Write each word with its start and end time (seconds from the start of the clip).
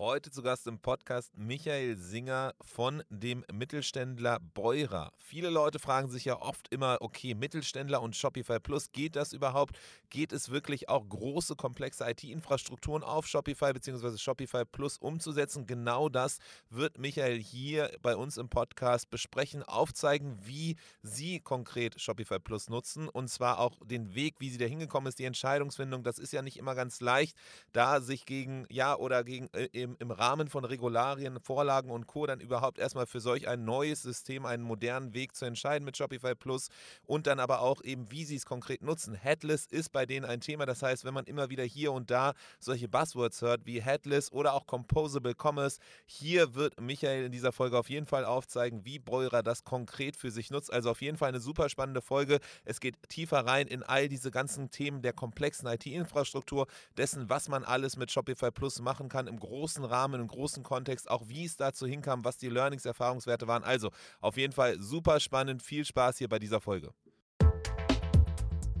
Heute 0.00 0.32
zu 0.32 0.42
Gast 0.42 0.66
im 0.66 0.80
Podcast 0.80 1.30
Michael 1.36 1.96
Singer 1.96 2.56
von 2.60 3.04
dem 3.10 3.44
Mittelständler 3.52 4.40
Beurer. 4.40 5.12
Viele 5.18 5.50
Leute 5.50 5.78
fragen 5.78 6.10
sich 6.10 6.24
ja 6.24 6.42
oft 6.42 6.66
immer, 6.72 6.96
okay, 6.98 7.36
Mittelständler 7.36 8.02
und 8.02 8.16
Shopify 8.16 8.58
Plus, 8.58 8.90
geht 8.90 9.14
das 9.14 9.32
überhaupt? 9.32 9.78
Geht 10.10 10.32
es 10.32 10.50
wirklich 10.50 10.88
auch 10.88 11.08
große, 11.08 11.54
komplexe 11.54 12.10
IT-Infrastrukturen 12.10 13.04
auf 13.04 13.28
Shopify 13.28 13.72
bzw. 13.72 14.18
Shopify 14.18 14.64
Plus 14.64 14.98
umzusetzen? 14.98 15.64
Genau 15.68 16.08
das 16.08 16.38
wird 16.70 16.98
Michael 16.98 17.40
hier 17.40 17.88
bei 18.02 18.16
uns 18.16 18.36
im 18.36 18.48
Podcast 18.48 19.10
besprechen, 19.10 19.62
aufzeigen, 19.62 20.36
wie 20.42 20.74
Sie 21.02 21.38
konkret 21.38 22.00
Shopify 22.00 22.40
Plus 22.40 22.68
nutzen 22.68 23.08
und 23.08 23.28
zwar 23.28 23.60
auch 23.60 23.78
den 23.84 24.16
Weg, 24.16 24.40
wie 24.40 24.50
Sie 24.50 24.58
da 24.58 24.64
hingekommen 24.64 25.08
ist, 25.08 25.20
die 25.20 25.24
Entscheidungsfindung. 25.24 26.02
Das 26.02 26.18
ist 26.18 26.32
ja 26.32 26.42
nicht 26.42 26.56
immer 26.56 26.74
ganz 26.74 27.00
leicht, 27.00 27.36
da 27.72 28.00
sich 28.00 28.26
gegen 28.26 28.66
ja 28.70 28.96
oder 28.96 29.22
gegen 29.22 29.46
äh, 29.52 29.83
im, 29.84 29.96
im 29.98 30.10
Rahmen 30.10 30.48
von 30.48 30.64
Regularien, 30.64 31.38
Vorlagen 31.38 31.90
und 31.90 32.06
Co. 32.06 32.26
dann 32.26 32.40
überhaupt 32.40 32.78
erstmal 32.78 33.06
für 33.06 33.20
solch 33.20 33.46
ein 33.46 33.64
neues 33.64 34.02
System 34.02 34.46
einen 34.46 34.62
modernen 34.62 35.14
Weg 35.14 35.36
zu 35.36 35.44
entscheiden 35.44 35.84
mit 35.84 35.96
Shopify 35.96 36.34
Plus 36.34 36.68
und 37.06 37.26
dann 37.26 37.38
aber 37.38 37.60
auch 37.60 37.82
eben, 37.84 38.10
wie 38.10 38.24
sie 38.24 38.36
es 38.36 38.46
konkret 38.46 38.82
nutzen. 38.82 39.14
Headless 39.14 39.66
ist 39.66 39.92
bei 39.92 40.06
denen 40.06 40.24
ein 40.24 40.40
Thema. 40.40 40.66
Das 40.66 40.82
heißt, 40.82 41.04
wenn 41.04 41.14
man 41.14 41.26
immer 41.26 41.50
wieder 41.50 41.64
hier 41.64 41.92
und 41.92 42.10
da 42.10 42.32
solche 42.58 42.88
Buzzwords 42.88 43.42
hört 43.42 43.66
wie 43.66 43.80
Headless 43.80 44.32
oder 44.32 44.54
auch 44.54 44.66
Composable 44.66 45.34
Commerce, 45.34 45.78
hier 46.06 46.54
wird 46.54 46.80
Michael 46.80 47.26
in 47.26 47.32
dieser 47.32 47.52
Folge 47.52 47.78
auf 47.78 47.90
jeden 47.90 48.06
Fall 48.06 48.24
aufzeigen, 48.24 48.84
wie 48.84 48.98
Beurer 48.98 49.42
das 49.42 49.64
konkret 49.64 50.16
für 50.16 50.30
sich 50.30 50.50
nutzt. 50.50 50.72
Also 50.72 50.90
auf 50.90 51.02
jeden 51.02 51.18
Fall 51.18 51.28
eine 51.28 51.40
super 51.40 51.68
spannende 51.68 52.00
Folge. 52.00 52.40
Es 52.64 52.80
geht 52.80 52.96
tiefer 53.08 53.46
rein 53.46 53.66
in 53.66 53.82
all 53.82 54.08
diese 54.08 54.30
ganzen 54.30 54.70
Themen 54.70 55.02
der 55.02 55.12
komplexen 55.12 55.68
IT-Infrastruktur, 55.68 56.66
dessen, 56.96 57.28
was 57.28 57.48
man 57.48 57.64
alles 57.64 57.96
mit 57.96 58.10
Shopify 58.10 58.50
Plus 58.50 58.80
machen 58.80 59.08
kann 59.08 59.26
im 59.26 59.38
großen 59.38 59.73
großen 59.74 59.84
Rahmen, 59.84 60.20
im 60.20 60.28
großen 60.28 60.62
Kontext, 60.62 61.10
auch 61.10 61.22
wie 61.26 61.44
es 61.44 61.56
dazu 61.56 61.86
hinkam, 61.86 62.24
was 62.24 62.36
die 62.36 62.48
Learnings, 62.48 62.84
Erfahrungswerte 62.84 63.48
waren. 63.48 63.64
Also 63.64 63.90
auf 64.20 64.36
jeden 64.36 64.52
Fall 64.52 64.78
super 64.78 65.18
spannend, 65.18 65.62
viel 65.62 65.84
Spaß 65.84 66.18
hier 66.18 66.28
bei 66.28 66.38
dieser 66.38 66.60
Folge. 66.60 66.92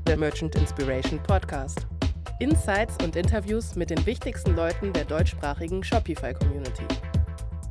Der 0.06 0.16
Merchant 0.16 0.54
Inspiration 0.54 1.20
Podcast. 1.22 1.86
Insights 2.38 2.96
und 3.02 3.16
Interviews 3.16 3.74
mit 3.74 3.90
den 3.90 4.06
wichtigsten 4.06 4.54
Leuten 4.54 4.92
der 4.92 5.04
deutschsprachigen 5.04 5.82
Shopify-Community. 5.82 6.86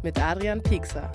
Mit 0.02 0.22
Adrian 0.22 0.62
Piekser. 0.62 1.09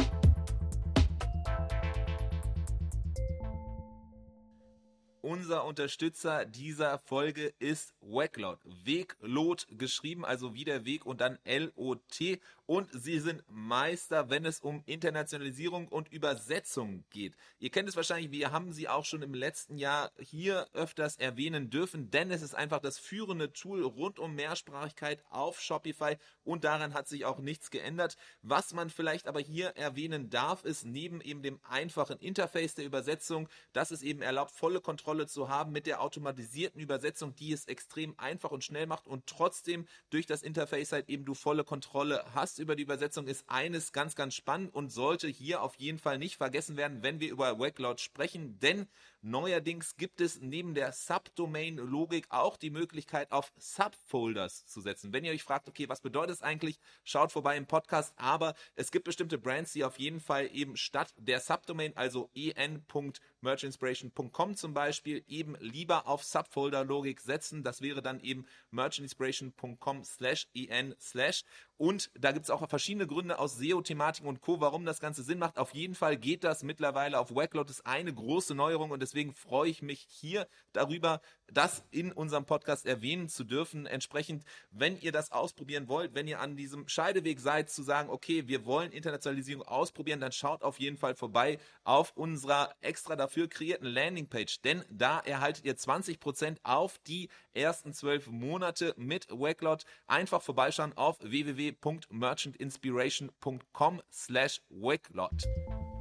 Unser 5.20 5.64
Unterstützer 5.64 6.44
dieser 6.44 6.98
Folge 6.98 7.52
ist 7.58 7.92
Wacklot. 8.00 8.61
Weglot 8.84 9.66
geschrieben, 9.70 10.25
also 10.25 10.55
wie 10.55 10.64
der 10.64 10.84
Weg 10.84 11.06
und 11.06 11.20
dann 11.20 11.38
L-O-T 11.44 12.41
und 12.69 12.88
sie 12.92 13.19
sind 13.19 13.42
Meister, 13.48 14.28
wenn 14.28 14.44
es 14.44 14.60
um 14.60 14.83
Internationalisierung 14.84 15.88
und 15.88 16.12
Übersetzung 16.12 17.02
geht. 17.08 17.34
Ihr 17.58 17.70
kennt 17.70 17.88
es 17.88 17.97
wahrscheinlich, 17.97 18.30
wir 18.30 18.52
haben 18.52 18.72
sie 18.72 18.88
auch 18.88 19.06
schon 19.06 19.22
im 19.22 19.33
letzten 19.33 19.78
Jahr 19.78 20.12
hier 20.19 20.69
öfters 20.75 21.16
erwähnen 21.16 21.70
dürfen, 21.70 22.10
denn 22.10 22.30
es 22.30 22.42
ist 22.42 22.55
einfach 22.55 22.80
das 22.80 22.98
führende 22.98 23.55
Tool 23.55 23.82
rund 23.82 24.19
um 24.19 24.34
Mehrsprachigkeit 24.34 25.25
auf 25.30 25.62
Shopify 25.62 26.19
und 26.44 26.64
daran 26.64 26.92
hat 26.92 27.08
sich 27.08 27.25
auch 27.25 27.38
nichts 27.38 27.70
geändert. 27.70 28.19
Was 28.42 28.75
man 28.75 28.91
vielleicht 28.91 29.28
aber 29.28 29.41
hier 29.41 29.69
erwähnen 29.69 30.28
darf, 30.28 30.64
ist 30.66 30.84
neben 30.84 31.22
eben 31.22 31.42
dem 31.42 31.60
einfachen 31.66 32.19
Interface 32.19 32.75
der 32.75 32.84
Übersetzung, 32.84 33.48
dass 33.72 33.91
es 33.91 34.03
eben 34.03 34.20
erlaubt, 34.20 34.50
volle 34.50 34.82
Kontrolle 34.82 35.07
zu 35.26 35.48
haben 35.48 35.72
mit 35.72 35.86
der 35.86 36.02
automatisierten 36.02 36.80
Übersetzung, 36.80 37.34
die 37.34 37.52
es 37.52 37.64
extrem 37.64 38.14
einfach 38.18 38.50
und 38.50 38.62
schnell 38.62 38.86
macht 38.86 39.06
und 39.06 39.26
trotzdem 39.26 39.86
durch 40.10 40.26
das 40.26 40.42
Interface 40.42 40.92
halt 40.92 41.08
eben 41.08 41.24
du 41.24 41.34
volle 41.34 41.64
Kontrolle 41.64 42.24
hast 42.34 42.58
über 42.58 42.76
die 42.76 42.82
Übersetzung 42.82 43.26
ist 43.26 43.44
eines 43.48 43.92
ganz, 43.92 44.14
ganz 44.16 44.34
spannend 44.34 44.74
und 44.74 44.90
sollte 44.90 45.26
hier 45.26 45.62
auf 45.62 45.76
jeden 45.76 45.98
Fall 45.98 46.18
nicht 46.18 46.36
vergessen 46.36 46.76
werden, 46.76 47.02
wenn 47.02 47.20
wir 47.20 47.30
über 47.30 47.58
Wacklord 47.58 48.00
sprechen, 48.00 48.58
denn 48.60 48.86
neuerdings 49.22 49.97
gibt 49.97 50.20
es 50.20 50.41
neben 50.41 50.75
der 50.75 50.92
Subdomain-Logik 50.92 52.26
auch 52.31 52.56
die 52.56 52.70
Möglichkeit, 52.70 53.32
auf 53.32 53.53
Subfolders 53.56 54.65
zu 54.66 54.81
setzen. 54.81 55.12
Wenn 55.12 55.25
ihr 55.25 55.32
euch 55.32 55.42
fragt, 55.42 55.69
okay, 55.69 55.88
was 55.88 56.00
bedeutet 56.00 56.37
es 56.37 56.42
eigentlich, 56.42 56.78
schaut 57.04 57.32
vorbei 57.32 57.56
im 57.56 57.66
Podcast, 57.66 58.15
aber 58.16 58.54
es 58.75 58.91
gibt 58.91 59.04
bestimmte 59.04 59.38
Brands, 59.38 59.72
die 59.72 59.84
auf 59.84 59.98
jeden 59.98 60.20
Fall 60.20 60.48
eben 60.53 60.76
statt 60.76 61.15
der 61.16 61.41
Subdomain, 61.41 61.97
also 61.97 62.31
en.merchinspiration.com 62.34 64.56
zum 64.56 64.75
Beispiel, 64.75 65.25
eben 65.26 65.56
lieber 65.60 66.06
auf 66.06 66.22
Subfolder-Logik 66.25 67.21
setzen. 67.21 67.62
Das 67.62 67.81
wäre 67.81 68.03
dann 68.03 68.21
eben 68.21 68.44
merchinspiration.com 68.71 70.04
slash 70.04 70.48
en 70.54 70.94
slash 71.00 71.44
und 71.78 72.11
da 72.19 72.33
gibt 72.33 72.44
es 72.44 72.50
auch 72.50 72.69
verschiedene 72.69 73.06
Gründe 73.06 73.39
aus 73.39 73.56
SEO-Thematiken 73.56 74.28
und 74.28 74.41
Co., 74.41 74.61
warum 74.61 74.84
das 74.84 74.99
Ganze 74.99 75.22
Sinn 75.22 75.39
macht. 75.39 75.59
Auf 75.59 75.75
jeden 75.75 75.94
Fall 75.94 76.16
geht 76.16 76.43
das 76.43 76.65
mittlerweile 76.65 77.19
auf 77.21 77.34
Wacklot. 77.34 77.71
ist 77.71 77.87
eine 77.87 78.12
große 78.12 78.55
Neuerung 78.56 78.91
und 78.91 79.00
deswegen 79.00 79.33
freue 79.33 79.71
ich 79.71 79.81
mich 79.81 80.05
hier 80.11 80.49
darüber, 80.72 81.21
das 81.53 81.82
in 81.91 82.12
unserem 82.12 82.44
Podcast 82.44 82.86
erwähnen 82.86 83.28
zu 83.28 83.44
dürfen. 83.44 83.86
Entsprechend, 83.86 84.44
wenn 84.70 84.98
ihr 85.00 85.12
das 85.12 85.32
ausprobieren 85.32 85.88
wollt, 85.88 86.14
wenn 86.14 86.28
ihr 86.28 86.41
an 86.41 86.56
diesem 86.56 86.88
Scheideweg 86.88 87.41
seid, 87.41 87.70
zu 87.70 87.82
sagen, 87.82 88.10
okay, 88.10 88.48
wir 88.48 88.64
wollen 88.64 88.92
Internationalisierung 88.92 89.66
ausprobieren, 89.66 90.20
dann 90.20 90.32
schaut 90.32 90.62
auf 90.62 90.78
jeden 90.78 90.97
Fall 90.97 91.14
vorbei 91.14 91.59
auf 91.84 92.12
unserer 92.16 92.75
extra 92.81 93.16
dafür 93.16 93.48
kreierten 93.48 93.86
Landingpage, 93.86 94.60
denn 94.62 94.84
da 94.91 95.20
erhaltet 95.20 95.64
ihr 95.64 95.76
20% 95.76 96.59
auf 96.62 96.98
die 97.06 97.28
ersten 97.53 97.92
zwölf 97.92 98.26
Monate 98.26 98.94
mit 98.97 99.28
Wacklot. 99.30 99.84
Einfach 100.06 100.42
vorbeischauen 100.42 100.97
auf 100.97 101.19
www 101.20 101.48
www.merchantinspiration.com 101.48 104.03
slash 104.10 104.60
wacklot. 104.70 105.97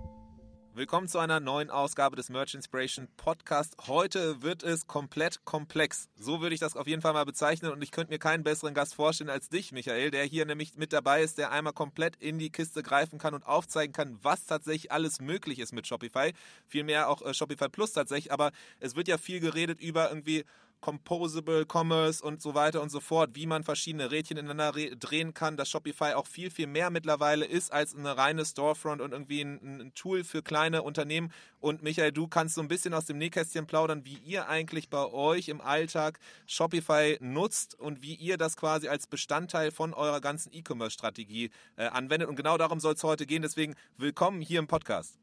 Willkommen 0.77 1.07
zu 1.07 1.17
einer 1.17 1.39
neuen 1.39 1.71
Ausgabe 1.71 2.15
des 2.15 2.29
Merch 2.29 2.53
Inspiration 2.53 3.07
Podcast. 3.17 3.75
Heute 3.87 4.43
wird 4.43 4.61
es 4.61 4.85
komplett 4.85 5.43
komplex. 5.43 6.07
So 6.15 6.39
würde 6.39 6.53
ich 6.53 6.59
das 6.59 6.75
auf 6.75 6.85
jeden 6.85 7.01
Fall 7.01 7.13
mal 7.13 7.25
bezeichnen 7.25 7.71
und 7.71 7.81
ich 7.81 7.89
könnte 7.89 8.13
mir 8.13 8.19
keinen 8.19 8.43
besseren 8.43 8.75
Gast 8.75 8.93
vorstellen 8.93 9.31
als 9.31 9.49
dich, 9.49 9.71
Michael, 9.71 10.11
der 10.11 10.23
hier 10.25 10.45
nämlich 10.45 10.75
mit 10.75 10.93
dabei 10.93 11.23
ist, 11.23 11.39
der 11.39 11.49
einmal 11.49 11.73
komplett 11.73 12.15
in 12.17 12.37
die 12.37 12.51
Kiste 12.51 12.83
greifen 12.83 13.17
kann 13.17 13.33
und 13.33 13.47
aufzeigen 13.47 13.91
kann, 13.91 14.19
was 14.21 14.45
tatsächlich 14.45 14.91
alles 14.91 15.19
möglich 15.19 15.57
ist 15.57 15.73
mit 15.73 15.87
Shopify. 15.87 16.31
Vielmehr 16.67 17.09
auch 17.09 17.23
äh, 17.23 17.33
Shopify 17.33 17.69
Plus 17.69 17.93
tatsächlich, 17.93 18.31
aber 18.31 18.51
es 18.79 18.95
wird 18.95 19.07
ja 19.07 19.17
viel 19.17 19.39
geredet 19.39 19.81
über 19.81 20.09
irgendwie 20.09 20.45
Composable 20.81 21.65
Commerce 21.65 22.23
und 22.23 22.41
so 22.41 22.53
weiter 22.55 22.81
und 22.81 22.89
so 22.89 22.99
fort, 22.99 23.31
wie 23.33 23.45
man 23.47 23.63
verschiedene 23.63 24.11
Rädchen 24.11 24.37
ineinander 24.37 24.71
drehen 24.71 25.33
kann, 25.33 25.57
dass 25.57 25.69
Shopify 25.69 26.13
auch 26.13 26.27
viel, 26.27 26.51
viel 26.51 26.67
mehr 26.67 26.89
mittlerweile 26.89 27.45
ist 27.45 27.71
als 27.71 27.95
eine 27.95 28.17
reine 28.17 28.45
Storefront 28.45 29.01
und 29.01 29.11
irgendwie 29.11 29.41
ein, 29.41 29.81
ein, 29.81 29.93
Tool 29.95 30.23
für 30.23 30.41
kleine 30.41 30.83
Unternehmen. 30.83 31.31
Und 31.59 31.81
Michael, 31.83 32.11
du 32.11 32.27
kannst 32.27 32.55
so 32.55 32.61
ein 32.61 32.67
bisschen 32.67 32.93
aus 32.93 33.05
dem 33.05 33.17
Nähkästchen 33.17 33.65
plaudern, 33.65 34.05
wie 34.05 34.19
ihr 34.25 34.47
eigentlich 34.47 34.89
bei 34.89 35.05
euch 35.05 35.49
im 35.49 35.61
Alltag 35.61 36.19
Shopify 36.45 37.17
nutzt 37.19 37.79
und 37.79 38.01
wie 38.01 38.15
ihr 38.15 38.37
das 38.37 38.55
quasi 38.55 38.87
als 38.87 39.07
Bestandteil 39.07 39.71
von 39.71 39.93
eurer 39.93 40.21
ganzen 40.21 40.53
E-Commerce-Strategie 40.53 41.49
äh, 41.75 41.87
anwendet. 41.87 42.29
Und 42.29 42.35
genau 42.35 42.57
darum 42.57 42.79
soll 42.79 42.93
es 42.93 43.03
heute 43.03 43.25
gehen. 43.25 43.41
Deswegen 43.41 43.75
willkommen 43.97 44.41
hier 44.41 44.59
im 44.59 44.67
Podcast. 44.67 45.17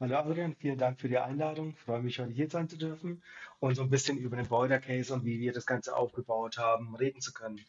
Hallo 0.00 0.16
Adrian, 0.16 0.54
vielen 0.54 0.78
Dank 0.78 1.00
für 1.00 1.08
die 1.08 1.18
Einladung. 1.18 1.70
Ich 1.70 1.80
freue 1.80 2.00
mich, 2.00 2.20
heute 2.20 2.30
hier 2.32 2.48
sein 2.48 2.68
zu 2.68 2.76
dürfen 2.78 3.20
und 3.58 3.74
so 3.74 3.82
ein 3.82 3.90
bisschen 3.90 4.16
über 4.16 4.36
den 4.36 4.46
Border 4.46 4.78
Case 4.78 5.12
und 5.12 5.24
wie 5.24 5.40
wir 5.40 5.52
das 5.52 5.66
Ganze 5.66 5.96
aufgebaut 5.96 6.56
haben, 6.56 6.94
reden 6.94 7.20
zu 7.20 7.32
können. 7.32 7.60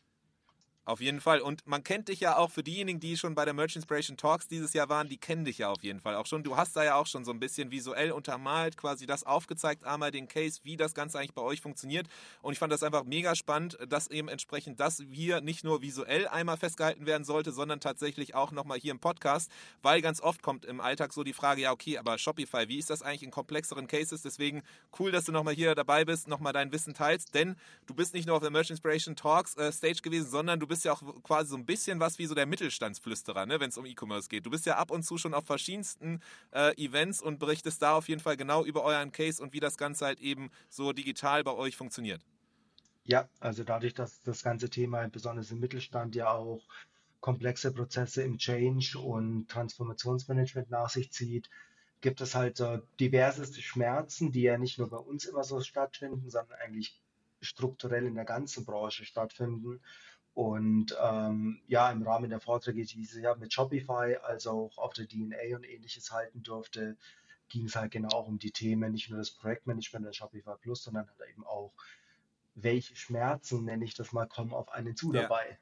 Auf 0.89 1.01
jeden 1.01 1.21
Fall. 1.21 1.41
Und 1.41 1.67
man 1.67 1.83
kennt 1.83 2.07
dich 2.07 2.19
ja 2.19 2.35
auch 2.35 2.49
für 2.49 2.63
diejenigen, 2.63 2.99
die 2.99 3.15
schon 3.15 3.35
bei 3.35 3.45
der 3.45 3.53
Merch 3.53 3.75
Inspiration 3.75 4.17
Talks 4.17 4.47
dieses 4.47 4.73
Jahr 4.73 4.89
waren, 4.89 5.07
die 5.07 5.17
kennen 5.17 5.45
dich 5.45 5.59
ja 5.59 5.69
auf 5.69 5.83
jeden 5.83 5.99
Fall 5.99 6.15
auch 6.15 6.25
schon. 6.25 6.41
Du 6.41 6.57
hast 6.57 6.75
da 6.75 6.83
ja 6.83 6.95
auch 6.95 7.05
schon 7.05 7.23
so 7.23 7.31
ein 7.31 7.39
bisschen 7.39 7.69
visuell 7.69 8.11
untermalt, 8.11 8.75
quasi 8.75 9.05
das 9.05 9.23
aufgezeigt, 9.23 9.83
einmal 9.83 10.09
den 10.09 10.27
Case, 10.27 10.61
wie 10.63 10.77
das 10.77 10.95
Ganze 10.95 11.19
eigentlich 11.19 11.35
bei 11.35 11.43
euch 11.43 11.61
funktioniert. 11.61 12.07
Und 12.41 12.53
ich 12.53 12.57
fand 12.57 12.73
das 12.73 12.81
einfach 12.81 13.03
mega 13.03 13.35
spannend, 13.35 13.77
dass 13.87 14.07
eben 14.07 14.29
entsprechend 14.29 14.79
das 14.79 15.03
hier 15.11 15.41
nicht 15.41 15.63
nur 15.63 15.83
visuell 15.83 16.27
einmal 16.27 16.57
festgehalten 16.57 17.05
werden 17.05 17.23
sollte, 17.23 17.51
sondern 17.51 17.79
tatsächlich 17.79 18.33
auch 18.33 18.51
nochmal 18.51 18.79
hier 18.79 18.89
im 18.89 18.99
Podcast, 18.99 19.51
weil 19.83 20.01
ganz 20.01 20.19
oft 20.21 20.41
kommt 20.41 20.65
im 20.65 20.81
Alltag 20.81 21.13
so 21.13 21.23
die 21.23 21.33
Frage, 21.33 21.61
ja, 21.61 21.71
okay, 21.71 21.99
aber 21.99 22.17
Shopify, 22.17 22.67
wie 22.67 22.79
ist 22.79 22.89
das 22.89 23.03
eigentlich 23.03 23.21
in 23.21 23.29
komplexeren 23.29 23.85
Cases? 23.85 24.23
Deswegen 24.23 24.63
cool, 24.97 25.11
dass 25.11 25.25
du 25.25 25.31
nochmal 25.31 25.53
hier 25.53 25.75
dabei 25.75 26.03
bist, 26.03 26.27
nochmal 26.27 26.53
dein 26.53 26.71
Wissen 26.71 26.95
teilst, 26.95 27.35
denn 27.35 27.57
du 27.85 27.93
bist 27.93 28.15
nicht 28.15 28.25
nur 28.25 28.37
auf 28.37 28.41
der 28.41 28.49
Merch 28.49 28.71
Inspiration 28.71 29.15
Talks 29.15 29.55
äh, 29.55 29.71
Stage 29.71 30.01
gewesen, 30.01 30.31
sondern 30.31 30.59
du 30.59 30.65
bist 30.65 30.78
bist 30.79 30.85
ja 30.85 30.93
auch 30.93 31.23
quasi 31.23 31.49
so 31.49 31.57
ein 31.57 31.65
bisschen 31.65 31.99
was 31.99 32.19
wie 32.19 32.25
so 32.25 32.33
der 32.33 32.45
Mittelstandsflüsterer, 32.45 33.45
ne, 33.45 33.59
wenn 33.59 33.69
es 33.69 33.77
um 33.77 33.85
E-Commerce 33.85 34.29
geht. 34.29 34.45
Du 34.45 34.49
bist 34.49 34.65
ja 34.65 34.77
ab 34.77 34.91
und 34.91 35.03
zu 35.03 35.17
schon 35.17 35.33
auf 35.33 35.45
verschiedensten 35.45 36.21
äh, 36.51 36.73
Events 36.81 37.21
und 37.21 37.37
berichtest 37.37 37.81
da 37.81 37.95
auf 37.95 38.07
jeden 38.07 38.21
Fall 38.21 38.37
genau 38.37 38.63
über 38.63 38.83
euren 38.83 39.11
Case 39.11 39.43
und 39.43 39.51
wie 39.51 39.59
das 39.59 39.77
Ganze 39.77 40.05
halt 40.05 40.21
eben 40.21 40.51
so 40.69 40.93
digital 40.93 41.43
bei 41.43 41.51
euch 41.51 41.75
funktioniert. 41.75 42.21
Ja, 43.03 43.27
also 43.41 43.65
dadurch, 43.65 43.93
dass 43.93 44.21
das 44.21 44.41
ganze 44.41 44.69
Thema 44.69 45.05
besonders 45.09 45.51
im 45.51 45.59
Mittelstand 45.59 46.15
ja 46.15 46.31
auch 46.31 46.61
komplexe 47.19 47.73
Prozesse 47.73 48.21
im 48.21 48.37
Change 48.37 48.97
und 48.99 49.49
Transformationsmanagement 49.49 50.69
nach 50.69 50.89
sich 50.89 51.11
zieht, 51.11 51.49
gibt 51.99 52.21
es 52.21 52.35
halt 52.35 52.55
so 52.55 52.77
diverseste 53.01 53.61
Schmerzen, 53.61 54.31
die 54.31 54.43
ja 54.43 54.57
nicht 54.57 54.79
nur 54.79 54.89
bei 54.89 54.97
uns 54.97 55.25
immer 55.25 55.43
so 55.43 55.59
stattfinden, 55.59 56.29
sondern 56.29 56.57
eigentlich 56.59 57.01
strukturell 57.41 58.05
in 58.05 58.15
der 58.15 58.25
ganzen 58.25 58.63
Branche 58.63 59.03
stattfinden. 59.03 59.81
Und 60.39 60.95
ähm, 61.03 61.59
ja, 61.67 61.91
im 61.91 62.01
Rahmen 62.03 62.29
der 62.29 62.39
Vorträge, 62.39 62.85
die 62.85 63.01
ich 63.01 63.13
ja 63.13 63.35
mit 63.35 63.51
Shopify 63.51 64.15
als 64.23 64.47
auch 64.47 64.77
auf 64.77 64.93
der 64.93 65.05
DNA 65.05 65.53
und 65.57 65.65
ähnliches 65.65 66.13
halten 66.13 66.43
durfte, 66.43 66.95
ging 67.49 67.65
es 67.65 67.75
halt 67.75 67.91
genau 67.91 68.07
auch 68.13 68.29
um 68.29 68.39
die 68.39 68.51
Themen, 68.51 68.93
nicht 68.93 69.09
nur 69.09 69.19
das 69.19 69.31
Projektmanagement 69.31 70.05
der 70.05 70.13
Shopify 70.13 70.55
Plus, 70.57 70.81
sondern 70.81 71.09
halt 71.09 71.29
eben 71.29 71.45
auch, 71.45 71.73
welche 72.55 72.95
Schmerzen, 72.95 73.65
nenne 73.65 73.83
ich 73.83 73.95
das 73.95 74.13
mal, 74.13 74.27
kommen 74.27 74.53
auf 74.53 74.71
einen 74.71 74.95
zu 74.95 75.11
Ja. 75.11 75.23
dabei. 75.23 75.59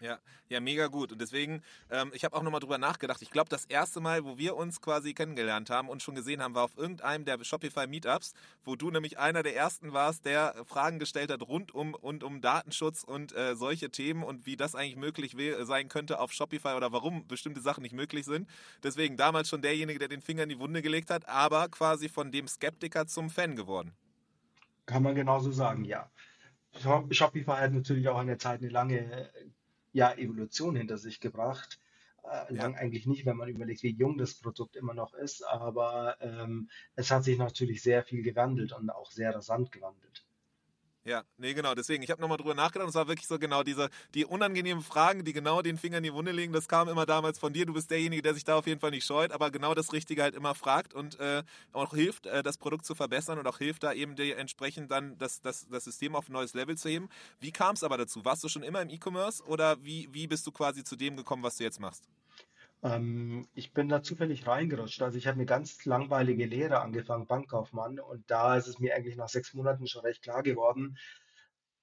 Ja, 0.00 0.18
ja, 0.48 0.60
mega 0.60 0.86
gut. 0.86 1.12
Und 1.12 1.20
deswegen, 1.20 1.62
ähm, 1.90 2.10
ich 2.14 2.24
habe 2.24 2.34
auch 2.34 2.42
nochmal 2.42 2.60
drüber 2.60 2.78
nachgedacht. 2.78 3.20
Ich 3.20 3.30
glaube, 3.30 3.50
das 3.50 3.66
erste 3.66 4.00
Mal, 4.00 4.24
wo 4.24 4.38
wir 4.38 4.56
uns 4.56 4.80
quasi 4.80 5.12
kennengelernt 5.12 5.68
haben 5.68 5.90
und 5.90 6.02
schon 6.02 6.14
gesehen 6.14 6.42
haben, 6.42 6.54
war 6.54 6.64
auf 6.64 6.76
irgendeinem 6.78 7.26
der 7.26 7.44
Shopify 7.44 7.86
Meetups, 7.86 8.32
wo 8.64 8.76
du 8.76 8.90
nämlich 8.90 9.18
einer 9.18 9.42
der 9.42 9.54
ersten 9.54 9.92
warst, 9.92 10.24
der 10.24 10.54
Fragen 10.64 10.98
gestellt 10.98 11.30
hat 11.30 11.42
rund 11.42 11.74
um 11.74 11.94
und 11.94 12.24
um 12.24 12.40
Datenschutz 12.40 13.04
und 13.04 13.36
äh, 13.36 13.54
solche 13.56 13.90
Themen 13.90 14.22
und 14.22 14.46
wie 14.46 14.56
das 14.56 14.74
eigentlich 14.74 14.96
möglich 14.96 15.36
wär, 15.36 15.66
sein 15.66 15.88
könnte 15.88 16.18
auf 16.18 16.32
Shopify 16.32 16.74
oder 16.76 16.92
warum 16.92 17.26
bestimmte 17.26 17.60
Sachen 17.60 17.82
nicht 17.82 17.94
möglich 17.94 18.24
sind. 18.24 18.48
Deswegen 18.82 19.18
damals 19.18 19.50
schon 19.50 19.60
derjenige, 19.60 19.98
der 19.98 20.08
den 20.08 20.22
Finger 20.22 20.44
in 20.44 20.48
die 20.48 20.58
Wunde 20.58 20.80
gelegt 20.80 21.10
hat, 21.10 21.28
aber 21.28 21.68
quasi 21.68 22.08
von 22.08 22.32
dem 22.32 22.48
Skeptiker 22.48 23.06
zum 23.06 23.28
Fan 23.28 23.54
geworden. 23.54 23.92
Kann 24.86 25.02
man 25.02 25.14
genauso 25.14 25.52
sagen, 25.52 25.84
ja. 25.84 26.10
Shop- 26.82 27.12
Shopify 27.12 27.52
hat 27.52 27.72
natürlich 27.72 28.08
auch 28.08 28.18
eine 28.18 28.38
Zeit 28.38 28.60
eine 28.60 28.70
lange 28.70 28.98
äh, 28.98 29.28
ja, 29.92 30.12
Evolution 30.14 30.76
hinter 30.76 30.98
sich 30.98 31.20
gebracht. 31.20 31.80
Äh, 32.22 32.52
lang 32.52 32.76
eigentlich 32.76 33.06
nicht, 33.06 33.26
wenn 33.26 33.36
man 33.36 33.48
überlegt, 33.48 33.82
wie 33.82 33.94
jung 33.94 34.18
das 34.18 34.34
Produkt 34.34 34.76
immer 34.76 34.94
noch 34.94 35.14
ist, 35.14 35.42
aber 35.42 36.16
ähm, 36.20 36.68
es 36.94 37.10
hat 37.10 37.24
sich 37.24 37.38
natürlich 37.38 37.82
sehr 37.82 38.02
viel 38.04 38.22
gewandelt 38.22 38.72
und 38.72 38.90
auch 38.90 39.10
sehr 39.10 39.34
rasant 39.34 39.72
gewandelt. 39.72 40.24
Ja, 41.04 41.24
nee, 41.38 41.54
genau. 41.54 41.74
Deswegen, 41.74 42.02
ich 42.02 42.10
habe 42.10 42.20
nochmal 42.20 42.36
drüber 42.36 42.54
nachgedacht 42.54 42.84
und 42.84 42.90
es 42.90 42.94
war 42.94 43.08
wirklich 43.08 43.26
so 43.26 43.38
genau 43.38 43.62
diese, 43.62 43.88
die 44.14 44.26
unangenehmen 44.26 44.84
Fragen, 44.84 45.24
die 45.24 45.32
genau 45.32 45.62
den 45.62 45.78
Finger 45.78 45.96
in 45.96 46.02
die 46.04 46.12
Wunde 46.12 46.30
legen, 46.30 46.52
das 46.52 46.68
kam 46.68 46.88
immer 46.90 47.06
damals 47.06 47.38
von 47.38 47.54
dir. 47.54 47.64
Du 47.64 47.72
bist 47.72 47.90
derjenige, 47.90 48.20
der 48.20 48.34
sich 48.34 48.44
da 48.44 48.56
auf 48.56 48.66
jeden 48.66 48.80
Fall 48.80 48.90
nicht 48.90 49.06
scheut, 49.06 49.32
aber 49.32 49.50
genau 49.50 49.74
das 49.74 49.94
Richtige 49.94 50.22
halt 50.22 50.34
immer 50.34 50.54
fragt 50.54 50.92
und 50.92 51.18
äh, 51.18 51.42
auch 51.72 51.94
hilft, 51.94 52.26
äh, 52.26 52.42
das 52.42 52.58
Produkt 52.58 52.84
zu 52.84 52.94
verbessern 52.94 53.38
und 53.38 53.46
auch 53.46 53.58
hilft 53.58 53.82
da 53.82 53.94
eben 53.94 54.14
entsprechend 54.18 54.90
dann 54.90 55.16
das, 55.16 55.40
das, 55.40 55.66
das 55.70 55.84
System 55.84 56.14
auf 56.14 56.28
ein 56.28 56.32
neues 56.32 56.52
Level 56.52 56.76
zu 56.76 56.90
heben. 56.90 57.08
Wie 57.38 57.50
kam 57.52 57.74
es 57.76 57.82
aber 57.82 57.96
dazu? 57.96 58.22
Warst 58.26 58.44
du 58.44 58.48
schon 58.48 58.62
immer 58.62 58.82
im 58.82 58.90
E-Commerce 58.90 59.42
oder 59.44 59.82
wie, 59.82 60.06
wie 60.12 60.26
bist 60.26 60.46
du 60.46 60.52
quasi 60.52 60.84
zu 60.84 60.96
dem 60.96 61.16
gekommen, 61.16 61.42
was 61.42 61.56
du 61.56 61.64
jetzt 61.64 61.80
machst? 61.80 62.04
Ähm, 62.82 63.48
ich 63.54 63.72
bin 63.72 63.88
da 63.88 64.02
zufällig 64.02 64.46
reingerutscht. 64.46 65.02
Also 65.02 65.18
ich 65.18 65.26
habe 65.26 65.36
eine 65.36 65.46
ganz 65.46 65.84
langweilige 65.84 66.46
Lehre 66.46 66.80
angefangen, 66.80 67.26
Bankkaufmann, 67.26 68.00
und 68.00 68.30
da 68.30 68.56
ist 68.56 68.68
es 68.68 68.78
mir 68.78 68.94
eigentlich 68.94 69.16
nach 69.16 69.28
sechs 69.28 69.54
Monaten 69.54 69.86
schon 69.86 70.02
recht 70.02 70.22
klar 70.22 70.42
geworden, 70.42 70.96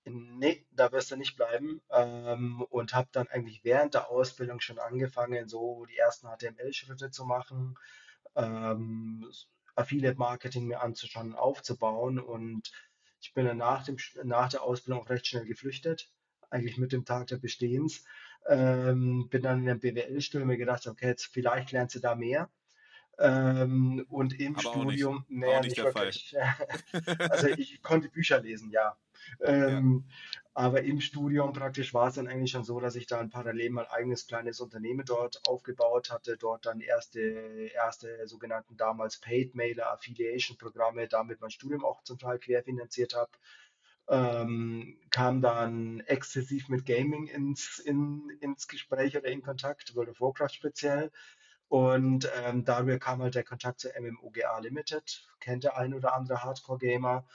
nee, 0.09 0.65
da 0.71 0.91
wirst 0.91 1.11
du 1.11 1.15
nicht 1.15 1.35
bleiben. 1.35 1.81
Ähm, 1.91 2.61
und 2.69 2.93
habe 2.93 3.09
dann 3.11 3.27
eigentlich 3.27 3.63
während 3.63 3.93
der 3.93 4.09
Ausbildung 4.09 4.59
schon 4.59 4.79
angefangen, 4.79 5.47
so 5.47 5.85
die 5.85 5.97
ersten 5.97 6.27
HTML-Schritte 6.27 7.11
zu 7.11 7.25
machen, 7.25 7.75
ähm, 8.35 9.29
Affiliate-Marketing 9.75 10.67
mir 10.67 10.81
anzuschauen, 10.81 11.35
aufzubauen. 11.35 12.19
Und 12.19 12.71
ich 13.21 13.33
bin 13.33 13.45
dann 13.45 13.57
nach 13.57 13.83
dem, 13.85 13.97
nach 14.23 14.49
der 14.49 14.63
Ausbildung 14.63 15.03
auch 15.03 15.09
recht 15.09 15.27
schnell 15.27 15.45
geflüchtet, 15.45 16.09
eigentlich 16.49 16.77
mit 16.77 16.91
dem 16.91 17.05
Tag 17.05 17.27
des 17.27 17.41
Bestehens. 17.41 18.03
Ähm, 18.47 19.27
bin 19.29 19.41
dann 19.41 19.59
in 19.59 19.65
den 19.65 19.79
BWL-Studium 19.79 20.47
mir 20.47 20.57
gedacht, 20.57 20.87
okay, 20.87 21.07
jetzt 21.07 21.25
vielleicht 21.25 21.71
lernst 21.71 21.95
du 21.95 21.99
da 21.99 22.15
mehr. 22.15 22.49
Ähm, 23.19 24.05
und 24.09 24.39
im 24.39 24.55
Aber 24.55 24.85
nicht. 24.85 24.99
Studium, 24.99 25.25
naja, 25.27 25.61
nicht 25.61 25.69
nicht 25.69 25.77
der 25.77 25.87
Fall. 25.87 26.05
wirklich. 26.05 26.35
Also 27.31 27.47
ich 27.47 27.81
konnte 27.81 28.09
Bücher 28.09 28.39
lesen, 28.39 28.69
ja. 28.69 28.95
Ähm, 29.41 30.05
aber 30.53 30.83
im 30.83 31.01
Studium 31.01 31.53
praktisch 31.53 31.93
war 31.93 32.07
es 32.07 32.15
dann 32.15 32.27
eigentlich 32.27 32.51
schon 32.51 32.63
so, 32.63 32.79
dass 32.79 32.95
ich 32.95 33.07
dann 33.07 33.29
parallel 33.29 33.71
mein 33.71 33.85
eigenes 33.87 34.27
kleines 34.27 34.59
Unternehmen 34.59 35.05
dort 35.05 35.41
aufgebaut 35.47 36.11
hatte, 36.11 36.37
dort 36.37 36.65
dann 36.65 36.79
erste, 36.79 37.19
erste 37.19 38.27
sogenannten 38.27 38.77
damals 38.77 39.19
Paid 39.19 39.55
Mailer 39.55 39.91
Affiliation 39.91 40.57
Programme, 40.57 41.07
damit 41.07 41.41
mein 41.41 41.51
Studium 41.51 41.85
auch 41.85 42.03
zum 42.03 42.19
Teil 42.19 42.39
querfinanziert 42.39 43.15
habe. 43.15 43.31
Ähm, 44.09 44.97
kam 45.09 45.41
dann 45.41 45.99
exzessiv 46.01 46.69
mit 46.69 46.85
Gaming 46.85 47.27
ins, 47.27 47.79
in, 47.79 48.29
ins 48.39 48.67
Gespräch 48.67 49.17
oder 49.17 49.27
in 49.27 49.41
Kontakt, 49.41 49.95
World 49.95 50.09
of 50.09 50.21
Warcraft 50.21 50.53
speziell. 50.53 51.11
Und 51.69 52.29
ähm, 52.43 52.63
darüber 52.63 52.97
kam 52.97 53.21
halt 53.21 53.35
der 53.35 53.43
Kontakt 53.43 53.81
zu 53.81 53.89
MMOGA 53.89 54.59
Limited, 54.59 55.27
kennt 55.39 55.65
der 55.65 55.77
ein 55.77 55.93
oder 55.93 56.15
andere 56.15 56.43
Hardcore-Gamer. 56.43 57.25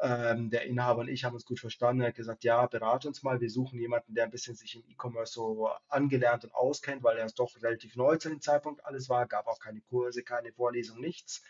Ähm, 0.00 0.50
der 0.50 0.64
Inhaber 0.66 1.00
und 1.00 1.08
ich 1.08 1.24
haben 1.24 1.34
uns 1.34 1.44
gut 1.44 1.58
verstanden. 1.58 2.02
Er 2.02 2.08
hat 2.08 2.14
gesagt, 2.14 2.44
ja, 2.44 2.66
berate 2.66 3.08
uns 3.08 3.22
mal. 3.22 3.40
Wir 3.40 3.50
suchen 3.50 3.80
jemanden, 3.80 4.14
der 4.14 4.24
ein 4.24 4.30
bisschen 4.30 4.54
sich 4.54 4.76
im 4.76 4.84
E-Commerce 4.86 5.32
so 5.32 5.70
angelernt 5.88 6.44
und 6.44 6.54
auskennt, 6.54 7.02
weil 7.02 7.18
er 7.18 7.24
es 7.24 7.34
doch 7.34 7.50
relativ 7.62 7.96
neu 7.96 8.16
zu 8.16 8.28
dem 8.28 8.40
Zeitpunkt 8.40 8.84
alles 8.84 9.08
war. 9.08 9.26
Gab 9.26 9.48
auch 9.48 9.58
keine 9.58 9.80
Kurse, 9.80 10.22
keine 10.22 10.52
Vorlesung, 10.52 11.00
nichts. 11.00 11.42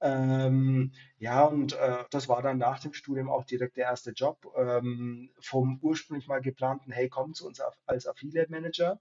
Ähm, 0.00 0.92
ja, 1.18 1.44
und 1.44 1.72
äh, 1.72 2.04
das 2.10 2.28
war 2.28 2.42
dann 2.42 2.58
nach 2.58 2.78
dem 2.80 2.92
Studium 2.92 3.30
auch 3.30 3.44
direkt 3.44 3.76
der 3.76 3.86
erste 3.86 4.12
Job. 4.12 4.52
Ähm, 4.56 5.30
vom 5.40 5.78
ursprünglich 5.82 6.28
mal 6.28 6.40
geplanten, 6.40 6.92
hey, 6.92 7.08
komm 7.08 7.34
zu 7.34 7.46
uns 7.46 7.60
als 7.86 8.06
Affiliate 8.06 8.50
Manager, 8.50 9.00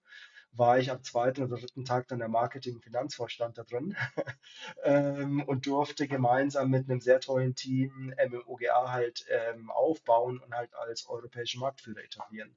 war 0.54 0.80
ich 0.80 0.90
am 0.92 1.04
zweiten 1.04 1.44
oder 1.44 1.58
dritten 1.58 1.86
Tag 1.86 2.08
dann 2.08 2.20
der 2.20 2.30
Marketing- 2.30 2.76
und 2.76 2.84
Finanzvorstand 2.84 3.58
da 3.58 3.64
drin 3.64 3.96
ähm, 4.84 5.44
und 5.44 5.68
durfte 5.68 6.08
gemeinsam 6.08 6.72
mit 6.72 6.90
einem 6.90 7.00
sehr 7.02 7.20
tollen 7.20 7.54
Team 7.56 8.14
MMOGA 8.30 8.92
halt 8.92 9.26
ähm, 9.30 9.70
aufbauen 9.72 10.40
und 10.40 10.54
halt 10.56 10.74
als 10.76 11.08
europäischen 11.08 11.60
Marktführer 11.60 12.04
etablieren. 12.04 12.56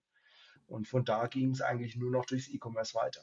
Und 0.69 0.89
von 0.89 1.05
da 1.05 1.27
ging 1.27 1.51
es 1.53 1.63
eigentlich 1.63 1.97
nur 1.97 2.11
noch 2.11 2.27
durchs 2.27 2.49
E-Commerce 2.49 2.95
weiter. 2.95 3.23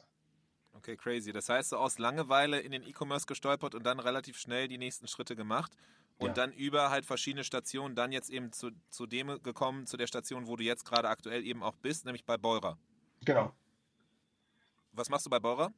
Okay, 0.78 0.96
crazy. 0.96 1.32
Das 1.32 1.50
heißt, 1.50 1.70
so 1.70 1.78
aus 1.78 1.98
Langeweile 1.98 2.60
in 2.60 2.72
den 2.72 2.84
E-Commerce 2.84 3.26
gestolpert 3.26 3.74
und 3.74 3.84
dann 3.84 4.00
relativ 4.00 4.38
schnell 4.38 4.68
die 4.68 4.78
nächsten 4.78 5.08
Schritte 5.08 5.36
gemacht 5.36 5.72
und 6.20 6.30
Ja. 6.30 6.34
dann 6.34 6.52
über 6.54 6.90
halt 6.90 7.06
verschiedene 7.06 7.44
Stationen 7.44 7.96
dann 7.96 8.12
jetzt 8.12 8.30
eben 8.30 8.52
zu, 8.52 8.72
zu 8.90 9.08
dem 9.08 9.42
gekommen, 9.42 9.88
zu 9.88 9.98
der 9.98 10.08
Station, 10.08 10.48
wo 10.48 10.56
du 10.56 10.64
jetzt 10.64 10.86
gerade 10.86 11.10
aktuell 11.10 11.44
eben 11.46 11.64
auch 11.64 11.76
bist, 11.78 12.06
nämlich 12.06 12.26
bei 12.26 12.38
Beurer. 12.38 12.78
Genau. 13.26 13.54
Was 14.92 15.10
machst 15.10 15.26
du 15.26 15.30
bei 15.30 15.40
Beurer? 15.40 15.74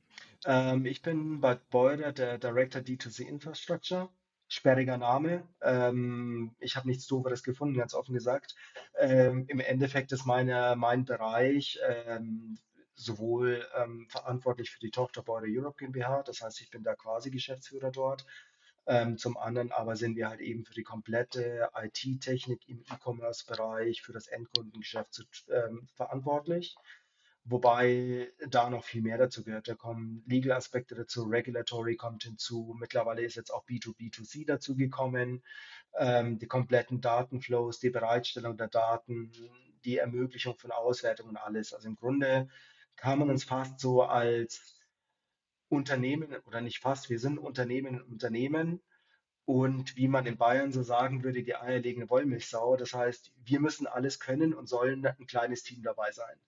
Ähm, 0.45 0.85
ich 0.85 1.01
bin 1.01 1.39
bei 1.41 1.55
Beurer 1.55 2.11
der 2.11 2.37
Director 2.37 2.81
D2C 2.81 3.25
Infrastructure. 3.25 4.09
Sperriger 4.51 4.97
Name. 4.97 5.47
Ähm, 5.61 6.55
ich 6.59 6.75
habe 6.75 6.87
nichts 6.87 7.05
Dooferes 7.05 7.43
gefunden, 7.43 7.77
ganz 7.77 7.93
offen 7.93 8.15
gesagt. 8.15 8.55
Ähm, 8.97 9.45
Im 9.47 9.59
Endeffekt 9.59 10.11
ist 10.11 10.25
meine, 10.25 10.75
mein 10.75 11.05
Bereich 11.05 11.79
ähm, 11.87 12.57
sowohl 12.99 13.65
ähm, 13.75 14.07
verantwortlich 14.09 14.71
für 14.71 14.79
die 14.79 14.91
Tochter 14.91 15.23
Beurer 15.23 15.45
Europe 15.47 15.77
GmbH, 15.77 16.23
das 16.23 16.41
heißt, 16.41 16.61
ich 16.61 16.69
bin 16.69 16.83
da 16.83 16.95
quasi 16.95 17.31
Geschäftsführer 17.31 17.91
dort. 17.91 18.25
Ähm, 18.87 19.17
zum 19.17 19.37
anderen 19.37 19.71
aber 19.71 19.95
sind 19.95 20.15
wir 20.15 20.29
halt 20.29 20.41
eben 20.41 20.65
für 20.65 20.73
die 20.73 20.83
komplette 20.83 21.69
IT-Technik 21.75 22.67
im 22.67 22.83
E-Commerce-Bereich, 22.91 24.01
für 24.01 24.13
das 24.13 24.27
Endkundengeschäft 24.27 25.13
zu, 25.13 25.23
ähm, 25.49 25.87
verantwortlich. 25.95 26.75
Wobei 27.45 28.31
da 28.49 28.69
noch 28.69 28.83
viel 28.83 29.01
mehr 29.01 29.17
dazu 29.17 29.43
gehört. 29.43 29.67
Da 29.67 29.75
kommen 29.75 30.23
Legal-Aspekte 30.27 30.95
dazu, 30.95 31.23
Regulatory 31.23 31.95
kommt 31.95 32.23
hinzu. 32.23 32.75
Mittlerweile 32.77 33.21
ist 33.21 33.35
jetzt 33.35 33.51
auch 33.51 33.65
B2B2C 33.65 34.45
dazu 34.45 34.75
gekommen. 34.75 35.41
Ähm, 35.97 36.37
die 36.37 36.47
kompletten 36.47 36.99
Datenflows, 36.99 37.79
die 37.79 37.89
Bereitstellung 37.91 38.57
der 38.57 38.67
Daten, 38.67 39.31
die 39.85 39.97
Ermöglichung 39.97 40.57
von 40.57 40.71
Auswertungen, 40.71 41.37
alles. 41.37 41.73
Also 41.73 41.87
im 41.87 41.95
Grunde 41.95 42.49
kann 42.99 43.19
man 43.19 43.29
uns 43.29 43.43
fast 43.43 43.79
so 43.79 44.03
als 44.03 44.75
Unternehmen 45.69 46.35
oder 46.45 46.61
nicht 46.61 46.79
fast, 46.79 47.09
wir 47.09 47.19
sind 47.19 47.37
Unternehmen 47.37 47.95
in 47.95 48.01
Unternehmen 48.01 48.81
und 49.45 49.95
wie 49.95 50.07
man 50.07 50.25
in 50.25 50.37
Bayern 50.37 50.71
so 50.71 50.83
sagen 50.83 51.23
würde, 51.23 51.43
die 51.43 51.55
eierlegende 51.55 52.09
Wollmilchsau. 52.09 52.75
Das 52.75 52.93
heißt, 52.93 53.31
wir 53.43 53.59
müssen 53.59 53.87
alles 53.87 54.19
können 54.19 54.53
und 54.53 54.67
sollen 54.67 55.05
ein 55.05 55.27
kleines 55.27 55.63
Team 55.63 55.81
dabei 55.81 56.11
sein. 56.11 56.39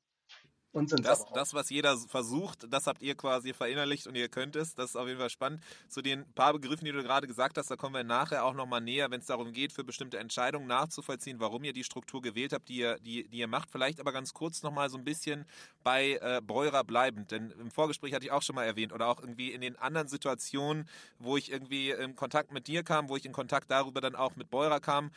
Und 0.74 0.90
sind 0.90 1.06
Das, 1.06 1.26
das, 1.34 1.54
was 1.54 1.70
jeder 1.70 1.98
versucht, 1.98 2.66
das 2.72 2.88
habt 2.88 3.02
ihr 3.02 3.16
quasi 3.16 3.54
verinnerlicht 3.54 4.08
und 4.08 4.16
ihr 4.16 4.30
könnt 4.30 4.56
es. 4.56 4.74
Das 4.74 4.92
ist 4.92 4.96
auf 4.96 5.08
jeden 5.08 5.20
Fall 5.20 5.30
spannend. 5.30 5.62
Zu 5.90 6.02
den 6.02 6.26
paar 6.34 6.54
Begriffen, 6.54 6.86
die 6.86 6.94
du 6.94 7.04
gerade 7.04 7.28
gesagt 7.28 7.58
hast, 7.58 7.70
da 7.70 7.76
kommen 7.76 7.94
wir 7.94 8.06
nachher 8.06 8.46
auch 8.46 8.54
nochmal 8.54 8.80
näher, 8.80 9.12
wenn 9.12 9.20
es 9.20 9.26
darum 9.26 9.52
geht, 9.52 9.74
für 9.74 9.84
bestimmte 9.84 10.18
Entscheidungen 10.18 10.68
nachzuvollziehen, 10.68 11.42
warum 11.42 11.66
ihr 11.66 11.74
die 11.74 11.84
Struktur 11.84 12.22
gewählt 12.22 12.54
habt, 12.54 12.70
die 12.70 12.78
ihr, 12.78 12.98
die, 13.00 13.28
die 13.28 13.40
ihr 13.40 13.48
macht. 13.48 13.70
Vielleicht 13.70 14.00
aber 14.00 14.14
ganz 14.14 14.34
kurz 14.34 14.64
nochmal 14.64 14.90
so 14.90 14.98
ein 14.98 15.04
bisschen 15.04 15.46
bei 15.84 16.20
äh, 16.22 16.42
Beurer 16.42 16.86
bleibend. 16.86 17.32
Denn 17.32 17.52
im 17.52 17.70
Vorgespräch 17.70 18.14
hatte 18.14 18.24
ich 18.26 18.32
auch 18.32 18.42
schon 18.42 18.56
mal 18.56 18.64
erwähnt 18.64 18.94
oder 18.94 19.08
auch 19.08 19.20
irgendwie 19.20 19.52
in 19.52 19.60
den 19.60 19.76
anderen 19.76 20.08
Situationen, 20.08 20.88
wo 21.20 21.36
ich 21.36 21.52
irgendwie 21.52 21.92
in 21.92 22.16
Kontakt 22.16 22.54
mit 22.54 22.68
dir 22.68 22.84
kam, 22.84 23.10
wo 23.10 23.18
ich 23.18 23.26
in 23.26 23.34
Kontakt 23.34 23.70
darüber 23.70 24.00
dann 24.00 24.16
auch 24.16 24.38
mit 24.38 24.50
Beurer 24.50 24.80
kam, 24.80 25.12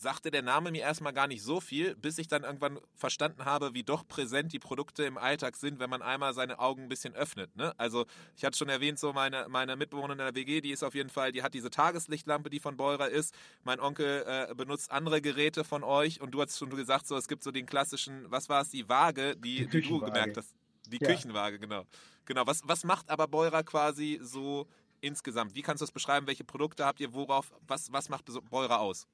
sagte 0.00 0.30
der 0.30 0.42
Name 0.42 0.70
mir 0.70 0.82
erstmal 0.82 1.12
gar 1.12 1.26
nicht 1.26 1.42
so 1.42 1.60
viel, 1.60 1.96
bis 1.96 2.18
ich 2.18 2.28
dann 2.28 2.44
irgendwann 2.44 2.78
verstanden 2.94 3.44
habe, 3.44 3.74
wie 3.74 3.82
doch 3.82 4.06
präsent 4.06 4.52
die 4.52 4.58
Produkte 4.58 5.04
im 5.04 5.18
Alltag 5.18 5.56
sind, 5.56 5.80
wenn 5.80 5.90
man 5.90 6.02
einmal 6.02 6.34
seine 6.34 6.58
Augen 6.58 6.82
ein 6.82 6.88
bisschen 6.88 7.14
öffnet. 7.14 7.54
Ne? 7.56 7.74
Also 7.78 8.06
ich 8.36 8.44
hatte 8.44 8.56
schon 8.56 8.68
erwähnt, 8.68 8.98
so 8.98 9.12
meine, 9.12 9.46
meine 9.48 9.76
Mitbewohnerin 9.76 10.18
in 10.20 10.24
der 10.24 10.34
WG, 10.34 10.60
die 10.60 10.70
ist 10.70 10.84
auf 10.84 10.94
jeden 10.94 11.10
Fall, 11.10 11.32
die 11.32 11.42
hat 11.42 11.54
diese 11.54 11.70
Tageslichtlampe, 11.70 12.50
die 12.50 12.60
von 12.60 12.76
Beurer 12.76 13.08
ist. 13.08 13.34
Mein 13.64 13.80
Onkel 13.80 14.24
äh, 14.26 14.54
benutzt 14.54 14.90
andere 14.90 15.20
Geräte 15.20 15.64
von 15.64 15.82
euch 15.82 16.20
und 16.20 16.30
du 16.30 16.40
hast 16.40 16.58
schon 16.58 16.70
gesagt, 16.70 17.06
so 17.06 17.16
es 17.16 17.28
gibt 17.28 17.42
so 17.42 17.50
den 17.50 17.66
klassischen, 17.66 18.30
was 18.30 18.48
war 18.48 18.62
es, 18.62 18.70
die 18.70 18.88
Waage, 18.88 19.36
die, 19.36 19.66
die, 19.66 19.80
die 19.80 19.88
du 19.88 20.00
gemerkt 20.00 20.36
hast. 20.36 20.54
Die 20.86 20.98
ja. 21.00 21.08
Küchenwaage, 21.08 21.58
genau. 21.58 21.84
Genau. 22.24 22.46
Was, 22.46 22.62
was 22.64 22.84
macht 22.84 23.10
aber 23.10 23.26
Beurer 23.26 23.62
quasi 23.62 24.18
so 24.22 24.66
insgesamt? 25.00 25.54
Wie 25.54 25.62
kannst 25.62 25.80
du 25.80 25.84
das 25.86 25.92
beschreiben? 25.92 26.26
Welche 26.26 26.44
Produkte 26.44 26.84
habt 26.84 27.00
ihr? 27.00 27.12
Worauf? 27.14 27.52
Was, 27.66 27.92
was 27.92 28.08
macht 28.08 28.26
Beurer 28.50 28.80
aus? 28.80 29.06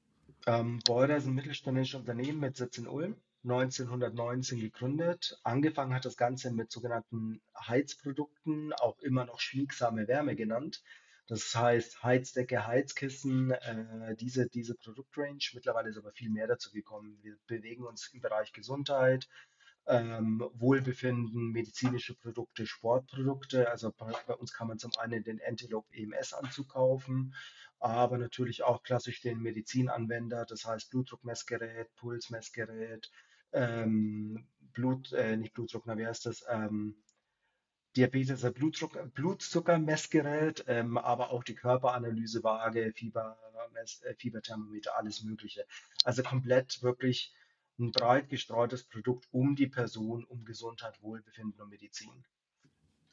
Ähm, 0.47 0.79
Beurer 0.85 1.17
ist 1.17 1.25
ein 1.25 1.33
mittelständisches 1.33 1.99
Unternehmen 1.99 2.39
mit 2.39 2.55
Sitz 2.55 2.77
in 2.77 2.87
Ulm, 2.87 3.15
1919 3.43 4.59
gegründet. 4.59 5.39
Angefangen 5.43 5.93
hat 5.93 6.05
das 6.05 6.17
Ganze 6.17 6.51
mit 6.51 6.71
sogenannten 6.71 7.41
Heizprodukten, 7.67 8.73
auch 8.73 8.99
immer 8.99 9.25
noch 9.25 9.39
schmiegsame 9.39 10.07
Wärme 10.07 10.35
genannt. 10.35 10.83
Das 11.27 11.55
heißt 11.55 12.03
Heizdecke, 12.03 12.67
Heizkissen, 12.67 13.51
äh, 13.51 14.15
diese, 14.15 14.47
diese 14.47 14.75
Produktrange. 14.75 15.39
Mittlerweile 15.53 15.89
ist 15.89 15.97
aber 15.97 16.11
viel 16.11 16.29
mehr 16.29 16.47
dazu 16.47 16.71
gekommen. 16.71 17.17
Wir 17.23 17.35
bewegen 17.47 17.83
uns 17.83 18.09
im 18.13 18.21
Bereich 18.21 18.53
Gesundheit, 18.53 19.27
ähm, 19.87 20.43
Wohlbefinden, 20.53 21.51
medizinische 21.51 22.15
Produkte, 22.15 22.65
Sportprodukte. 22.65 23.69
Also 23.69 23.91
bei, 23.91 24.11
uns 24.35 24.53
kann 24.53 24.67
man 24.67 24.79
zum 24.79 24.91
einen 24.99 25.23
den 25.23 25.39
Antelope 25.47 25.93
EMS-Anzug 25.93 26.69
kaufen, 26.69 27.35
aber 27.79 28.17
natürlich 28.17 28.63
auch 28.63 28.83
klassisch 28.83 29.21
den 29.21 29.39
Medizinanwender, 29.41 30.45
das 30.45 30.65
heißt 30.65 30.89
Blutdruckmessgerät, 30.91 31.93
Pulsmessgerät, 31.95 33.11
ähm, 33.51 34.47
Blut, 34.73 35.13
äh, 35.13 35.37
nicht 35.37 35.53
Blutdruck, 35.53 35.85
na, 35.85 35.97
wie 35.97 36.07
heißt 36.07 36.25
das? 36.25 36.45
Ähm, 36.49 36.95
Diabetes, 37.95 38.43
äh, 38.43 38.51
Blutdruck, 38.51 39.13
Blutzuckermessgerät, 39.13 40.65
ähm, 40.67 40.97
aber 40.97 41.31
auch 41.31 41.43
die 41.43 41.55
Körperanalysewaage, 41.55 42.91
Fieber, 42.93 43.37
äh, 44.03 44.15
Fieberthermometer, 44.15 44.97
alles 44.97 45.23
Mögliche. 45.23 45.65
Also 46.03 46.23
komplett 46.23 46.81
wirklich 46.81 47.33
ein 47.79 47.91
breit 47.91 48.29
gestreutes 48.29 48.83
Produkt 48.83 49.27
um 49.31 49.55
die 49.55 49.67
Person, 49.67 50.23
um 50.25 50.45
Gesundheit, 50.45 51.01
Wohlbefinden 51.01 51.61
und 51.61 51.69
Medizin. 51.69 52.25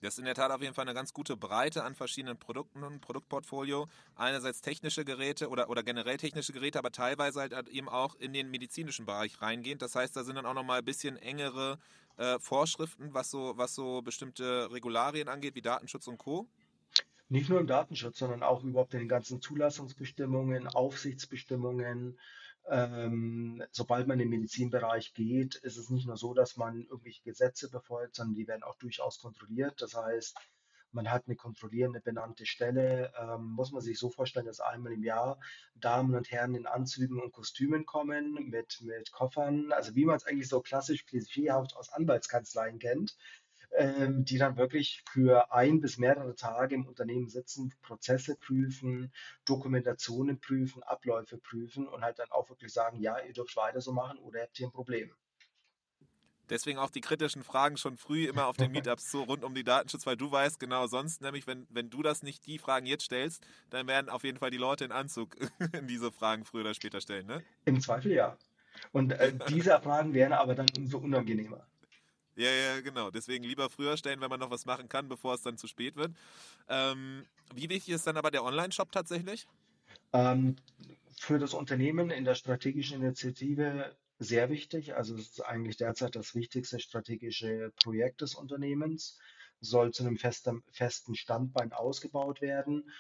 Das 0.03 0.15
ist 0.15 0.19
in 0.19 0.25
der 0.25 0.35
Tat 0.35 0.51
auf 0.51 0.61
jeden 0.61 0.75
Fall 0.75 0.83
eine 0.83 0.95
ganz 0.95 1.13
gute 1.13 1.37
Breite 1.37 1.85
an 1.85 1.95
verschiedenen 1.95 2.37
Produkten 2.37 2.83
und 2.83 3.01
Produktportfolio. 3.01 3.87
Einerseits 4.17 4.61
technische 4.61 5.05
Geräte 5.05 5.49
oder, 5.49 5.71
oder 5.71 5.85
generell 5.85 6.17
technische 6.17 6.53
Geräte, 6.53 6.81
aber 6.81 6.91
teilweise 6.91 7.41
halt 7.41 7.69
eben 7.69 7.89
auch 7.89 8.17
in 8.17 8.33
den 8.33 8.51
medizinischen 8.51 9.07
Bereich 9.07 9.41
reingehend. 9.41 9.81
Das 9.81 9.95
heißt, 9.95 10.17
da 10.17 10.25
sind 10.25 10.35
dann 10.35 10.47
auch 10.47 10.55
nochmal 10.55 10.81
ein 10.81 10.85
bisschen 10.85 11.17
engere 11.17 11.79
äh, 12.17 12.41
Vorschriften, 12.41 13.15
was 13.15 13.31
so, 13.31 13.53
was 13.57 13.77
so 13.77 14.03
bestimmte 14.03 14.73
Regularien 14.73 15.29
angeht, 15.29 15.55
wie 15.55 15.63
Datenschutz 15.63 16.09
und 16.09 16.19
Co. 16.19 16.49
Nicht 17.29 17.49
nur 17.49 17.61
im 17.61 17.69
Datenschutz, 17.69 18.19
sondern 18.19 18.43
auch 18.43 18.65
überhaupt 18.65 18.95
in 18.95 19.01
den 19.01 19.09
ganzen 19.09 19.41
Zulassungsbestimmungen, 19.41 20.67
Aufsichtsbestimmungen, 20.67 22.19
ähm, 22.69 23.63
sobald 23.71 24.07
man 24.07 24.21
in 24.21 24.31
den 24.31 24.41
Medizinbereich 24.41 25.15
geht, 25.15 25.57
ist 25.57 25.77
es 25.77 25.91
nicht 25.91 26.07
nur 26.07 26.17
so, 26.17 26.35
dass 26.35 26.57
man 26.57 26.83
irgendwelche 26.83 27.23
Gesetze 27.23 27.71
befolgt, 27.71 28.17
sondern 28.17 28.35
die 28.35 28.47
werden 28.47 28.63
auch 28.63 28.77
durchaus 28.77 29.19
kontrolliert. 29.19 29.83
Das 29.83 29.95
heißt, 29.95 30.37
man 30.93 31.11
hat 31.11 31.27
eine 31.27 31.37
kontrollierende 31.37 32.01
benannte 32.01 32.47
Stelle. 32.47 33.13
Ähm, 33.19 33.45
muss 33.53 33.73
man 33.73 33.83
sich 33.83 33.99
so 33.99 34.11
vorstellen, 34.11 34.47
dass 34.47 34.61
einmal 34.61 34.93
im 34.93 35.03
Jahr 35.03 35.41
Damen 35.75 36.15
und 36.15 36.31
Herren 36.31 36.55
in 36.55 36.67
Anzügen 36.67 37.21
und 37.21 37.33
Kostümen 37.33 37.87
kommen 37.87 38.35
mit, 38.51 38.81
mit 38.83 39.11
Koffern, 39.13 39.73
also 39.73 39.95
wie 39.95 40.05
man 40.05 40.17
es 40.17 40.27
eigentlich 40.27 40.49
so 40.49 40.61
klassisch 40.61 41.07
klischeehaft 41.07 41.75
aus 41.77 41.91
Anwaltskanzleien 41.91 42.79
kennt, 42.79 43.17
ähm, 43.75 44.25
die 44.25 44.39
dann 44.39 44.57
wirklich 44.57 45.03
für 45.11 45.53
ein 45.53 45.81
bis 45.81 45.99
mehrere 45.99 46.35
Tage 46.35 46.75
im 46.75 46.87
Unternehmen 46.87 47.29
sitzen, 47.29 47.73
Prozesse 47.83 48.37
prüfen, 48.37 49.13
Dokumentationen 49.45 50.41
prüfen, 50.41 50.83
Abläufe 50.83 51.39
prüfen 51.39 51.89
und 51.89 52.03
halt 52.03 52.19
dann 52.19 52.31
auch 52.31 52.49
wirklich 52.51 52.73
sagen, 52.73 53.01
ja, 53.01 53.19
ihr 53.19 53.33
dürft 53.33 53.57
weiter 53.57 53.81
so 53.81 53.93
machen 53.93 54.19
oder 54.19 54.43
habt 54.43 54.57
hier 54.57 54.67
ein 54.67 54.73
Problem. 54.73 55.11
Deswegen 56.51 56.79
auch 56.79 56.91
die 56.91 57.01
kritischen 57.01 57.45
Fragen 57.45 57.79
schon 57.79 57.97
früh 57.97 58.27
immer 58.27 58.47
auf 58.47 58.59
den 58.59 58.73
Meetups 58.73 59.11
so 59.11 59.23
rund 59.23 59.43
um 59.43 59.55
die 59.55 59.65
Datenschutz, 59.65 60.07
weil 60.07 60.19
du 60.19 60.31
weißt 60.31 60.61
genau 60.61 60.87
sonst, 60.87 61.23
nämlich 61.23 61.47
wenn, 61.47 61.67
wenn 61.71 61.89
du 61.89 62.03
das 62.03 62.23
nicht 62.23 62.47
die 62.47 62.59
Fragen 62.59 62.85
jetzt 62.85 63.05
stellst, 63.05 63.43
dann 63.71 63.87
werden 63.87 64.11
auf 64.11 64.23
jeden 64.23 64.39
Fall 64.39 64.51
die 64.51 64.59
Leute 64.59 64.85
in 64.85 64.93
Anzug 64.93 65.37
diese 65.89 66.13
Fragen 66.13 66.45
früher 66.45 66.63
oder 66.63 66.75
später 66.75 67.01
stellen, 67.01 67.27
ne? 67.27 67.43
Im 67.65 67.81
Zweifel 67.81 68.13
ja. 68.13 68.37
Und 68.91 69.13
äh, 69.13 69.33
diese 69.49 69.81
Fragen 69.81 70.13
wären 70.13 70.33
aber 70.33 70.55
dann 70.55 70.67
umso 70.77 70.99
unangenehmer. 70.99 71.67
Ja, 72.37 72.51
ja, 72.51 72.81
genau. 72.81 73.11
Deswegen 73.11 73.45
lieber 73.45 73.69
früher 73.69 73.97
stellen, 73.97 74.21
wenn 74.21 74.31
man 74.31 74.41
noch 74.41 74.51
was 74.51 74.65
machen 74.65 74.89
kann, 74.89 75.09
bevor 75.09 75.35
es 75.35 75.43
dann 75.43 75.59
zu 75.59 75.67
spät 75.67 75.97
wird. 75.97 76.13
Ähm, 76.69 77.25
wie 77.55 77.69
wichtig 77.69 77.95
ist 77.95 78.07
dann 78.07 78.17
aber 78.17 78.31
der 78.31 78.45
Online-Shop 78.45 78.91
tatsächlich? 78.91 79.47
Ähm, 80.13 80.57
für 81.19 81.39
das 81.39 81.55
Unternehmen 81.55 82.11
in 82.11 82.25
der 82.25 82.35
strategischen 82.35 83.03
Initiative 83.03 83.95
sehr 84.19 84.51
wichtig. 84.51 84.95
Also 84.95 85.15
es 85.15 85.29
ist 85.29 85.41
eigentlich 85.41 85.77
derzeit 85.77 86.17
das 86.17 86.35
wichtigste 86.35 86.81
strategische 86.81 87.73
Projekt 87.83 88.23
des 88.23 88.35
Unternehmens. 88.35 89.19
Soll 89.61 89.93
zu 89.93 90.05
einem 90.05 90.17
festen, 90.17 90.63
festen 90.73 91.15
Standbein 91.15 91.73
ausgebaut 91.73 92.41
werden. 92.41 92.91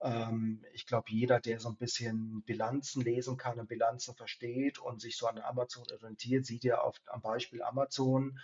Ähm, 0.00 0.64
ich 0.72 0.86
glaube, 0.86 1.10
jeder, 1.10 1.40
der 1.40 1.60
so 1.60 1.68
ein 1.68 1.76
bisschen 1.76 2.42
Bilanzen 2.42 3.02
lesen 3.02 3.36
kann 3.36 3.58
und 3.58 3.68
Bilanzen 3.68 4.14
versteht 4.14 4.78
und 4.78 5.00
sich 5.00 5.16
so 5.16 5.26
an 5.26 5.38
Amazon 5.38 5.84
orientiert, 5.92 6.44
sieht 6.44 6.64
ja 6.64 6.80
auf, 6.80 6.96
am 7.06 7.22
Beispiel 7.22 7.62
Amazon, 7.62 8.38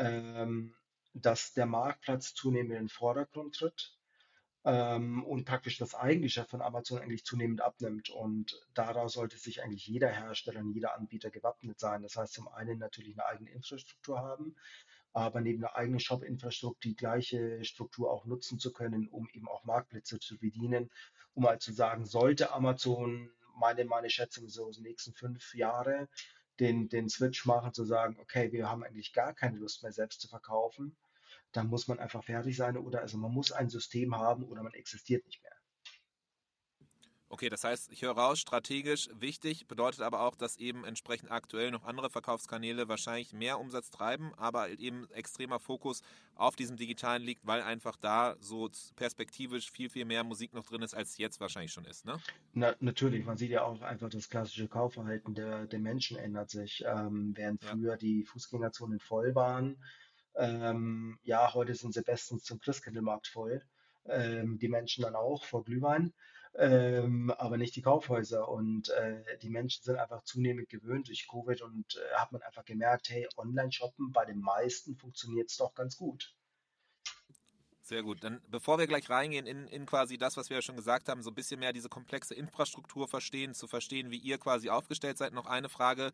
ähm, 0.00 0.74
dass 1.12 1.52
der 1.52 1.66
Marktplatz 1.66 2.34
zunehmend 2.34 2.72
in 2.72 2.78
den 2.78 2.88
Vordergrund 2.88 3.56
tritt 3.56 3.96
ähm, 4.64 5.24
und 5.24 5.44
praktisch 5.44 5.78
das 5.78 5.94
Eigengeschäft 5.94 6.50
von 6.50 6.62
Amazon 6.62 7.00
eigentlich 7.00 7.24
zunehmend 7.24 7.60
abnimmt. 7.60 8.08
Und 8.10 8.58
daraus 8.74 9.12
sollte 9.12 9.36
sich 9.36 9.62
eigentlich 9.62 9.86
jeder 9.86 10.08
Hersteller 10.08 10.60
und 10.60 10.72
jeder 10.72 10.96
Anbieter 10.96 11.30
gewappnet 11.30 11.78
sein. 11.78 12.02
Das 12.02 12.16
heißt, 12.16 12.32
zum 12.32 12.48
einen 12.48 12.78
natürlich 12.78 13.12
eine 13.12 13.26
eigene 13.26 13.50
Infrastruktur 13.50 14.20
haben, 14.20 14.56
aber 15.12 15.40
neben 15.40 15.60
der 15.60 15.76
eigenen 15.76 16.00
Shop-Infrastruktur 16.00 16.80
die 16.82 16.96
gleiche 16.96 17.62
Struktur 17.64 18.10
auch 18.10 18.24
nutzen 18.24 18.58
zu 18.58 18.72
können, 18.72 19.08
um 19.08 19.28
eben 19.32 19.48
auch 19.48 19.64
Marktplätze 19.64 20.18
zu 20.18 20.38
bedienen, 20.38 20.90
um 21.34 21.46
halt 21.46 21.62
zu 21.62 21.72
sagen, 21.72 22.06
sollte 22.06 22.52
Amazon 22.52 23.30
meine, 23.56 23.84
meine 23.84 24.08
Schätzung 24.08 24.48
so 24.48 24.70
die 24.70 24.80
nächsten 24.80 25.12
fünf 25.12 25.54
Jahre 25.54 26.08
den, 26.60 26.88
den 26.88 27.08
Switch 27.08 27.46
machen, 27.46 27.72
zu 27.72 27.84
sagen, 27.84 28.18
okay, 28.20 28.52
wir 28.52 28.70
haben 28.70 28.84
eigentlich 28.84 29.12
gar 29.12 29.34
keine 29.34 29.58
Lust 29.58 29.82
mehr 29.82 29.92
selbst 29.92 30.20
zu 30.20 30.28
verkaufen, 30.28 30.96
dann 31.52 31.66
muss 31.68 31.88
man 31.88 31.98
einfach 31.98 32.24
fertig 32.24 32.56
sein 32.56 32.76
oder 32.76 33.00
also 33.00 33.18
man 33.18 33.32
muss 33.32 33.52
ein 33.52 33.68
System 33.68 34.16
haben 34.16 34.44
oder 34.44 34.62
man 34.62 34.74
existiert 34.74 35.26
nicht 35.26 35.42
mehr. 35.42 35.59
Okay, 37.32 37.48
das 37.48 37.62
heißt, 37.62 37.92
ich 37.92 38.02
höre 38.02 38.16
raus, 38.16 38.40
strategisch 38.40 39.08
wichtig, 39.14 39.68
bedeutet 39.68 40.00
aber 40.00 40.22
auch, 40.22 40.34
dass 40.34 40.56
eben 40.56 40.84
entsprechend 40.84 41.30
aktuell 41.30 41.70
noch 41.70 41.84
andere 41.84 42.10
Verkaufskanäle 42.10 42.88
wahrscheinlich 42.88 43.32
mehr 43.32 43.60
Umsatz 43.60 43.88
treiben, 43.90 44.34
aber 44.36 44.68
eben 44.68 45.08
extremer 45.12 45.60
Fokus 45.60 46.02
auf 46.34 46.56
diesem 46.56 46.76
Digitalen 46.76 47.22
liegt, 47.22 47.46
weil 47.46 47.62
einfach 47.62 47.96
da 47.96 48.34
so 48.40 48.68
perspektivisch 48.96 49.70
viel, 49.70 49.88
viel 49.88 50.06
mehr 50.06 50.24
Musik 50.24 50.52
noch 50.54 50.66
drin 50.66 50.82
ist, 50.82 50.92
als 50.92 51.18
jetzt 51.18 51.38
wahrscheinlich 51.38 51.72
schon 51.72 51.84
ist, 51.84 52.04
ne? 52.04 52.18
Na, 52.52 52.74
natürlich, 52.80 53.24
man 53.24 53.36
sieht 53.36 53.52
ja 53.52 53.62
auch 53.62 53.80
einfach 53.80 54.08
das 54.08 54.28
klassische 54.28 54.66
Kaufverhalten 54.66 55.32
der, 55.32 55.66
der 55.66 55.78
Menschen 55.78 56.16
ändert 56.16 56.50
sich. 56.50 56.82
Ähm, 56.84 57.32
während 57.36 57.62
ja. 57.62 57.70
früher 57.70 57.96
die 57.96 58.24
Fußgängerzonen 58.24 58.98
voll 58.98 59.36
waren, 59.36 59.76
ähm, 60.34 61.16
ja, 61.22 61.54
heute 61.54 61.76
sind 61.76 61.94
sie 61.94 62.02
bestens 62.02 62.42
zum 62.42 62.58
Christkindlmarkt 62.58 63.28
voll. 63.28 63.62
Ähm, 64.06 64.58
die 64.58 64.68
Menschen 64.68 65.02
dann 65.02 65.14
auch 65.14 65.44
vor 65.44 65.62
Glühwein 65.62 66.12
ähm, 66.54 67.30
aber 67.38 67.56
nicht 67.56 67.76
die 67.76 67.82
Kaufhäuser. 67.82 68.48
Und 68.48 68.90
äh, 68.90 69.38
die 69.42 69.50
Menschen 69.50 69.82
sind 69.84 69.96
einfach 69.96 70.22
zunehmend 70.24 70.68
gewöhnt 70.68 71.08
durch 71.08 71.28
Covid 71.28 71.62
und 71.62 71.96
äh, 71.96 72.14
hat 72.16 72.32
man 72.32 72.42
einfach 72.42 72.64
gemerkt, 72.64 73.10
hey, 73.10 73.28
Online-Shoppen 73.36 74.12
bei 74.12 74.24
den 74.24 74.40
meisten 74.40 74.96
funktioniert 74.96 75.50
es 75.50 75.56
doch 75.56 75.74
ganz 75.74 75.96
gut. 75.96 76.34
Sehr 77.82 78.04
gut. 78.04 78.22
Dann, 78.22 78.40
bevor 78.48 78.78
wir 78.78 78.86
gleich 78.86 79.10
reingehen 79.10 79.46
in, 79.46 79.66
in 79.66 79.84
quasi 79.84 80.16
das, 80.16 80.36
was 80.36 80.48
wir 80.48 80.58
ja 80.58 80.62
schon 80.62 80.76
gesagt 80.76 81.08
haben, 81.08 81.22
so 81.22 81.30
ein 81.30 81.34
bisschen 81.34 81.58
mehr 81.58 81.72
diese 81.72 81.88
komplexe 81.88 82.34
Infrastruktur 82.34 83.08
verstehen, 83.08 83.52
zu 83.52 83.66
verstehen, 83.66 84.12
wie 84.12 84.18
ihr 84.18 84.38
quasi 84.38 84.70
aufgestellt 84.70 85.18
seid, 85.18 85.32
noch 85.32 85.46
eine 85.46 85.68
Frage. 85.68 86.12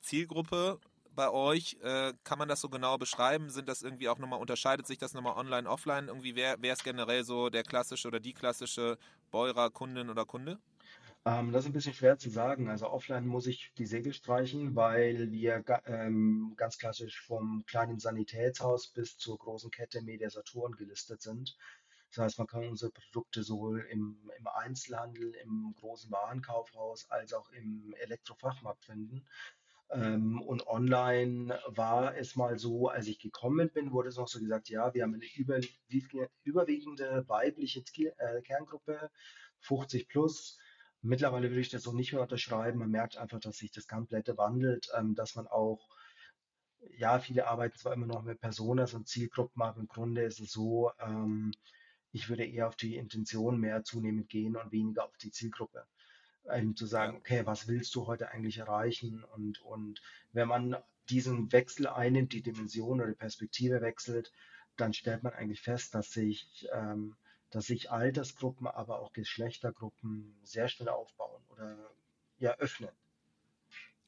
Zielgruppe, 0.00 0.80
bei 1.14 1.30
euch? 1.30 1.78
Äh, 1.82 2.12
kann 2.24 2.38
man 2.38 2.48
das 2.48 2.60
so 2.60 2.68
genau 2.68 2.98
beschreiben? 2.98 3.50
Sind 3.50 3.68
das 3.68 3.82
irgendwie 3.82 4.08
auch 4.08 4.18
nochmal, 4.18 4.40
unterscheidet 4.40 4.86
sich 4.86 4.98
das 4.98 5.14
nochmal 5.14 5.36
online, 5.36 5.68
offline? 5.68 6.08
Irgendwie, 6.08 6.34
wer, 6.36 6.56
wer 6.60 6.72
ist 6.72 6.84
generell 6.84 7.24
so 7.24 7.50
der 7.50 7.62
klassische 7.62 8.08
oder 8.08 8.20
die 8.20 8.34
klassische 8.34 8.98
Beurer 9.30 9.70
Kundin 9.70 10.10
oder 10.10 10.24
Kunde? 10.24 10.58
Ähm, 11.26 11.52
das 11.52 11.64
ist 11.64 11.70
ein 11.70 11.72
bisschen 11.72 11.94
schwer 11.94 12.18
zu 12.18 12.30
sagen. 12.30 12.68
Also 12.68 12.90
offline 12.90 13.26
muss 13.26 13.46
ich 13.46 13.72
die 13.78 13.86
Segel 13.86 14.12
streichen, 14.12 14.76
weil 14.76 15.30
wir 15.32 15.64
ähm, 15.86 16.54
ganz 16.56 16.78
klassisch 16.78 17.20
vom 17.22 17.64
kleinen 17.66 17.98
Sanitätshaus 17.98 18.88
bis 18.88 19.16
zur 19.16 19.38
großen 19.38 19.70
Kette 19.70 20.02
Media 20.02 20.28
Saturn 20.28 20.72
gelistet 20.76 21.22
sind. 21.22 21.56
Das 22.10 22.24
heißt, 22.26 22.38
man 22.38 22.46
kann 22.46 22.68
unsere 22.68 22.92
Produkte 22.92 23.42
sowohl 23.42 23.80
im, 23.90 24.30
im 24.38 24.46
Einzelhandel, 24.46 25.34
im 25.42 25.74
großen 25.80 26.12
Warenkaufhaus 26.12 27.10
als 27.10 27.32
auch 27.32 27.50
im 27.50 27.92
Elektrofachmarkt 27.98 28.84
finden. 28.84 29.26
Ähm, 29.90 30.40
und 30.42 30.66
online 30.66 31.58
war 31.66 32.16
es 32.16 32.36
mal 32.36 32.58
so, 32.58 32.88
als 32.88 33.06
ich 33.06 33.18
gekommen 33.18 33.70
bin, 33.70 33.92
wurde 33.92 34.08
es 34.08 34.16
noch 34.16 34.28
so 34.28 34.38
gesagt, 34.40 34.68
ja, 34.68 34.92
wir 34.94 35.02
haben 35.02 35.14
eine 35.14 35.24
über, 35.36 35.60
überwiegende 36.42 37.24
weibliche 37.28 37.80
äh, 38.18 38.42
Kerngruppe, 38.42 39.10
50 39.60 40.08
plus. 40.08 40.58
Mittlerweile 41.02 41.50
würde 41.50 41.60
ich 41.60 41.70
das 41.70 41.82
so 41.82 41.92
nicht 41.92 42.12
mehr 42.12 42.22
unterschreiben. 42.22 42.78
Man 42.78 42.90
merkt 42.90 43.16
einfach, 43.18 43.40
dass 43.40 43.58
sich 43.58 43.72
das 43.72 43.86
komplette 43.86 44.36
wandelt, 44.38 44.88
ähm, 44.96 45.14
dass 45.14 45.34
man 45.34 45.46
auch, 45.46 45.86
ja, 46.96 47.18
viele 47.18 47.46
arbeiten 47.46 47.78
zwar 47.78 47.92
immer 47.92 48.06
noch 48.06 48.22
mit 48.22 48.40
Personas 48.40 48.94
und 48.94 49.08
Zielgruppen, 49.08 49.62
aber 49.62 49.80
im 49.80 49.88
Grunde 49.88 50.22
ist 50.22 50.40
es 50.40 50.50
so, 50.52 50.90
ähm, 50.98 51.52
ich 52.12 52.28
würde 52.28 52.44
eher 52.44 52.68
auf 52.68 52.76
die 52.76 52.96
Intention 52.96 53.58
mehr 53.58 53.84
zunehmend 53.84 54.28
gehen 54.28 54.56
und 54.56 54.72
weniger 54.72 55.04
auf 55.04 55.16
die 55.18 55.30
Zielgruppe 55.30 55.86
eben 56.52 56.76
zu 56.76 56.86
sagen, 56.86 57.16
okay, 57.16 57.46
was 57.46 57.68
willst 57.68 57.94
du 57.94 58.06
heute 58.06 58.30
eigentlich 58.30 58.58
erreichen? 58.58 59.24
Und, 59.34 59.60
und 59.62 60.02
wenn 60.32 60.48
man 60.48 60.76
diesen 61.08 61.52
Wechsel 61.52 61.86
einnimmt, 61.86 62.32
die 62.32 62.42
Dimension 62.42 63.00
oder 63.00 63.10
die 63.10 63.16
Perspektive 63.16 63.80
wechselt, 63.80 64.32
dann 64.76 64.92
stellt 64.92 65.22
man 65.22 65.32
eigentlich 65.32 65.60
fest, 65.60 65.94
dass 65.94 66.10
sich, 66.10 66.66
ähm, 66.72 67.16
dass 67.50 67.66
sich 67.66 67.90
Altersgruppen, 67.90 68.66
aber 68.66 69.00
auch 69.00 69.12
Geschlechtergruppen 69.12 70.36
sehr 70.42 70.68
schnell 70.68 70.88
aufbauen 70.88 71.42
oder 71.50 71.76
ja 72.38 72.56
öffnen. 72.56 72.90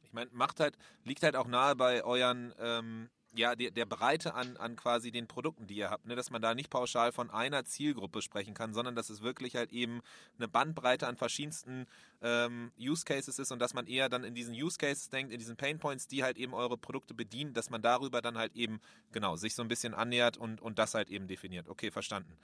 Ich 0.02 0.12
meine, 0.12 0.31
macht 0.33 0.61
halt, 0.61 0.76
liegt 1.05 1.23
halt 1.23 1.37
auch 1.37 1.47
nahe 1.47 1.76
bei 1.76 2.02
euren 2.02 2.55
ähm, 2.59 3.11
ja, 3.38 3.55
der, 3.55 3.71
der 3.71 3.87
Breite 3.87 4.35
an, 4.35 4.57
an 4.57 4.76
quasi 4.76 5.11
den 5.11 5.26
Produkten, 5.26 5.66
die 5.66 5.76
ihr 5.76 5.90
habt, 5.90 6.07
ne? 6.07 6.16
dass 6.16 6.31
man 6.31 6.43
da 6.43 6.55
nicht 6.55 6.71
pauschal 6.71 7.12
von 7.12 7.31
einer 7.31 7.64
Zielgruppe 7.64 8.23
sprechen 8.23 8.55
kann, 8.55 8.73
sondern 8.73 8.97
dass 8.97 9.11
es 9.11 9.23
wirklich 9.23 9.57
halt 9.57 9.73
eben 9.73 10.00
eine 10.38 10.49
Bandbreite 10.49 11.07
an 11.07 11.16
verschiedensten 11.16 11.87
ähm, 12.23 12.73
Use 12.79 13.05
Cases 13.05 13.39
ist 13.39 13.53
und 13.53 13.59
dass 13.59 13.75
man 13.75 13.87
eher 13.87 14.09
dann 14.09 14.25
in 14.25 14.35
diesen 14.35 14.55
Use 14.55 14.79
Cases 14.79 15.09
denkt, 15.09 15.33
in 15.33 15.39
diesen 15.39 15.57
Pain 15.57 15.79
Points, 15.79 16.09
die 16.09 16.23
halt 16.23 16.37
eben 16.37 16.55
eure 16.55 16.77
Produkte 16.79 17.15
bedienen, 17.15 17.53
dass 17.53 17.71
man 17.71 17.83
darüber 17.83 18.23
dann 18.23 18.39
halt 18.39 18.55
eben, 18.55 18.81
genau, 19.13 19.37
sich 19.37 19.55
so 19.55 19.63
ein 19.63 19.69
bisschen 19.69 19.95
annähert 19.95 20.37
und, 20.37 20.61
und 20.61 20.79
das 20.79 20.95
halt 20.95 21.11
eben 21.11 21.29
definiert. 21.29 21.69
Okay, 21.69 21.91
verstanden. 21.91 22.37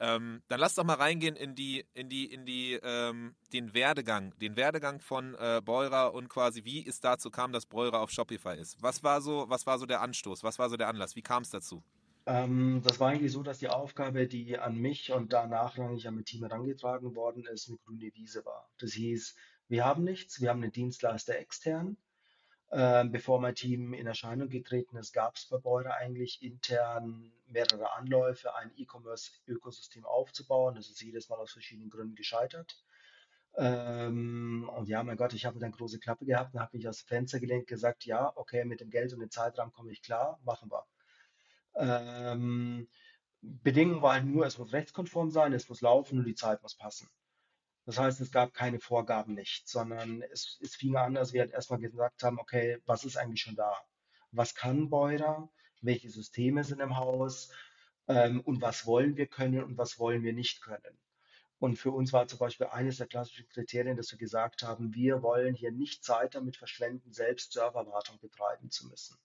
Ähm, 0.00 0.42
dann 0.48 0.60
lass 0.60 0.74
doch 0.74 0.84
mal 0.84 0.94
reingehen 0.94 1.36
in 1.36 1.54
die, 1.54 1.84
in 1.94 2.08
die, 2.08 2.26
in 2.26 2.46
die, 2.46 2.74
ähm, 2.82 3.34
den 3.52 3.74
Werdegang, 3.74 4.36
den 4.38 4.56
Werdegang 4.56 5.00
von 5.00 5.34
äh, 5.34 5.60
Beurer 5.64 6.14
und 6.14 6.28
quasi, 6.28 6.64
wie 6.64 6.86
es 6.86 7.00
dazu 7.00 7.30
kam, 7.30 7.52
dass 7.52 7.66
Beurer 7.66 8.00
auf 8.00 8.10
Shopify 8.10 8.56
ist. 8.56 8.80
Was 8.82 9.02
war 9.02 9.20
so, 9.20 9.46
was 9.48 9.66
war 9.66 9.78
so 9.78 9.86
der 9.86 10.00
Anstoß? 10.00 10.42
Was 10.42 10.58
war 10.58 10.68
so 10.70 10.76
der 10.76 10.88
Anlass? 10.88 11.16
Wie 11.16 11.22
kam 11.22 11.42
es 11.42 11.50
dazu? 11.50 11.82
Ähm, 12.28 12.82
das 12.84 13.00
war 13.00 13.08
eigentlich 13.08 13.32
so, 13.32 13.42
dass 13.42 13.58
die 13.58 13.68
Aufgabe, 13.68 14.28
die 14.28 14.58
an 14.58 14.76
mich 14.76 15.12
und 15.12 15.32
danach 15.32 15.78
eigentlich 15.78 16.06
an 16.06 16.14
mein 16.14 16.26
Team 16.26 16.42
herangetragen 16.42 17.16
worden 17.16 17.46
ist, 17.46 17.68
eine 17.68 17.78
grüne 17.78 18.12
Wiese 18.14 18.44
war. 18.44 18.68
Das 18.78 18.92
hieß, 18.92 19.34
wir 19.68 19.86
haben 19.86 20.04
nichts, 20.04 20.38
wir 20.40 20.50
haben 20.50 20.62
einen 20.62 20.72
Dienstleister 20.72 21.38
extern. 21.38 21.96
Ähm, 22.70 23.12
bevor 23.12 23.40
mein 23.40 23.54
Team 23.54 23.94
in 23.94 24.06
Erscheinung 24.06 24.50
getreten 24.50 24.98
ist, 24.98 25.14
gab 25.14 25.36
es 25.36 25.46
bei 25.46 25.56
Beurer 25.56 25.94
eigentlich 25.94 26.42
intern 26.42 27.32
mehrere 27.46 27.94
Anläufe, 27.94 28.54
ein 28.54 28.72
E-Commerce-Ökosystem 28.76 30.04
aufzubauen. 30.04 30.74
Das 30.74 30.90
ist 30.90 31.00
jedes 31.00 31.30
Mal 31.30 31.36
aus 31.36 31.52
verschiedenen 31.52 31.88
Gründen 31.88 32.14
gescheitert. 32.14 32.76
Ähm, 33.56 34.70
und 34.76 34.86
ja, 34.86 35.02
mein 35.02 35.16
Gott, 35.16 35.32
ich 35.32 35.46
habe 35.46 35.58
dann 35.58 35.72
große 35.72 35.98
Klappe 35.98 36.26
gehabt 36.26 36.52
und 36.52 36.60
habe 36.60 36.76
mich 36.76 36.86
aus 36.86 37.04
dem 37.04 37.08
Fenster 37.08 37.40
gelehnt, 37.40 37.66
gesagt, 37.68 38.04
ja, 38.04 38.32
okay, 38.36 38.66
mit 38.66 38.80
dem 38.80 38.90
Geld 38.90 39.14
und 39.14 39.20
dem 39.20 39.30
Zeitrahmen 39.30 39.72
komme 39.72 39.92
ich 39.92 40.02
klar, 40.02 40.38
machen 40.44 40.70
wir. 40.70 40.84
Ähm, 41.78 42.88
Bedingung 43.40 44.02
war 44.02 44.20
nur, 44.20 44.46
es 44.46 44.58
muss 44.58 44.72
rechtskonform 44.72 45.30
sein, 45.30 45.52
es 45.52 45.68
muss 45.68 45.80
laufen 45.80 46.18
und 46.18 46.24
die 46.24 46.34
Zeit 46.34 46.62
muss 46.62 46.76
passen. 46.76 47.08
Das 47.86 47.98
heißt, 47.98 48.20
es 48.20 48.32
gab 48.32 48.52
keine 48.52 48.80
Vorgaben 48.80 49.34
nicht, 49.34 49.68
sondern 49.68 50.22
es, 50.22 50.58
es 50.60 50.74
fing 50.74 50.96
an, 50.96 51.14
dass 51.14 51.32
wir 51.32 51.40
halt 51.40 51.52
erstmal 51.52 51.78
gesagt 51.78 52.22
haben, 52.22 52.38
okay, 52.38 52.78
was 52.84 53.04
ist 53.04 53.16
eigentlich 53.16 53.40
schon 53.40 53.56
da? 53.56 53.72
Was 54.32 54.54
kann 54.54 54.90
Beurer? 54.90 55.48
Welche 55.80 56.10
Systeme 56.10 56.64
sind 56.64 56.80
im 56.80 56.96
Haus? 56.96 57.50
Ähm, 58.08 58.40
und 58.40 58.60
was 58.60 58.84
wollen 58.84 59.16
wir 59.16 59.26
können 59.26 59.62
und 59.62 59.78
was 59.78 59.98
wollen 59.98 60.22
wir 60.22 60.32
nicht 60.32 60.60
können? 60.60 60.98
Und 61.60 61.76
für 61.76 61.90
uns 61.90 62.12
war 62.12 62.26
zum 62.28 62.38
Beispiel 62.38 62.66
eines 62.66 62.98
der 62.98 63.06
klassischen 63.06 63.48
Kriterien, 63.48 63.96
dass 63.96 64.12
wir 64.12 64.18
gesagt 64.18 64.62
haben, 64.62 64.94
wir 64.94 65.22
wollen 65.22 65.54
hier 65.54 65.72
nicht 65.72 66.04
Zeit 66.04 66.34
damit 66.34 66.56
verschwenden, 66.56 67.12
selbst 67.12 67.52
Serverwartung 67.52 68.18
betreiben 68.20 68.70
zu 68.70 68.86
müssen. 68.86 69.16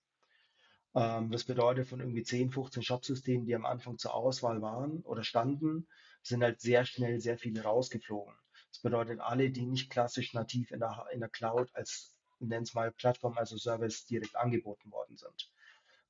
Ähm, 0.95 1.31
das 1.31 1.43
bedeutet, 1.43 1.87
von 1.87 1.99
irgendwie 1.99 2.23
10, 2.23 2.51
15 2.51 2.83
Shopsystemen, 2.83 3.45
die 3.45 3.55
am 3.55 3.65
Anfang 3.65 3.97
zur 3.97 4.13
Auswahl 4.13 4.61
waren 4.61 5.01
oder 5.01 5.23
standen, 5.23 5.87
sind 6.21 6.43
halt 6.43 6.61
sehr 6.61 6.85
schnell 6.85 7.19
sehr 7.19 7.37
viele 7.37 7.63
rausgeflogen. 7.63 8.33
Das 8.71 8.79
bedeutet, 8.79 9.19
alle, 9.19 9.51
die 9.51 9.65
nicht 9.65 9.89
klassisch 9.89 10.33
nativ 10.33 10.71
in 10.71 10.79
der, 10.79 11.05
in 11.11 11.19
der 11.19 11.29
Cloud 11.29 11.69
als, 11.73 12.17
nennen 12.39 12.63
es 12.63 12.73
mal, 12.73 12.91
Plattform, 12.91 13.37
also 13.37 13.57
Service 13.57 14.05
direkt 14.05 14.35
angeboten 14.35 14.91
worden 14.91 15.17
sind. 15.17 15.51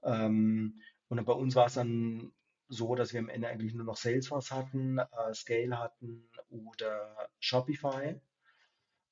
Ähm, 0.03 0.81
und 1.09 1.25
bei 1.25 1.33
uns 1.33 1.55
war 1.55 1.67
es 1.67 1.75
dann 1.75 2.33
so, 2.69 2.95
dass 2.95 3.13
wir 3.13 3.19
am 3.19 3.29
Ende 3.29 3.47
eigentlich 3.47 3.73
nur 3.73 3.85
noch 3.85 3.97
Salesforce 3.97 4.51
hatten, 4.51 4.97
äh, 4.97 5.33
Scale 5.33 5.77
hatten 5.77 6.29
oder 6.49 7.29
Shopify. 7.39 8.19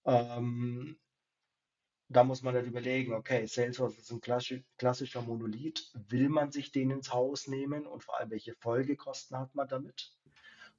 Ähm, 0.06 0.98
da 2.12 2.24
muss 2.24 2.41
man 2.41 2.54
halt 2.54 2.67
überlegen, 2.67 3.13
okay, 3.13 3.45
Salesforce 3.45 3.97
ist 3.97 4.12
ein 4.12 4.21
klassischer 4.21 5.21
Monolith. 5.21 5.91
Will 6.10 6.30
man 6.30 6.52
sich 6.52 6.71
den 6.71 6.91
ins 6.91 7.13
Haus 7.13 7.47
nehmen 7.47 7.86
und 7.86 8.04
vor 8.04 8.19
allem 8.19 8.32
welche 8.32 8.54
Folgekosten 8.56 9.38
hat 9.38 9.56
man 9.56 9.67
damit? 9.67 10.12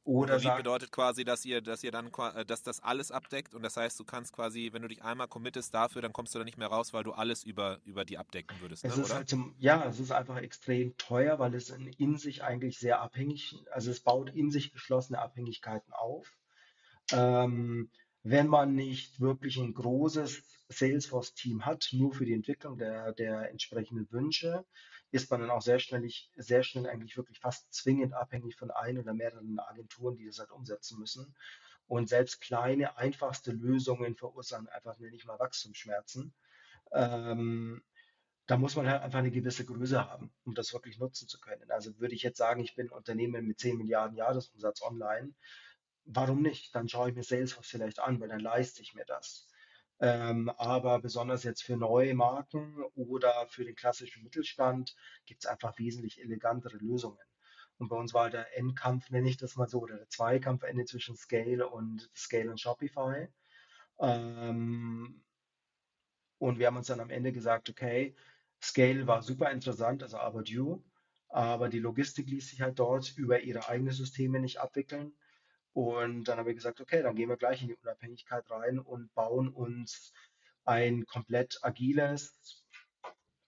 Oder 0.04 0.34
Monolith 0.34 0.56
bedeutet 0.56 0.90
quasi, 0.90 1.24
dass 1.24 1.44
ihr, 1.44 1.60
dass 1.60 1.84
ihr 1.84 1.92
dann, 1.92 2.10
äh, 2.34 2.44
dass 2.44 2.62
das 2.62 2.80
alles 2.80 3.12
abdeckt 3.12 3.54
und 3.54 3.62
das 3.62 3.76
heißt, 3.76 3.98
du 4.00 4.04
kannst 4.04 4.32
quasi, 4.32 4.70
wenn 4.72 4.82
du 4.82 4.88
dich 4.88 5.02
einmal 5.02 5.28
committest 5.28 5.72
dafür, 5.72 6.02
dann 6.02 6.12
kommst 6.12 6.34
du 6.34 6.38
da 6.40 6.44
nicht 6.44 6.58
mehr 6.58 6.68
raus, 6.68 6.92
weil 6.92 7.04
du 7.04 7.12
alles 7.12 7.44
über, 7.44 7.78
über 7.84 8.04
die 8.04 8.18
abdecken 8.18 8.56
würdest. 8.60 8.84
Es 8.84 8.96
ne, 8.96 9.02
ist 9.04 9.14
halt 9.14 9.28
zum, 9.28 9.54
ja, 9.58 9.84
es 9.84 10.00
ist 10.00 10.10
einfach 10.10 10.38
extrem 10.38 10.96
teuer, 10.96 11.38
weil 11.38 11.54
es 11.54 11.70
in, 11.70 11.86
in 11.86 12.16
sich 12.18 12.42
eigentlich 12.42 12.78
sehr 12.78 13.00
abhängig, 13.00 13.54
also 13.70 13.90
es 13.90 14.00
baut 14.00 14.30
in 14.30 14.50
sich 14.50 14.72
geschlossene 14.72 15.20
Abhängigkeiten 15.20 15.92
auf. 15.92 16.36
Ähm, 17.12 17.90
wenn 18.22 18.46
man 18.46 18.74
nicht 18.74 19.20
wirklich 19.20 19.56
ein 19.56 19.74
großes 19.74 20.42
Salesforce-Team 20.68 21.66
hat, 21.66 21.88
nur 21.92 22.14
für 22.14 22.24
die 22.24 22.34
Entwicklung 22.34 22.78
der, 22.78 23.12
der 23.12 23.50
entsprechenden 23.50 24.10
Wünsche, 24.12 24.64
ist 25.10 25.30
man 25.30 25.40
dann 25.40 25.50
auch 25.50 25.60
sehr 25.60 25.78
schnell, 25.78 26.08
sehr 26.36 26.62
schnell 26.62 26.88
eigentlich 26.88 27.16
wirklich 27.16 27.40
fast 27.40 27.72
zwingend 27.74 28.14
abhängig 28.14 28.56
von 28.56 28.70
ein 28.70 28.98
oder 28.98 29.12
mehreren 29.12 29.58
Agenturen, 29.58 30.16
die 30.16 30.26
das 30.26 30.38
halt 30.38 30.50
umsetzen 30.50 30.98
müssen. 30.98 31.34
Und 31.86 32.08
selbst 32.08 32.40
kleine, 32.40 32.96
einfachste 32.96 33.52
Lösungen 33.52 34.16
verursachen 34.16 34.68
einfach 34.68 34.98
nicht 34.98 35.26
mal 35.26 35.38
Wachstumsschmerzen. 35.38 36.32
Ähm, 36.92 37.82
da 38.46 38.56
muss 38.56 38.76
man 38.76 38.88
halt 38.88 39.02
einfach 39.02 39.18
eine 39.18 39.30
gewisse 39.30 39.64
Größe 39.64 40.08
haben, 40.10 40.32
um 40.44 40.54
das 40.54 40.72
wirklich 40.72 40.98
nutzen 40.98 41.28
zu 41.28 41.38
können. 41.40 41.70
Also 41.70 41.98
würde 41.98 42.14
ich 42.14 42.22
jetzt 42.22 42.38
sagen, 42.38 42.60
ich 42.62 42.74
bin 42.74 42.88
ein 42.88 42.96
Unternehmen 42.96 43.46
mit 43.46 43.60
10 43.60 43.76
Milliarden 43.76 44.16
Jahresumsatz 44.16 44.82
online, 44.82 45.34
warum 46.04 46.42
nicht? 46.42 46.74
Dann 46.74 46.88
schaue 46.88 47.10
ich 47.10 47.14
mir 47.14 47.22
Salesforce 47.22 47.68
vielleicht 47.68 48.00
an, 48.00 48.20
weil 48.20 48.28
dann 48.28 48.40
leiste 48.40 48.82
ich 48.82 48.94
mir 48.94 49.04
das. 49.04 49.48
Ähm, 50.00 50.50
aber 50.50 51.00
besonders 51.00 51.44
jetzt 51.44 51.62
für 51.62 51.76
neue 51.76 52.14
Marken 52.14 52.82
oder 52.94 53.46
für 53.48 53.64
den 53.64 53.76
klassischen 53.76 54.24
Mittelstand 54.24 54.96
gibt 55.26 55.44
es 55.44 55.50
einfach 55.50 55.78
wesentlich 55.78 56.20
elegantere 56.20 56.76
Lösungen. 56.76 57.18
Und 57.78 57.88
bei 57.88 57.96
uns 57.96 58.14
war 58.14 58.30
der 58.30 58.56
Endkampf, 58.56 59.10
nenne 59.10 59.28
ich 59.28 59.36
das 59.36 59.56
mal 59.56 59.68
so, 59.68 59.80
oder 59.80 59.96
der 59.96 60.08
Zweikampfende 60.08 60.84
zwischen 60.84 61.16
Scale 61.16 61.68
und 61.68 62.10
Scale 62.14 62.50
und 62.50 62.60
Shopify. 62.60 63.28
Ähm, 64.00 65.24
und 66.38 66.58
wir 66.58 66.66
haben 66.66 66.76
uns 66.76 66.88
dann 66.88 67.00
am 67.00 67.10
Ende 67.10 67.32
gesagt, 67.32 67.70
okay, 67.70 68.16
Scale 68.62 69.06
war 69.06 69.22
super 69.22 69.50
interessant, 69.50 70.02
also 70.02 70.18
About 70.18 70.44
You, 70.46 70.82
aber 71.28 71.68
die 71.68 71.78
Logistik 71.78 72.28
ließ 72.28 72.50
sich 72.50 72.60
halt 72.60 72.78
dort 72.78 73.16
über 73.16 73.40
ihre 73.40 73.68
eigenen 73.68 73.92
Systeme 73.92 74.40
nicht 74.40 74.58
abwickeln. 74.58 75.16
Und 75.72 76.24
dann 76.24 76.38
haben 76.38 76.46
wir 76.46 76.54
gesagt, 76.54 76.80
okay, 76.80 77.02
dann 77.02 77.14
gehen 77.14 77.28
wir 77.28 77.36
gleich 77.36 77.62
in 77.62 77.68
die 77.68 77.76
Unabhängigkeit 77.76 78.50
rein 78.50 78.78
und 78.78 79.12
bauen 79.14 79.48
uns 79.48 80.12
ein 80.64 81.06
komplett 81.06 81.58
agiles, 81.62 82.62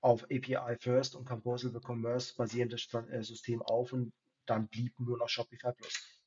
auf 0.05 0.25
API 0.25 0.77
First 0.79 1.15
und 1.15 1.25
Composable 1.25 1.81
Commerce 1.81 2.35
basierendes 2.37 2.93
äh, 2.93 3.23
System 3.23 3.63
auf 3.63 3.91
und 3.95 4.13
dann 4.45 4.69
blieb 4.69 4.93
nur 5.01 5.17
noch 5.17 5.31
Shopify 5.31 5.73
Plus. 5.73 6.21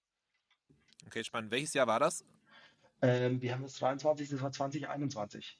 Okay, 1.05 1.23
spannend. 1.23 1.51
Welches 1.51 1.75
Jahr 1.75 1.85
war 1.85 1.99
das? 1.99 2.25
Ähm, 3.03 3.39
wir 3.39 3.53
haben 3.53 3.61
das 3.61 3.75
23, 3.75 4.29
das 4.29 4.41
war 4.41 4.51
2021. 4.51 5.59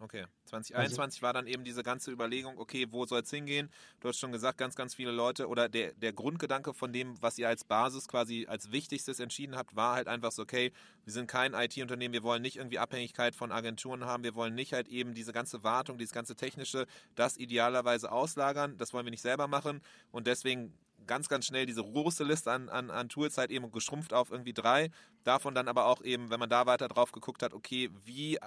Okay, 0.00 0.24
2021 0.46 1.00
also, 1.00 1.22
war 1.22 1.32
dann 1.32 1.46
eben 1.46 1.62
diese 1.62 1.84
ganze 1.84 2.10
Überlegung, 2.10 2.58
okay, 2.58 2.86
wo 2.90 3.06
soll 3.06 3.20
es 3.20 3.30
hingehen? 3.30 3.70
Du 4.00 4.08
hast 4.08 4.18
schon 4.18 4.32
gesagt, 4.32 4.58
ganz, 4.58 4.74
ganz 4.74 4.94
viele 4.94 5.12
Leute 5.12 5.48
oder 5.48 5.68
der, 5.68 5.92
der 5.94 6.12
Grundgedanke 6.12 6.74
von 6.74 6.92
dem, 6.92 7.20
was 7.22 7.38
ihr 7.38 7.48
als 7.48 7.64
Basis 7.64 8.08
quasi 8.08 8.46
als 8.48 8.72
Wichtigstes 8.72 9.20
entschieden 9.20 9.56
habt, 9.56 9.76
war 9.76 9.94
halt 9.94 10.08
einfach 10.08 10.32
so, 10.32 10.42
okay, 10.42 10.72
wir 11.04 11.12
sind 11.12 11.28
kein 11.28 11.54
IT-Unternehmen, 11.54 12.12
wir 12.12 12.24
wollen 12.24 12.42
nicht 12.42 12.56
irgendwie 12.56 12.80
Abhängigkeit 12.80 13.36
von 13.36 13.52
Agenturen 13.52 14.04
haben, 14.04 14.24
wir 14.24 14.34
wollen 14.34 14.54
nicht 14.54 14.72
halt 14.72 14.88
eben 14.88 15.14
diese 15.14 15.32
ganze 15.32 15.62
Wartung, 15.62 15.96
dieses 15.96 16.12
ganze 16.12 16.34
Technische, 16.34 16.86
das 17.14 17.36
idealerweise 17.36 18.10
auslagern, 18.10 18.76
das 18.76 18.92
wollen 18.92 19.06
wir 19.06 19.12
nicht 19.12 19.22
selber 19.22 19.46
machen 19.46 19.80
und 20.10 20.26
deswegen 20.26 20.76
ganz, 21.06 21.28
ganz 21.28 21.46
schnell 21.46 21.66
diese 21.66 21.82
große 21.82 22.24
Liste 22.24 22.50
an, 22.50 22.68
an, 22.68 22.90
an 22.90 23.08
Tools 23.08 23.38
halt 23.38 23.50
eben 23.50 23.70
geschrumpft 23.70 24.12
auf 24.12 24.30
irgendwie 24.30 24.54
drei. 24.54 24.90
Davon 25.22 25.54
dann 25.54 25.68
aber 25.68 25.84
auch 25.84 26.02
eben, 26.02 26.30
wenn 26.30 26.40
man 26.40 26.48
da 26.48 26.66
weiter 26.66 26.88
drauf 26.88 27.12
geguckt 27.12 27.42
hat, 27.42 27.52
okay, 27.52 27.90
wie 28.04 28.38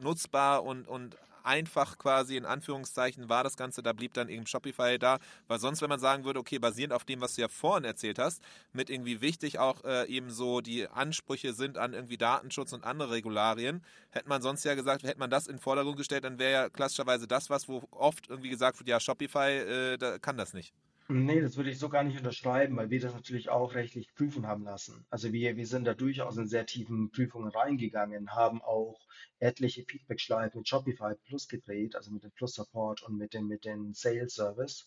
nutzbar 0.00 0.64
und, 0.64 0.86
und 0.88 1.16
einfach 1.48 1.96
quasi 1.96 2.36
in 2.36 2.44
Anführungszeichen 2.44 3.28
war 3.28 3.42
das 3.42 3.56
Ganze, 3.56 3.82
da 3.82 3.94
blieb 3.94 4.12
dann 4.12 4.28
eben 4.28 4.46
Shopify 4.46 4.98
da, 4.98 5.18
weil 5.46 5.58
sonst, 5.58 5.80
wenn 5.80 5.88
man 5.88 5.98
sagen 5.98 6.24
würde, 6.24 6.38
okay, 6.38 6.58
basierend 6.58 6.92
auf 6.92 7.04
dem, 7.04 7.22
was 7.22 7.34
du 7.34 7.40
ja 7.40 7.48
vorhin 7.48 7.84
erzählt 7.84 8.18
hast, 8.18 8.42
mit 8.72 8.90
irgendwie 8.90 9.22
wichtig 9.22 9.58
auch 9.58 9.82
äh, 9.84 10.06
eben 10.08 10.30
so 10.30 10.60
die 10.60 10.86
Ansprüche 10.88 11.54
sind 11.54 11.78
an 11.78 11.94
irgendwie 11.94 12.18
Datenschutz 12.18 12.74
und 12.74 12.84
andere 12.84 13.12
Regularien, 13.12 13.82
hätte 14.10 14.28
man 14.28 14.42
sonst 14.42 14.64
ja 14.64 14.74
gesagt, 14.74 15.04
hätte 15.04 15.18
man 15.18 15.30
das 15.30 15.46
in 15.46 15.58
Vordergrund 15.58 15.96
gestellt, 15.96 16.24
dann 16.24 16.38
wäre 16.38 16.52
ja 16.52 16.68
klassischerweise 16.68 17.26
das, 17.26 17.48
was 17.48 17.66
wo 17.68 17.82
oft 17.92 18.28
irgendwie 18.28 18.50
gesagt 18.50 18.78
wird, 18.78 18.88
ja, 18.88 19.00
Shopify 19.00 19.48
äh, 19.48 19.96
da 19.96 20.18
kann 20.18 20.36
das 20.36 20.52
nicht. 20.52 20.74
Nee, 21.10 21.40
das 21.40 21.56
würde 21.56 21.70
ich 21.70 21.78
so 21.78 21.88
gar 21.88 22.02
nicht 22.04 22.18
unterschreiben, 22.18 22.76
weil 22.76 22.90
wir 22.90 23.00
das 23.00 23.14
natürlich 23.14 23.48
auch 23.48 23.74
rechtlich 23.74 24.14
prüfen 24.14 24.46
haben 24.46 24.64
lassen. 24.64 25.06
Also 25.10 25.32
wir, 25.32 25.56
wir 25.56 25.66
sind 25.66 25.84
da 25.86 25.94
durchaus 25.94 26.36
in 26.36 26.48
sehr 26.48 26.66
tiefen 26.66 27.10
Prüfungen 27.10 27.48
reingegangen, 27.50 28.34
haben 28.34 28.60
auch 28.62 29.00
etliche 29.38 29.84
Feedback-Schleifen 29.84 30.58
mit 30.60 30.68
Shopify 30.68 31.14
Plus 31.24 31.48
gedreht, 31.48 31.96
also 31.96 32.10
mit 32.10 32.24
dem 32.24 32.30
Plus 32.32 32.54
Support 32.54 33.02
und 33.02 33.16
mit 33.16 33.32
dem, 33.32 33.48
mit 33.48 33.64
dem 33.64 33.94
Sales 33.94 34.34
Service. 34.34 34.86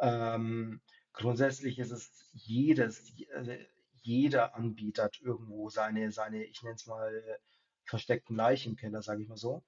Ähm, 0.00 0.80
grundsätzlich 1.12 1.78
ist 1.78 1.92
es 1.92 2.28
jedes, 2.32 3.12
äh, 3.30 3.64
jeder 4.02 4.56
Anbieter 4.56 5.04
hat 5.04 5.20
irgendwo 5.20 5.70
seine, 5.70 6.10
seine, 6.10 6.44
ich 6.44 6.62
nenne 6.64 6.74
es 6.74 6.86
mal, 6.86 7.22
versteckten 7.84 8.34
Leichen 8.36 8.70
im 8.72 8.76
Keller, 8.76 9.02
sage 9.02 9.22
ich 9.22 9.28
mal 9.28 9.36
so. 9.36 9.62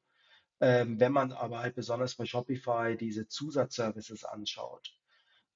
Ähm, 0.60 0.98
wenn 0.98 1.12
man 1.12 1.32
aber 1.32 1.60
halt 1.60 1.76
besonders 1.76 2.16
bei 2.16 2.24
Shopify 2.26 2.96
diese 2.98 3.28
Zusatzservices 3.28 4.24
anschaut, 4.24 4.95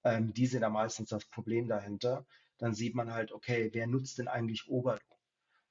ähm, 0.04 0.32
die 0.32 0.46
sind 0.46 0.62
ja 0.62 0.70
meistens 0.70 1.10
das 1.10 1.24
Problem 1.24 1.68
dahinter. 1.68 2.26
Dann 2.58 2.74
sieht 2.74 2.94
man 2.94 3.12
halt, 3.12 3.32
okay, 3.32 3.70
wer 3.72 3.86
nutzt 3.86 4.18
denn 4.18 4.28
eigentlich 4.28 4.68
Oberlo? 4.68 5.00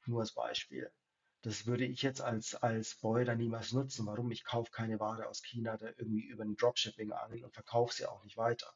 Nur 0.05 0.21
als 0.21 0.33
Beispiel. 0.33 0.91
Das 1.41 1.65
würde 1.65 1.85
ich 1.85 2.01
jetzt 2.01 2.21
als, 2.21 2.55
als 2.55 2.95
Boiler 2.95 3.35
niemals 3.35 3.71
nutzen. 3.71 4.05
Warum? 4.05 4.31
Ich 4.31 4.43
kaufe 4.43 4.71
keine 4.71 4.99
Ware 4.99 5.27
aus 5.27 5.41
China 5.41 5.77
da 5.77 5.87
irgendwie 5.87 6.25
über 6.25 6.43
ein 6.43 6.57
Dropshipping 6.57 7.11
an 7.11 7.43
und 7.43 7.53
verkaufe 7.53 7.93
sie 7.93 8.05
auch 8.05 8.23
nicht 8.23 8.37
weiter. 8.37 8.73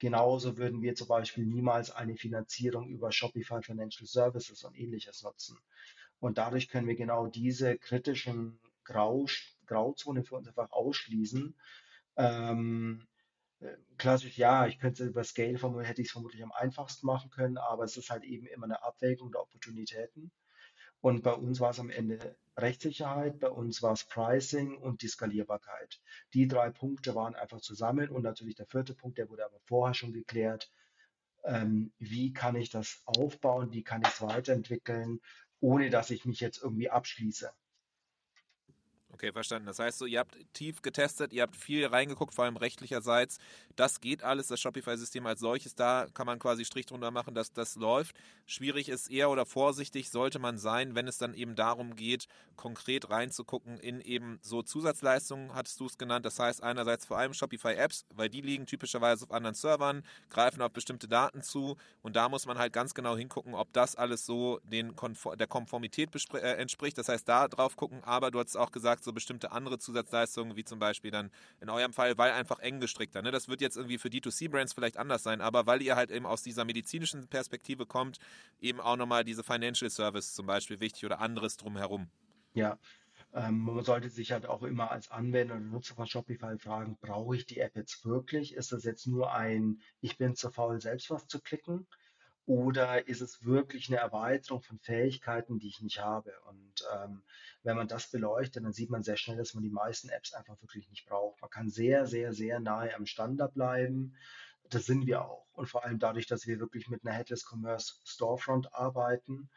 Genauso 0.00 0.56
würden 0.56 0.82
wir 0.82 0.94
zum 0.96 1.06
Beispiel 1.06 1.46
niemals 1.46 1.90
eine 1.90 2.16
Finanzierung 2.16 2.88
über 2.88 3.12
Shopify 3.12 3.62
Financial 3.62 4.06
Services 4.06 4.64
und 4.64 4.76
ähnliches 4.76 5.22
nutzen. 5.22 5.56
Und 6.18 6.38
dadurch 6.38 6.68
können 6.68 6.88
wir 6.88 6.96
genau 6.96 7.28
diese 7.28 7.78
kritischen 7.78 8.58
Grau, 8.82 9.26
Grauzonen 9.66 10.24
für 10.24 10.36
uns 10.36 10.48
einfach 10.48 10.72
ausschließen. 10.72 11.54
Ähm, 12.16 13.06
klassisch, 13.98 14.38
ja, 14.38 14.66
ich 14.66 14.78
könnte 14.78 15.04
es 15.04 15.10
über 15.10 15.24
Scale 15.24 15.58
formulieren, 15.58 15.86
hätte 15.86 16.02
ich 16.02 16.08
es 16.08 16.12
vermutlich 16.12 16.42
am 16.42 16.52
einfachsten 16.52 17.06
machen 17.06 17.30
können, 17.30 17.58
aber 17.58 17.84
es 17.84 17.96
ist 17.96 18.10
halt 18.10 18.24
eben 18.24 18.46
immer 18.46 18.64
eine 18.64 18.82
Abwägung 18.82 19.32
der 19.32 19.42
Opportunitäten. 19.42 20.30
Und 21.00 21.22
bei 21.22 21.32
uns 21.32 21.60
war 21.60 21.70
es 21.70 21.80
am 21.80 21.90
Ende 21.90 22.36
Rechtssicherheit, 22.56 23.38
bei 23.38 23.50
uns 23.50 23.82
war 23.82 23.92
es 23.92 24.04
Pricing 24.04 24.76
und 24.78 25.02
die 25.02 25.08
Skalierbarkeit. 25.08 26.00
Die 26.32 26.48
drei 26.48 26.70
Punkte 26.70 27.14
waren 27.14 27.34
einfach 27.34 27.60
zusammen 27.60 28.08
und 28.08 28.22
natürlich 28.22 28.54
der 28.56 28.66
vierte 28.66 28.94
Punkt, 28.94 29.18
der 29.18 29.28
wurde 29.28 29.44
aber 29.44 29.60
vorher 29.66 29.94
schon 29.94 30.12
geklärt. 30.12 30.72
Ähm, 31.44 31.92
wie 31.98 32.32
kann 32.32 32.56
ich 32.56 32.70
das 32.70 33.02
aufbauen? 33.04 33.72
Wie 33.72 33.84
kann 33.84 34.02
ich 34.02 34.08
es 34.08 34.22
weiterentwickeln, 34.22 35.20
ohne 35.60 35.90
dass 35.90 36.10
ich 36.10 36.24
mich 36.24 36.40
jetzt 36.40 36.62
irgendwie 36.62 36.90
abschließe? 36.90 37.52
Okay, 39.14 39.30
verstanden. 39.30 39.66
Das 39.66 39.78
heißt 39.78 39.98
so, 39.98 40.06
ihr 40.06 40.18
habt 40.18 40.36
tief 40.54 40.82
getestet, 40.82 41.32
ihr 41.32 41.42
habt 41.42 41.54
viel 41.54 41.86
reingeguckt, 41.86 42.34
vor 42.34 42.46
allem 42.46 42.56
rechtlicherseits. 42.56 43.38
Das 43.76 44.00
geht 44.00 44.24
alles, 44.24 44.48
das 44.48 44.60
Shopify-System 44.60 45.24
als 45.24 45.38
solches, 45.38 45.76
da 45.76 46.08
kann 46.14 46.26
man 46.26 46.40
quasi 46.40 46.64
Strich 46.64 46.86
drunter 46.86 47.12
machen, 47.12 47.32
dass 47.32 47.52
das 47.52 47.76
läuft. 47.76 48.16
Schwierig 48.44 48.88
ist 48.88 49.08
eher 49.12 49.30
oder 49.30 49.46
vorsichtig 49.46 50.10
sollte 50.10 50.40
man 50.40 50.58
sein, 50.58 50.96
wenn 50.96 51.06
es 51.06 51.16
dann 51.16 51.32
eben 51.34 51.54
darum 51.54 51.94
geht, 51.94 52.26
konkret 52.56 53.08
reinzugucken 53.08 53.78
in 53.78 54.00
eben 54.00 54.40
so 54.42 54.62
Zusatzleistungen, 54.62 55.54
hattest 55.54 55.78
du 55.78 55.86
es 55.86 55.96
genannt. 55.96 56.26
Das 56.26 56.40
heißt 56.40 56.64
einerseits 56.64 57.06
vor 57.06 57.16
allem 57.16 57.34
Shopify-Apps, 57.34 58.06
weil 58.10 58.28
die 58.28 58.40
liegen 58.40 58.66
typischerweise 58.66 59.26
auf 59.26 59.30
anderen 59.30 59.54
Servern, 59.54 60.02
greifen 60.28 60.60
auf 60.60 60.72
bestimmte 60.72 61.06
Daten 61.06 61.40
zu 61.40 61.76
und 62.02 62.16
da 62.16 62.28
muss 62.28 62.46
man 62.46 62.58
halt 62.58 62.72
ganz 62.72 62.94
genau 62.94 63.16
hingucken, 63.16 63.54
ob 63.54 63.72
das 63.72 63.94
alles 63.94 64.26
so 64.26 64.58
den 64.64 64.92
der 65.38 65.46
Konformität 65.46 66.10
äh, 66.34 66.38
entspricht. 66.56 66.98
Das 66.98 67.08
heißt, 67.08 67.28
da 67.28 67.46
drauf 67.46 67.76
gucken, 67.76 68.02
aber 68.02 68.32
du 68.32 68.40
hast 68.40 68.56
auch 68.56 68.72
gesagt, 68.72 69.03
so 69.04 69.12
bestimmte 69.12 69.52
andere 69.52 69.78
Zusatzleistungen, 69.78 70.56
wie 70.56 70.64
zum 70.64 70.78
Beispiel 70.78 71.10
dann 71.10 71.30
in 71.60 71.70
eurem 71.70 71.92
Fall, 71.92 72.18
weil 72.18 72.32
einfach 72.32 72.58
eng 72.58 72.80
gestrickter. 72.80 73.22
Ne? 73.22 73.30
Das 73.30 73.48
wird 73.48 73.60
jetzt 73.60 73.76
irgendwie 73.76 73.98
für 73.98 74.08
D2C-Brands 74.08 74.72
vielleicht 74.72 74.96
anders 74.96 75.22
sein, 75.22 75.40
aber 75.40 75.66
weil 75.66 75.82
ihr 75.82 75.96
halt 75.96 76.10
eben 76.10 76.26
aus 76.26 76.42
dieser 76.42 76.64
medizinischen 76.64 77.26
Perspektive 77.28 77.86
kommt, 77.86 78.18
eben 78.60 78.80
auch 78.80 78.96
nochmal 78.96 79.24
diese 79.24 79.44
Financial 79.44 79.90
Service 79.90 80.34
zum 80.34 80.46
Beispiel 80.46 80.80
wichtig 80.80 81.04
oder 81.04 81.20
anderes 81.20 81.56
drumherum. 81.56 82.08
Ja, 82.54 82.78
ähm, 83.34 83.58
man 83.60 83.84
sollte 83.84 84.10
sich 84.10 84.32
halt 84.32 84.46
auch 84.46 84.62
immer 84.62 84.90
als 84.90 85.10
Anwender 85.10 85.56
oder 85.56 85.64
Nutzer 85.64 85.94
von 85.94 86.06
Shopify 86.06 86.56
fragen, 86.56 86.96
brauche 87.00 87.36
ich 87.36 87.46
die 87.46 87.58
App 87.58 87.74
jetzt 87.76 88.04
wirklich? 88.04 88.54
Ist 88.54 88.72
das 88.72 88.84
jetzt 88.84 89.06
nur 89.06 89.32
ein, 89.32 89.80
ich 90.00 90.16
bin 90.16 90.36
zu 90.36 90.50
faul, 90.50 90.80
selbst 90.80 91.10
was 91.10 91.26
zu 91.26 91.40
klicken? 91.40 91.86
Oder 92.46 93.08
ist 93.08 93.22
es 93.22 93.44
wirklich 93.44 93.88
eine 93.88 93.98
Erweiterung 93.98 94.60
von 94.60 94.78
Fähigkeiten, 94.78 95.58
die 95.58 95.68
ich 95.68 95.80
nicht 95.80 96.00
habe? 96.00 96.32
Und 96.46 96.84
ähm, 96.94 97.22
wenn 97.62 97.76
man 97.76 97.88
das 97.88 98.10
beleuchtet, 98.10 98.64
dann 98.64 98.72
sieht 98.72 98.90
man 98.90 99.02
sehr 99.02 99.16
schnell, 99.16 99.38
dass 99.38 99.54
man 99.54 99.62
die 99.62 99.70
meisten 99.70 100.10
Apps 100.10 100.34
einfach 100.34 100.60
wirklich 100.60 100.88
nicht 100.90 101.06
braucht. 101.06 101.40
Man 101.40 101.50
kann 101.50 101.70
sehr, 101.70 102.06
sehr, 102.06 102.34
sehr 102.34 102.60
nahe 102.60 102.94
am 102.94 103.06
Standard 103.06 103.54
bleiben. 103.54 104.14
Das 104.68 104.84
sind 104.84 105.06
wir 105.06 105.24
auch. 105.24 105.46
Und 105.52 105.68
vor 105.68 105.84
allem 105.84 105.98
dadurch, 105.98 106.26
dass 106.26 106.46
wir 106.46 106.60
wirklich 106.60 106.88
mit 106.88 107.04
einer 107.04 107.14
Headless 107.14 107.46
Commerce 107.50 107.94
Storefront 108.04 108.74
arbeiten, 108.74 109.48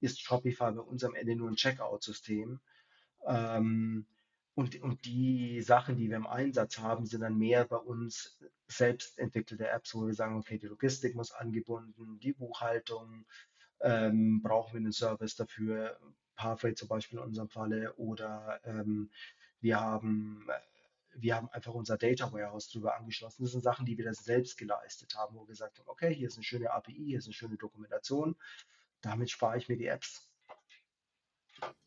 ist 0.00 0.20
Shopify 0.20 0.72
bei 0.72 0.80
uns 0.80 1.02
am 1.02 1.14
Ende 1.14 1.36
nur 1.36 1.48
ein 1.48 1.56
Checkout-System. 1.56 2.60
Ähm, 3.26 4.06
und, 4.54 4.80
und 4.82 5.04
die 5.04 5.60
Sachen, 5.62 5.96
die 5.96 6.08
wir 6.08 6.16
im 6.16 6.26
Einsatz 6.26 6.78
haben, 6.78 7.06
sind 7.06 7.22
dann 7.22 7.36
mehr 7.36 7.64
bei 7.64 7.76
uns 7.76 8.38
selbst 8.68 9.18
entwickelte 9.18 9.68
Apps, 9.68 9.94
wo 9.94 10.06
wir 10.06 10.14
sagen, 10.14 10.36
okay, 10.36 10.58
die 10.58 10.66
Logistik 10.66 11.14
muss 11.14 11.32
angebunden, 11.32 12.18
die 12.20 12.32
Buchhaltung, 12.32 13.26
ähm, 13.80 14.42
brauchen 14.42 14.74
wir 14.74 14.80
einen 14.80 14.92
Service 14.92 15.36
dafür, 15.36 15.98
Pathway 16.36 16.74
zum 16.74 16.88
Beispiel 16.88 17.18
in 17.18 17.24
unserem 17.24 17.48
Falle, 17.48 17.94
oder 17.94 18.60
ähm, 18.64 19.10
wir 19.60 19.80
haben 19.80 20.46
wir 21.16 21.36
haben 21.36 21.48
einfach 21.50 21.74
unser 21.74 21.96
Data 21.96 22.32
Warehouse 22.32 22.68
drüber 22.70 22.96
angeschlossen. 22.96 23.42
Das 23.42 23.52
sind 23.52 23.62
Sachen, 23.62 23.86
die 23.86 23.96
wir 23.96 24.04
das 24.04 24.24
selbst 24.24 24.56
geleistet 24.56 25.14
haben, 25.16 25.36
wo 25.36 25.42
wir 25.42 25.48
gesagt 25.48 25.78
haben, 25.78 25.88
okay, 25.88 26.14
hier 26.14 26.28
ist 26.28 26.36
eine 26.36 26.44
schöne 26.44 26.70
API, 26.72 27.04
hier 27.06 27.18
ist 27.18 27.26
eine 27.26 27.34
schöne 27.34 27.56
Dokumentation. 27.56 28.36
Damit 29.00 29.30
spare 29.30 29.58
ich 29.58 29.68
mir 29.68 29.76
die 29.76 29.86
Apps. 29.86 30.23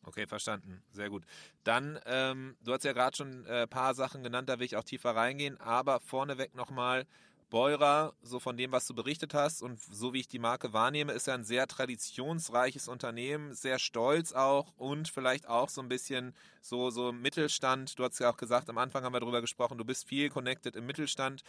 Okay, 0.04 0.26
verstanden. 0.26 0.82
Sehr 0.90 1.10
gut. 1.10 1.24
Dann, 1.64 1.98
ähm, 2.06 2.56
du 2.64 2.72
hast 2.72 2.84
ja 2.84 2.92
gerade 2.92 3.16
schon 3.16 3.44
ein 3.44 3.46
äh, 3.46 3.66
paar 3.66 3.94
Sachen 3.94 4.22
genannt, 4.22 4.48
da 4.48 4.58
will 4.58 4.66
ich 4.66 4.76
auch 4.76 4.84
tiefer 4.84 5.14
reingehen, 5.14 5.60
aber 5.60 6.00
vorneweg 6.00 6.54
nochmal, 6.54 7.06
Beurer, 7.50 8.12
so 8.20 8.40
von 8.40 8.58
dem, 8.58 8.72
was 8.72 8.86
du 8.86 8.94
berichtet 8.94 9.32
hast 9.32 9.62
und 9.62 9.80
so 9.80 10.12
wie 10.12 10.20
ich 10.20 10.28
die 10.28 10.38
Marke 10.38 10.74
wahrnehme, 10.74 11.12
ist 11.12 11.26
ja 11.26 11.34
ein 11.34 11.44
sehr 11.44 11.66
traditionsreiches 11.66 12.88
Unternehmen, 12.88 13.54
sehr 13.54 13.78
stolz 13.78 14.32
auch 14.34 14.74
und 14.76 15.08
vielleicht 15.08 15.48
auch 15.48 15.70
so 15.70 15.80
ein 15.80 15.88
bisschen 15.88 16.34
so, 16.68 16.90
so 16.90 17.12
Mittelstand. 17.12 17.98
Du 17.98 18.04
hast 18.04 18.18
ja 18.18 18.30
auch 18.30 18.36
gesagt, 18.36 18.68
am 18.70 18.78
Anfang 18.78 19.04
haben 19.04 19.12
wir 19.12 19.20
darüber 19.20 19.40
gesprochen, 19.40 19.78
du 19.78 19.84
bist 19.84 20.06
viel 20.06 20.28
connected 20.30 20.76
im 20.76 20.86
Mittelstand 20.86 21.42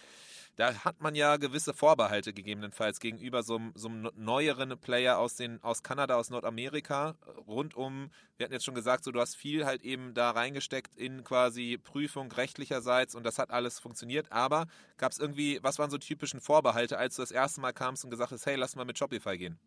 da 0.60 0.74
hat 0.84 1.00
man 1.00 1.16
ja 1.16 1.38
gewisse 1.38 1.74
Vorbehalte 1.74 2.34
gegebenenfalls 2.34 3.00
gegenüber 3.00 3.44
so, 3.44 3.62
so 3.76 3.88
einem 3.88 4.10
neueren 4.16 4.78
Player 4.78 5.18
aus, 5.18 5.36
den, 5.38 5.64
aus 5.64 5.84
Kanada, 5.84 6.16
aus 6.16 6.30
Nordamerika, 6.30 7.16
rund 7.48 7.76
um, 7.76 8.12
wir 8.36 8.44
hatten 8.44 8.54
jetzt 8.54 8.66
schon 8.66 8.76
gesagt, 8.76 9.06
so 9.06 9.12
du 9.14 9.22
hast 9.22 9.36
viel 9.36 9.66
halt 9.66 9.84
eben 9.84 10.14
da 10.14 10.32
reingesteckt 10.32 10.96
in 10.98 11.24
quasi 11.24 11.78
Prüfung 11.82 12.30
rechtlicherseits 12.30 13.16
und 13.16 13.26
das 13.26 13.40
hat 13.40 13.52
alles 13.52 13.80
funktioniert, 13.80 14.34
aber 14.34 14.68
gab 14.98 15.14
es 15.14 15.20
irgendwie, 15.20 15.60
was 15.64 15.80
waren 15.80 15.90
so 15.90 15.98
typischen 15.98 16.42
Vorbehalte, 16.42 16.98
als 16.98 17.16
du 17.16 17.22
das 17.22 17.32
erste 17.32 17.62
Mal 17.62 17.72
kamst 17.72 18.04
und 18.04 18.10
gesagt 18.10 18.34
hast, 18.34 18.46
hey, 18.46 18.58
lass 18.58 18.76
mal 18.76 18.84
mit 18.84 18.98
Shopify 18.98 19.38
gehen? 19.38 19.58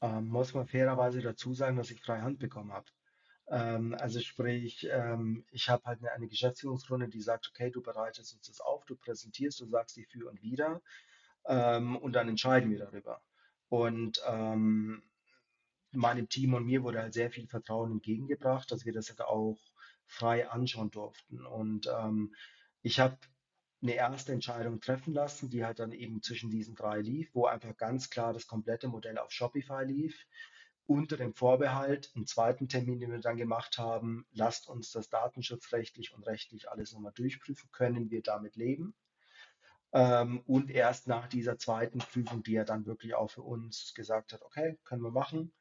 Ähm, 0.00 0.28
muss 0.28 0.54
man 0.54 0.66
fairerweise 0.66 1.20
dazu 1.20 1.54
sagen, 1.54 1.76
dass 1.76 1.90
ich 1.92 2.00
freie 2.00 2.22
Hand 2.22 2.40
bekommen 2.40 2.72
habe. 2.72 2.86
Ähm, 3.50 3.96
also 3.98 4.20
sprich, 4.20 4.86
ähm, 4.90 5.44
ich 5.50 5.68
habe 5.68 5.84
halt 5.84 5.98
eine, 6.00 6.12
eine, 6.12 6.28
Geschäftsführungsrunde, 6.28 7.08
die 7.08 7.20
sagt, 7.20 7.48
okay, 7.48 7.70
du 7.70 7.82
bereitest 7.82 8.34
uns 8.34 8.46
das 8.46 8.60
auf, 8.60 8.84
du 8.84 8.94
präsentierst, 8.94 9.60
du 9.60 9.66
sagst 9.66 9.96
die 9.96 10.04
für 10.04 10.28
und 10.30 10.40
wieder 10.40 10.80
ähm, 11.46 11.96
und 11.96 12.12
dann 12.12 12.28
entscheiden 12.28 12.70
wir 12.70 12.78
darüber. 12.78 13.20
Und 13.68 14.22
ähm, 14.26 15.02
meinem 15.92 16.28
Team 16.28 16.54
und 16.54 16.64
mir 16.64 16.84
wurde 16.84 17.02
halt 17.02 17.14
sehr 17.14 17.30
viel 17.30 17.48
Vertrauen 17.48 17.90
entgegengebracht, 17.92 18.70
dass 18.70 18.84
wir 18.84 18.92
das 18.92 19.08
halt 19.08 19.20
auch 19.20 19.58
frei 20.06 20.48
anschauen 20.48 20.90
durften. 20.90 21.44
Und 21.44 21.88
ähm, 21.88 22.34
ich 22.82 23.00
habe 23.00 23.18
eine 23.82 23.94
erste 23.94 24.32
Entscheidung 24.32 24.80
treffen 24.80 25.12
lassen, 25.14 25.50
die 25.50 25.64
halt 25.64 25.80
dann 25.80 25.92
eben 25.92 26.22
zwischen 26.22 26.50
diesen 26.50 26.76
drei 26.76 27.00
lief, 27.00 27.30
wo 27.34 27.46
einfach 27.46 27.76
ganz 27.76 28.10
klar 28.10 28.32
das 28.32 28.46
komplette 28.46 28.88
Modell 28.88 29.18
auf 29.18 29.32
Shopify 29.32 29.84
lief 29.84 30.26
unter 30.90 31.16
dem 31.16 31.34
Vorbehalt, 31.34 32.10
einen 32.16 32.26
zweiten 32.26 32.68
Termin, 32.68 32.98
den 32.98 33.12
wir 33.12 33.20
dann 33.20 33.36
gemacht 33.36 33.78
haben, 33.78 34.26
lasst 34.32 34.68
uns 34.68 34.90
das 34.90 35.08
datenschutzrechtlich 35.08 36.12
und 36.12 36.26
rechtlich 36.26 36.68
alles 36.68 36.92
nochmal 36.92 37.12
durchprüfen, 37.14 37.70
können 37.70 38.10
wir 38.10 38.22
damit 38.22 38.56
leben. 38.56 38.92
Ähm, 39.92 40.42
und 40.46 40.68
erst 40.68 41.06
nach 41.06 41.28
dieser 41.28 41.58
zweiten 41.58 42.00
Prüfung, 42.00 42.42
die 42.42 42.56
er 42.56 42.64
dann 42.64 42.86
wirklich 42.86 43.14
auch 43.14 43.30
für 43.30 43.42
uns 43.42 43.94
gesagt 43.94 44.32
hat, 44.32 44.42
okay, 44.42 44.80
können 44.82 45.02
wir 45.02 45.12
machen. 45.12 45.52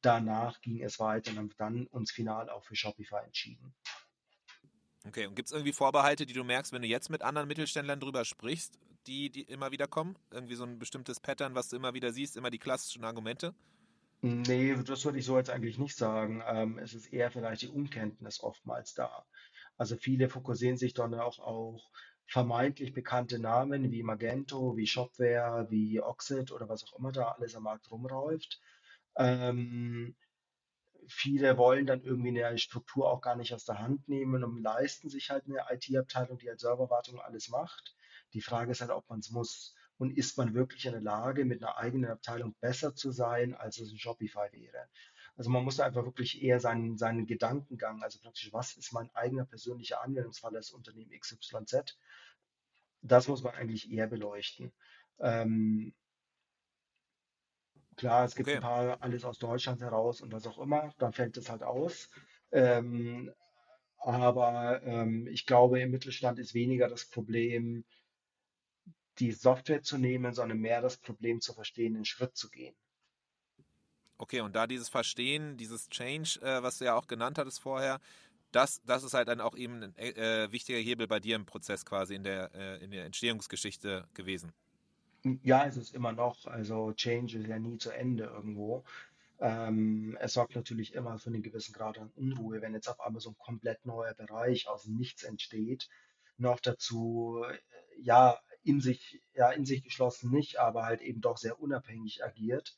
Danach 0.00 0.60
ging 0.60 0.80
es 0.80 1.00
weiter 1.00 1.32
und 1.32 1.38
haben 1.38 1.54
dann 1.58 1.86
uns 1.88 2.12
final 2.12 2.48
auch 2.48 2.62
für 2.62 2.76
Shopify 2.76 3.24
entschieden. 3.24 3.74
Okay, 5.04 5.26
und 5.26 5.34
gibt 5.34 5.46
es 5.46 5.52
irgendwie 5.52 5.72
Vorbehalte, 5.72 6.24
die 6.24 6.34
du 6.34 6.44
merkst, 6.44 6.72
wenn 6.72 6.82
du 6.82 6.88
jetzt 6.88 7.10
mit 7.10 7.22
anderen 7.22 7.48
Mittelständlern 7.48 7.98
drüber 7.98 8.24
sprichst, 8.24 8.78
die, 9.08 9.28
die 9.28 9.42
immer 9.42 9.72
wieder 9.72 9.88
kommen? 9.88 10.16
Irgendwie 10.30 10.54
so 10.54 10.62
ein 10.62 10.78
bestimmtes 10.78 11.18
Pattern, 11.18 11.56
was 11.56 11.68
du 11.68 11.74
immer 11.74 11.94
wieder 11.94 12.12
siehst, 12.12 12.36
immer 12.36 12.50
die 12.50 12.60
klassischen 12.60 13.04
Argumente? 13.04 13.56
Nee, 14.24 14.76
das 14.84 15.04
würde 15.04 15.18
ich 15.18 15.24
so 15.24 15.36
jetzt 15.36 15.50
eigentlich 15.50 15.78
nicht 15.78 15.96
sagen. 15.96 16.42
Ähm, 16.46 16.78
es 16.78 16.94
ist 16.94 17.06
eher 17.12 17.30
vielleicht 17.30 17.62
die 17.62 17.68
Unkenntnis 17.68 18.40
oftmals 18.40 18.94
da. 18.94 19.26
Also 19.76 19.96
viele 19.96 20.28
fokussieren 20.28 20.76
sich 20.76 20.94
dann 20.94 21.14
auch 21.14 21.38
auf 21.40 21.80
vermeintlich 22.26 22.92
bekannte 22.94 23.38
Namen 23.40 23.90
wie 23.90 24.02
Magento, 24.04 24.76
wie 24.76 24.86
Shopware, 24.86 25.66
wie 25.70 26.00
Oxid 26.00 26.52
oder 26.52 26.68
was 26.68 26.84
auch 26.84 26.98
immer 26.98 27.10
da 27.12 27.32
alles 27.32 27.56
am 27.56 27.64
Markt 27.64 27.90
rumläuft. 27.90 28.60
Ähm, 29.16 30.14
viele 31.08 31.58
wollen 31.58 31.86
dann 31.86 32.02
irgendwie 32.02 32.44
eine 32.44 32.58
Struktur 32.58 33.10
auch 33.10 33.20
gar 33.20 33.36
nicht 33.36 33.54
aus 33.54 33.64
der 33.64 33.78
Hand 33.80 34.08
nehmen 34.08 34.44
und 34.44 34.62
leisten 34.62 35.08
sich 35.10 35.30
halt 35.30 35.46
eine 35.46 35.64
IT-Abteilung, 35.70 36.38
die 36.38 36.48
halt 36.48 36.60
Serverwartung 36.60 37.20
alles 37.20 37.48
macht. 37.48 37.94
Die 38.34 38.42
Frage 38.42 38.72
ist 38.72 38.80
halt, 38.80 38.90
ob 38.90 39.08
man 39.08 39.20
es 39.20 39.30
muss. 39.30 39.74
Und 40.02 40.18
ist 40.18 40.36
man 40.36 40.52
wirklich 40.52 40.84
in 40.84 40.90
der 40.94 41.00
Lage, 41.00 41.44
mit 41.44 41.62
einer 41.62 41.78
eigenen 41.78 42.10
Abteilung 42.10 42.56
besser 42.60 42.92
zu 42.96 43.12
sein, 43.12 43.54
als 43.54 43.78
es 43.78 43.92
ein 43.92 43.98
Shopify 43.98 44.48
wäre? 44.50 44.88
Also 45.36 45.48
man 45.48 45.62
muss 45.62 45.78
einfach 45.78 46.04
wirklich 46.04 46.42
eher 46.42 46.58
seinen, 46.58 46.98
seinen 46.98 47.24
Gedankengang, 47.24 48.02
also 48.02 48.18
praktisch, 48.18 48.52
was 48.52 48.76
ist 48.76 48.92
mein 48.92 49.14
eigener 49.14 49.44
persönlicher 49.44 50.02
Anwendungsfall 50.02 50.56
als 50.56 50.72
Unternehmen 50.72 51.12
XYZ? 51.12 51.96
Das 53.02 53.28
muss 53.28 53.44
man 53.44 53.54
eigentlich 53.54 53.92
eher 53.92 54.08
beleuchten. 54.08 54.72
Ähm, 55.20 55.94
Klar, 57.96 58.24
es 58.24 58.34
gibt 58.34 58.48
Okay. 58.48 58.56
ein 58.56 58.60
paar 58.60 59.00
alles 59.02 59.24
aus 59.24 59.38
Deutschland 59.38 59.80
heraus 59.82 60.20
und 60.20 60.32
was 60.32 60.48
auch 60.48 60.58
immer, 60.58 60.92
dann 60.98 61.12
fällt 61.12 61.36
es 61.36 61.48
halt 61.48 61.62
aus. 61.62 62.10
Ähm, 62.50 63.32
aber 63.98 64.82
ähm, 64.82 65.28
ich 65.28 65.46
glaube, 65.46 65.80
im 65.80 65.92
Mittelstand 65.92 66.40
ist 66.40 66.54
weniger 66.54 66.88
das 66.88 67.04
Problem, 67.08 67.84
die 69.22 69.30
Software 69.30 69.82
zu 69.82 69.98
nehmen, 69.98 70.34
sondern 70.34 70.58
mehr 70.58 70.82
das 70.82 70.96
Problem 70.96 71.40
zu 71.40 71.52
verstehen, 71.54 71.94
den 71.94 72.04
Schritt 72.04 72.36
zu 72.36 72.50
gehen. 72.50 72.74
Okay, 74.18 74.40
und 74.40 74.56
da 74.56 74.66
dieses 74.66 74.88
Verstehen, 74.88 75.56
dieses 75.56 75.88
Change, 75.88 76.40
äh, 76.42 76.62
was 76.62 76.78
du 76.78 76.86
ja 76.86 76.96
auch 76.96 77.06
genannt 77.06 77.38
hattest 77.38 77.60
vorher, 77.60 78.00
das, 78.50 78.82
das 78.84 79.04
ist 79.04 79.14
halt 79.14 79.28
dann 79.28 79.40
auch 79.40 79.56
eben 79.56 79.82
ein 79.82 79.96
äh, 79.96 80.50
wichtiger 80.50 80.78
Hebel 80.78 81.06
bei 81.06 81.20
dir 81.20 81.36
im 81.36 81.46
Prozess 81.46 81.84
quasi 81.84 82.16
in 82.16 82.24
der, 82.24 82.50
äh, 82.52 82.84
in 82.84 82.90
der 82.90 83.04
Entstehungsgeschichte 83.04 84.08
gewesen. 84.12 84.52
Ja, 85.44 85.66
es 85.66 85.76
ist 85.76 85.94
immer 85.94 86.12
noch, 86.12 86.46
also 86.46 86.92
Change 86.92 87.38
ist 87.38 87.46
ja 87.46 87.60
nie 87.60 87.78
zu 87.78 87.90
Ende 87.90 88.24
irgendwo. 88.24 88.84
Ähm, 89.38 90.18
es 90.20 90.32
sorgt 90.32 90.56
natürlich 90.56 90.94
immer 90.94 91.18
für 91.18 91.30
einen 91.30 91.44
gewissen 91.44 91.72
Grad 91.72 91.98
an 91.98 92.10
Unruhe, 92.16 92.60
wenn 92.60 92.74
jetzt 92.74 92.88
auf 92.88 93.00
einmal 93.00 93.20
so 93.20 93.30
ein 93.30 93.38
komplett 93.38 93.86
neuer 93.86 94.14
Bereich 94.14 94.68
aus 94.68 94.82
dem 94.82 94.96
Nichts 94.96 95.22
entsteht. 95.22 95.88
Noch 96.38 96.58
dazu, 96.58 97.44
äh, 97.48 97.58
ja, 98.00 98.38
in 98.64 98.80
sich, 98.80 99.22
ja, 99.34 99.50
in 99.50 99.64
sich 99.64 99.82
geschlossen 99.82 100.30
nicht, 100.30 100.58
aber 100.58 100.84
halt 100.84 101.00
eben 101.00 101.20
doch 101.20 101.36
sehr 101.36 101.60
unabhängig 101.60 102.24
agiert. 102.24 102.76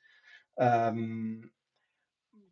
Ähm, 0.56 1.50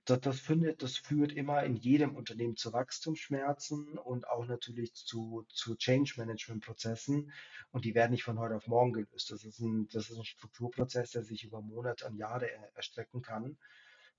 das, 0.04 0.20
das, 0.20 0.40
findet, 0.40 0.82
das 0.82 0.96
führt 0.96 1.32
immer 1.32 1.62
in 1.62 1.76
jedem 1.76 2.16
Unternehmen 2.16 2.56
zu 2.56 2.72
Wachstumsschmerzen 2.72 3.98
und 3.98 4.28
auch 4.28 4.46
natürlich 4.46 4.94
zu, 4.94 5.46
zu 5.48 5.76
Change-Management-Prozessen. 5.76 7.32
Und 7.70 7.84
die 7.84 7.94
werden 7.94 8.10
nicht 8.10 8.24
von 8.24 8.38
heute 8.38 8.56
auf 8.56 8.66
morgen 8.66 8.92
gelöst. 8.92 9.30
Das 9.30 9.44
ist 9.44 9.60
ein, 9.60 9.88
das 9.88 10.10
ist 10.10 10.18
ein 10.18 10.24
Strukturprozess, 10.24 11.12
der 11.12 11.22
sich 11.22 11.44
über 11.44 11.62
Monate 11.62 12.06
und 12.06 12.16
Jahre 12.16 12.50
er, 12.50 12.74
erstrecken 12.74 13.22
kann. 13.22 13.56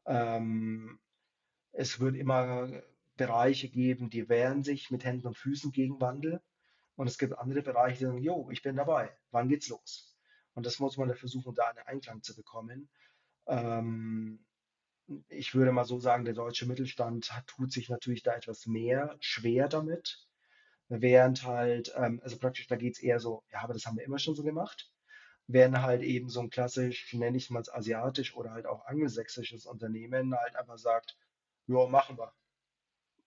Ähm, 0.06 0.99
es 1.73 1.99
wird 1.99 2.15
immer 2.15 2.84
Bereiche 3.17 3.69
geben, 3.69 4.10
die 4.10 4.30
wehren 4.30 4.63
sich 4.63 4.89
mit 4.89 5.04
Händen 5.04 5.28
und 5.28 5.38
Füßen 5.38 5.71
gegen 5.71 5.99
Wandel. 5.99 6.41
Und 6.95 7.08
es 7.08 7.17
gibt 7.17 7.38
andere 7.38 7.62
Bereiche, 7.62 7.99
die 7.99 8.06
sagen, 8.06 8.21
jo, 8.21 8.49
ich 8.51 8.62
bin 8.62 8.75
dabei, 8.75 9.15
wann 9.32 9.49
geht's 9.49 9.69
los? 9.69 10.15
Und 10.53 10.65
das 10.65 10.79
muss 10.79 10.97
man 10.97 11.10
da 11.10 11.15
versuchen, 11.15 11.56
da 11.56 11.67
einen 11.67 11.79
Einklang 11.79 12.21
zu 12.21 12.36
bekommen. 12.36 12.89
Ähm, 13.47 14.45
ich 15.27 15.53
würde 15.53 15.71
mal 15.71 15.86
so 15.86 15.99
sagen, 15.99 16.25
der 16.25 16.34
deutsche 16.34 16.65
Mittelstand 16.65 17.32
tut 17.47 17.71
sich 17.71 17.89
natürlich 17.89 18.23
da 18.23 18.36
etwas 18.36 18.65
mehr 18.65 19.17
schwer 19.19 19.67
damit, 19.67 20.27
während 20.88 21.43
halt, 21.43 21.93
ähm, 21.97 22.21
also 22.23 22.38
praktisch 22.38 22.67
da 22.67 22.75
geht 22.75 22.93
es 22.95 23.01
eher 23.01 23.19
so, 23.19 23.43
ja, 23.51 23.62
aber 23.62 23.73
das 23.73 23.86
haben 23.86 23.97
wir 23.97 24.06
immer 24.06 24.19
schon 24.19 24.36
so 24.36 24.43
gemacht, 24.43 24.91
während 25.47 25.82
halt 25.82 26.03
eben 26.03 26.29
so 26.29 26.41
ein 26.41 26.49
klassisch, 26.49 27.13
nenne 27.13 27.38
ich 27.38 27.45
es 27.45 27.49
mal 27.49 27.63
asiatisch 27.71 28.36
oder 28.36 28.51
halt 28.51 28.65
auch 28.65 28.86
angelsächsisches 28.86 29.65
Unternehmen 29.65 30.36
halt 30.36 30.56
einfach 30.56 30.77
sagt, 30.77 31.17
ja, 31.67 31.88
machen 31.88 32.17
wir. 32.17 32.34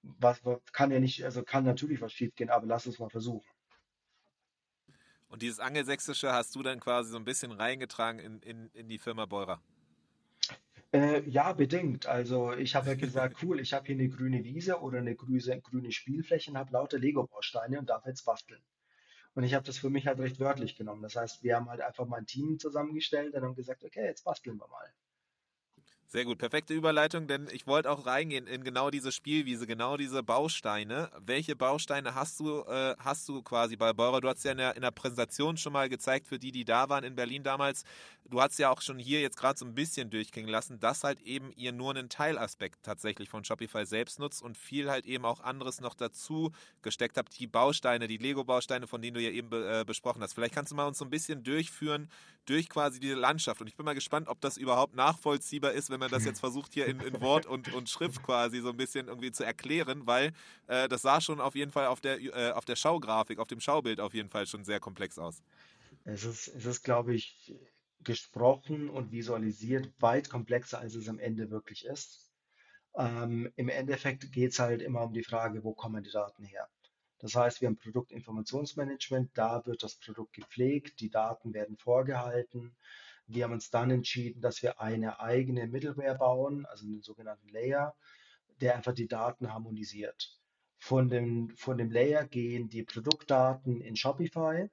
Was, 0.03 0.45
was 0.45 0.61
kann 0.73 0.93
ja 0.93 1.01
nicht, 1.01 1.25
also 1.25 1.43
kann 1.43 1.65
natürlich 1.65 2.01
was 2.01 2.13
schiefgehen, 2.13 2.51
aber 2.51 2.67
lass 2.67 2.87
es 2.87 2.99
mal 2.99 3.11
versuchen. 3.11 3.51
Und 5.37 5.43
dieses 5.43 5.61
Angelsächsische 5.61 6.33
hast 6.33 6.55
du 6.55 6.63
dann 6.63 6.81
quasi 6.81 7.11
so 7.11 7.19
ein 7.19 7.27
bisschen 7.27 7.53
reingetragen 7.53 8.21
in, 8.21 8.41
in, 8.41 8.71
in 8.73 8.89
die 8.89 8.97
Firma 8.97 9.27
Beurer. 9.27 9.61
Äh, 10.95 11.29
ja, 11.29 11.53
bedingt. 11.53 12.07
Also 12.07 12.55
ich 12.55 12.75
habe 12.75 12.89
ja 12.89 12.95
gesagt, 12.97 13.43
cool, 13.43 13.61
ich 13.61 13.75
habe 13.75 13.85
hier 13.85 13.97
eine 13.97 14.09
grüne 14.09 14.45
Wiese 14.45 14.81
oder 14.81 14.97
eine 14.97 15.15
grüne, 15.15 15.61
grüne 15.61 15.93
Spielfläche 15.93 16.51
und 16.51 16.57
habe 16.57 16.73
lauter 16.73 16.99
Lego-Bausteine 16.99 17.79
und 17.79 17.91
darf 17.91 18.07
jetzt 18.07 18.25
basteln. 18.25 18.63
Und 19.35 19.45
ich 19.45 19.53
habe 19.53 19.67
das 19.67 19.77
für 19.77 19.91
mich 19.91 20.07
halt 20.07 20.21
recht 20.21 20.41
wörtlich 20.41 20.75
genommen. 20.75 21.03
Das 21.03 21.17
heißt, 21.17 21.43
wir 21.43 21.57
haben 21.57 21.69
halt 21.69 21.83
einfach 21.83 22.07
mal 22.07 22.17
ein 22.17 22.27
Team 22.27 22.59
zusammengestellt 22.59 23.35
und 23.35 23.43
haben 23.43 23.55
gesagt, 23.55 23.85
okay, 23.85 24.07
jetzt 24.07 24.25
basteln 24.25 24.57
wir 24.57 24.69
mal. 24.69 24.91
Sehr 26.09 26.25
gut, 26.25 26.39
perfekte 26.39 26.73
Überleitung, 26.73 27.27
denn 27.27 27.49
ich 27.51 27.67
wollte 27.67 27.91
auch 27.91 28.07
reingehen 28.07 28.47
in 28.47 28.63
genau 28.63 28.91
diese 28.91 29.11
Spielwiese, 29.11 29.67
genau 29.67 29.97
diese 29.97 30.23
Bausteine. 30.23 31.11
Welche 31.19 31.57
Bausteine 31.57 32.15
hast 32.15 32.39
du, 32.39 32.61
äh, 32.61 32.95
hast 33.01 33.29
du 33.29 33.43
quasi 33.43 33.75
bei 33.75 33.93
Beurer? 33.93 34.21
Du 34.21 34.29
hast 34.29 34.45
ja 34.45 34.53
in 34.53 34.59
der, 34.59 34.77
in 34.77 34.83
der 34.83 34.93
Präsentation 34.93 35.57
schon 35.57 35.73
mal 35.73 35.89
gezeigt, 35.89 36.29
für 36.29 36.39
die, 36.39 36.53
die 36.53 36.65
da 36.65 36.89
waren 36.89 37.03
in 37.03 37.17
Berlin 37.17 37.43
damals. 37.43 37.83
Du 38.25 38.41
hast 38.41 38.57
ja 38.59 38.71
auch 38.71 38.83
schon 38.83 39.01
hier 39.01 39.21
jetzt 39.21 39.37
gerade 39.37 39.59
so 39.59 39.65
ein 39.65 39.75
bisschen 39.75 40.09
durchgehen 40.09 40.47
lassen, 40.47 40.79
dass 40.79 41.03
halt 41.03 41.21
eben 41.23 41.51
ihr 41.57 41.73
nur 41.73 41.91
einen 41.91 42.09
Teilaspekt 42.09 42.85
tatsächlich 42.85 43.29
von 43.29 43.45
Shopify 43.45 43.85
selbst 43.85 44.21
nutzt 44.21 44.43
und 44.43 44.57
viel 44.57 44.89
halt 44.89 45.07
eben 45.07 45.25
auch 45.25 45.41
anderes 45.41 45.81
noch 45.81 45.95
dazu 45.95 46.53
gesteckt 46.83 47.19
habt. 47.19 47.37
Die 47.37 47.49
Bausteine, 47.49 48.07
die 48.07 48.19
Lego-Bausteine, 48.19 48.87
von 48.87 49.03
denen 49.03 49.15
du 49.15 49.23
ja 49.23 49.31
eben 49.31 49.51
be, 49.51 49.81
äh, 49.81 49.85
besprochen 49.85 50.23
hast. 50.23 50.35
Vielleicht 50.35 50.55
kannst 50.55 50.71
du 50.71 50.77
mal 50.77 50.87
uns 50.87 50.99
so 50.99 51.05
ein 51.05 51.11
bisschen 51.11 51.43
durchführen 51.43 52.09
durch 52.47 52.69
quasi 52.69 53.01
diese 53.01 53.15
Landschaft. 53.15 53.61
Und 53.61 53.67
ich 53.67 53.77
bin 53.77 53.85
mal 53.85 53.95
gespannt, 53.95 54.29
ob 54.29 54.41
das 54.41 54.57
überhaupt 54.57 54.95
nachvollziehbar 54.95 55.73
ist, 55.73 55.91
wenn 55.91 55.96
man 55.99 56.11
das 56.11 56.25
jetzt 56.25 56.41
versucht, 56.47 56.75
hier 56.75 56.87
in, 56.87 57.01
in 57.01 57.21
Wort 57.21 57.47
und, 57.47 57.73
und 57.75 57.89
Schrift 57.89 58.23
quasi 58.23 58.61
so 58.61 58.71
ein 58.71 58.77
bisschen 58.77 59.09
irgendwie 59.09 59.33
zu 59.33 59.45
erklären, 59.45 60.07
weil 60.07 60.33
äh, 60.67 60.89
das 60.89 61.03
sah 61.03 61.21
schon 61.21 61.41
auf 61.41 61.55
jeden 61.55 61.73
Fall 61.73 61.87
auf 61.87 62.01
der, 62.01 62.21
äh, 62.21 62.53
auf 62.53 62.65
der 62.65 62.77
Schaugrafik, 62.77 63.39
auf 63.39 63.49
dem 63.49 63.61
Schaubild 63.61 64.01
auf 64.01 64.15
jeden 64.15 64.29
Fall 64.29 64.47
schon 64.47 64.65
sehr 64.65 64.81
komplex 64.81 65.19
aus. 65.19 65.43
Es 66.05 66.25
ist, 66.25 66.49
es 66.49 66.67
ist, 66.67 66.83
glaube 66.83 67.15
ich, 67.15 67.55
gesprochen 68.01 68.89
und 68.89 69.11
visualisiert 69.11 69.91
weit 69.99 70.31
komplexer, 70.31 70.79
als 70.79 70.95
es 70.95 71.09
am 71.09 71.19
Ende 71.19 71.51
wirklich 71.51 71.85
ist. 71.85 72.31
Ähm, 72.97 73.53
Im 73.57 73.69
Endeffekt 73.69 74.33
geht 74.33 74.53
es 74.53 74.59
halt 74.59 74.81
immer 74.81 75.03
um 75.03 75.13
die 75.13 75.25
Frage, 75.25 75.65
wo 75.65 75.75
kommen 75.75 76.03
die 76.03 76.11
Daten 76.11 76.45
her? 76.45 76.69
Das 77.19 77.35
heißt, 77.35 77.61
wir 77.61 77.69
haben 77.69 77.79
Produktinformationsmanagement, 77.79 79.31
da 79.35 79.65
wird 79.67 79.83
das 79.83 79.97
Produkt 79.97 80.35
gepflegt, 80.35 81.01
die 81.01 81.11
Daten 81.11 81.55
werden 81.55 81.77
vorgehalten. 81.77 82.77
Wir 83.29 83.45
haben 83.45 83.53
uns 83.53 83.71
dann 83.71 83.91
entschieden, 83.91 84.41
dass 84.41 84.63
wir 84.63 84.81
eine 84.81 85.21
eigene 85.21 85.67
Middleware 85.67 86.17
bauen, 86.17 86.65
also 86.67 86.85
einen 86.85 87.03
sogenannten 87.03 87.49
Layer, 87.49 87.97
der 88.61 88.77
einfach 88.77 88.95
die 88.95 89.09
Daten 89.09 89.53
harmonisiert. 89.53 90.39
Von 90.79 91.09
dem, 91.09 91.51
von 91.57 91.79
dem 91.79 91.91
Layer 91.91 92.27
gehen 92.27 92.69
die 92.69 92.85
Produktdaten 92.85 93.81
in 93.81 93.97
Shopify. 93.97 94.71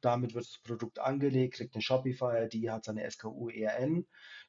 Damit 0.00 0.34
wird 0.34 0.46
das 0.46 0.58
Produkt 0.62 0.98
angelegt, 0.98 1.54
kriegt 1.56 1.74
eine 1.74 1.82
Shopify-ID, 1.82 2.70
hat 2.70 2.84
seine 2.84 3.08
SKU-ERN. 3.10 4.06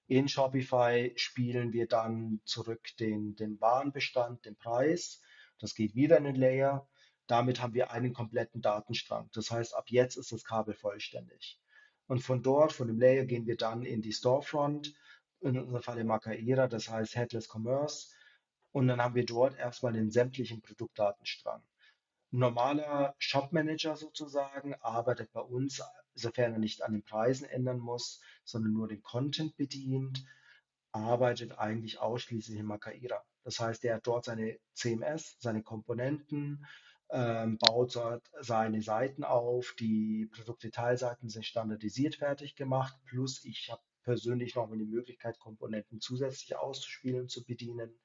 In 0.08 0.30
Shopify 0.30 1.12
spielen 1.18 1.74
wir 1.74 1.88
dann 1.88 2.42
zurück 2.46 2.96
den, 3.00 3.36
den 3.36 3.60
Warenbestand, 3.60 4.46
den 4.46 4.56
Preis. 4.56 5.22
Das 5.60 5.76
geht 5.76 5.96
wieder 5.96 6.18
in 6.18 6.24
den 6.24 6.36
Layer. 6.36 6.88
Damit 7.28 7.62
haben 7.62 7.74
wir 7.74 7.92
einen 7.92 8.14
kompletten 8.14 8.62
Datenstrang. 8.62 9.30
Das 9.34 9.52
heißt, 9.52 9.76
ab 9.76 9.86
jetzt 9.90 10.16
ist 10.18 10.32
das 10.32 10.44
Kabel 10.44 10.74
vollständig. 10.74 11.60
Und 12.08 12.20
von 12.20 12.42
dort, 12.44 12.74
von 12.74 12.88
dem 12.88 13.00
Layer, 13.00 13.26
gehen 13.26 13.46
wir 13.48 13.58
dann 13.58 13.84
in 13.84 14.02
die 14.02 14.12
Storefront, 14.12 14.94
in 15.42 15.58
unserem 15.58 15.82
Fall 15.82 16.00
in 16.00 16.08
Macaira, 16.08 16.68
das 16.68 16.90
heißt 16.90 17.16
Headless 17.16 17.50
Commerce. 17.50 18.14
Und 18.72 18.88
dann 18.88 19.02
haben 19.02 19.16
wir 19.16 19.26
dort 19.26 19.58
erstmal 19.58 19.94
den 19.94 20.12
sämtlichen 20.12 20.62
Produktdatenstrang. 20.62 21.64
Normaler 22.32 23.16
Shop-Manager 23.18 23.98
sozusagen 23.98 24.74
arbeitet 24.76 25.32
bei 25.34 25.42
uns, 25.42 25.82
sofern 26.14 26.54
er 26.54 26.60
nicht 26.60 26.82
an 26.82 26.94
den 26.94 27.04
Preisen 27.04 27.46
ändern 27.46 27.80
muss, 27.80 28.22
sondern 28.46 28.72
nur 28.72 28.88
den 28.88 29.02
Content 29.02 29.58
bedient, 29.58 30.24
arbeitet 30.94 31.58
eigentlich 31.58 32.00
ausschließlich 32.00 32.58
in 32.58 32.66
Macaira. 32.66 33.24
Das 33.44 33.60
heißt, 33.60 33.84
er 33.84 33.96
hat 33.96 34.08
dort 34.08 34.26
seine 34.26 34.60
CMS, 34.74 35.36
seine 35.40 35.64
Komponenten, 35.64 36.66
ähm, 37.12 37.58
baut 37.58 38.00
seine 38.40 38.82
Seiten 38.82 39.24
auf. 39.24 39.76
Die 39.80 40.30
Produktdetailseiten 40.32 41.30
sind 41.30 41.46
standardisiert 41.46 42.16
fertig 42.16 42.56
gemacht. 42.56 42.96
Plus 43.06 43.44
ich 43.46 43.70
habe 43.70 43.82
persönlich 44.04 44.56
noch 44.56 44.70
die 44.72 44.86
Möglichkeit, 44.86 45.40
Komponenten 45.40 46.00
zusätzlich 46.00 46.58
auszuspielen, 46.58 47.28
zu 47.28 47.46
bedienen. 47.46 48.00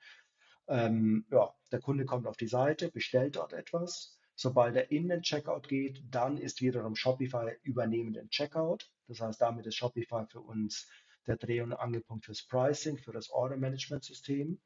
Ähm, 0.68 1.26
ja, 1.30 1.54
der 1.70 1.80
Kunde 1.80 2.04
kommt 2.04 2.26
auf 2.26 2.36
die 2.36 2.48
Seite, 2.48 2.90
bestellt 2.90 3.36
dort 3.36 3.52
etwas. 3.52 4.18
Sobald 4.34 4.76
er 4.76 4.90
in 4.90 5.08
den 5.08 5.22
Checkout 5.22 5.68
geht, 5.68 6.02
dann 6.10 6.36
ist 6.36 6.60
wiederum 6.60 6.94
Shopify 6.94 7.56
übernehmend 7.62 8.16
den 8.16 8.28
Checkout. 8.28 8.90
Das 9.08 9.20
heißt, 9.20 9.40
damit 9.40 9.66
ist 9.66 9.76
Shopify 9.76 10.26
für 10.28 10.40
uns 10.40 10.88
der 11.26 11.36
Dreh- 11.36 11.62
und 11.62 11.72
Angelpunkt 11.72 12.26
fürs 12.26 12.42
Pricing, 12.46 12.98
für 12.98 13.12
das 13.12 13.30
Order-Management-System. 13.30 14.60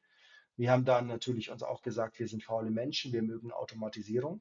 Wir 0.56 0.70
haben 0.70 0.84
dann 0.84 1.06
natürlich 1.06 1.50
uns 1.50 1.62
auch 1.62 1.82
gesagt, 1.82 2.18
wir 2.18 2.28
sind 2.28 2.44
faule 2.44 2.70
Menschen, 2.70 3.12
wir 3.12 3.22
mögen 3.22 3.52
Automatisierung. 3.52 4.40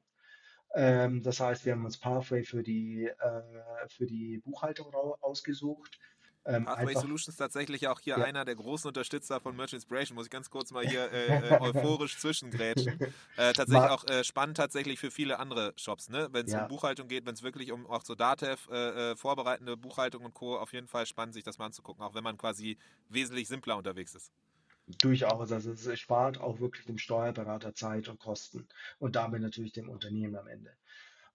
Ähm, 0.74 1.22
das 1.22 1.40
heißt, 1.40 1.64
wir 1.64 1.72
haben 1.72 1.84
uns 1.84 1.98
Pathway 1.98 2.44
für 2.44 2.62
die, 2.62 3.06
äh, 3.06 3.88
für 3.88 4.06
die 4.06 4.38
Buchhaltung 4.38 4.92
ausgesucht. 5.20 5.98
Ähm, 6.46 6.64
Pathway 6.64 6.94
Solutions 6.94 7.36
tatsächlich 7.36 7.86
auch 7.88 8.00
hier 8.00 8.16
ja. 8.18 8.24
einer 8.24 8.46
der 8.46 8.54
großen 8.54 8.88
Unterstützer 8.88 9.40
von 9.40 9.54
Merch 9.54 9.74
Inspiration, 9.74 10.14
muss 10.14 10.26
ich 10.26 10.30
ganz 10.30 10.48
kurz 10.48 10.70
mal 10.70 10.86
hier 10.86 11.12
äh, 11.12 11.26
äh, 11.54 11.60
euphorisch 11.60 12.18
zwischengrätschen. 12.18 12.98
Äh, 13.36 13.52
tatsächlich 13.52 13.90
auch 13.90 14.06
äh, 14.06 14.24
spannend 14.24 14.56
tatsächlich 14.56 14.98
für 14.98 15.10
viele 15.10 15.38
andere 15.38 15.74
Shops, 15.76 16.08
ne? 16.08 16.28
Wenn 16.32 16.46
es 16.46 16.52
ja. 16.52 16.62
um 16.62 16.68
Buchhaltung 16.68 17.08
geht, 17.08 17.26
wenn 17.26 17.34
es 17.34 17.42
wirklich 17.42 17.72
um 17.72 17.86
auch 17.86 18.04
so 18.04 18.14
Datev, 18.14 18.70
äh, 18.70 19.16
vorbereitende 19.16 19.76
Buchhaltung 19.76 20.24
und 20.24 20.32
Co. 20.32 20.56
auf 20.56 20.72
jeden 20.72 20.86
Fall 20.86 21.04
spannend, 21.04 21.34
sich 21.34 21.44
das 21.44 21.58
mal 21.58 21.66
anzugucken, 21.66 22.02
auch 22.02 22.14
wenn 22.14 22.24
man 22.24 22.38
quasi 22.38 22.78
wesentlich 23.10 23.46
simpler 23.46 23.76
unterwegs 23.76 24.14
ist. 24.14 24.32
Durchaus, 24.86 25.52
also 25.52 25.72
es 25.72 26.00
spart 26.00 26.38
auch 26.40 26.60
wirklich 26.60 26.86
dem 26.86 26.98
Steuerberater 26.98 27.74
Zeit 27.74 28.08
und 28.08 28.18
Kosten 28.18 28.66
und 28.98 29.14
damit 29.16 29.40
natürlich 29.40 29.72
dem 29.72 29.88
Unternehmen 29.88 30.36
am 30.36 30.48
Ende. 30.48 30.76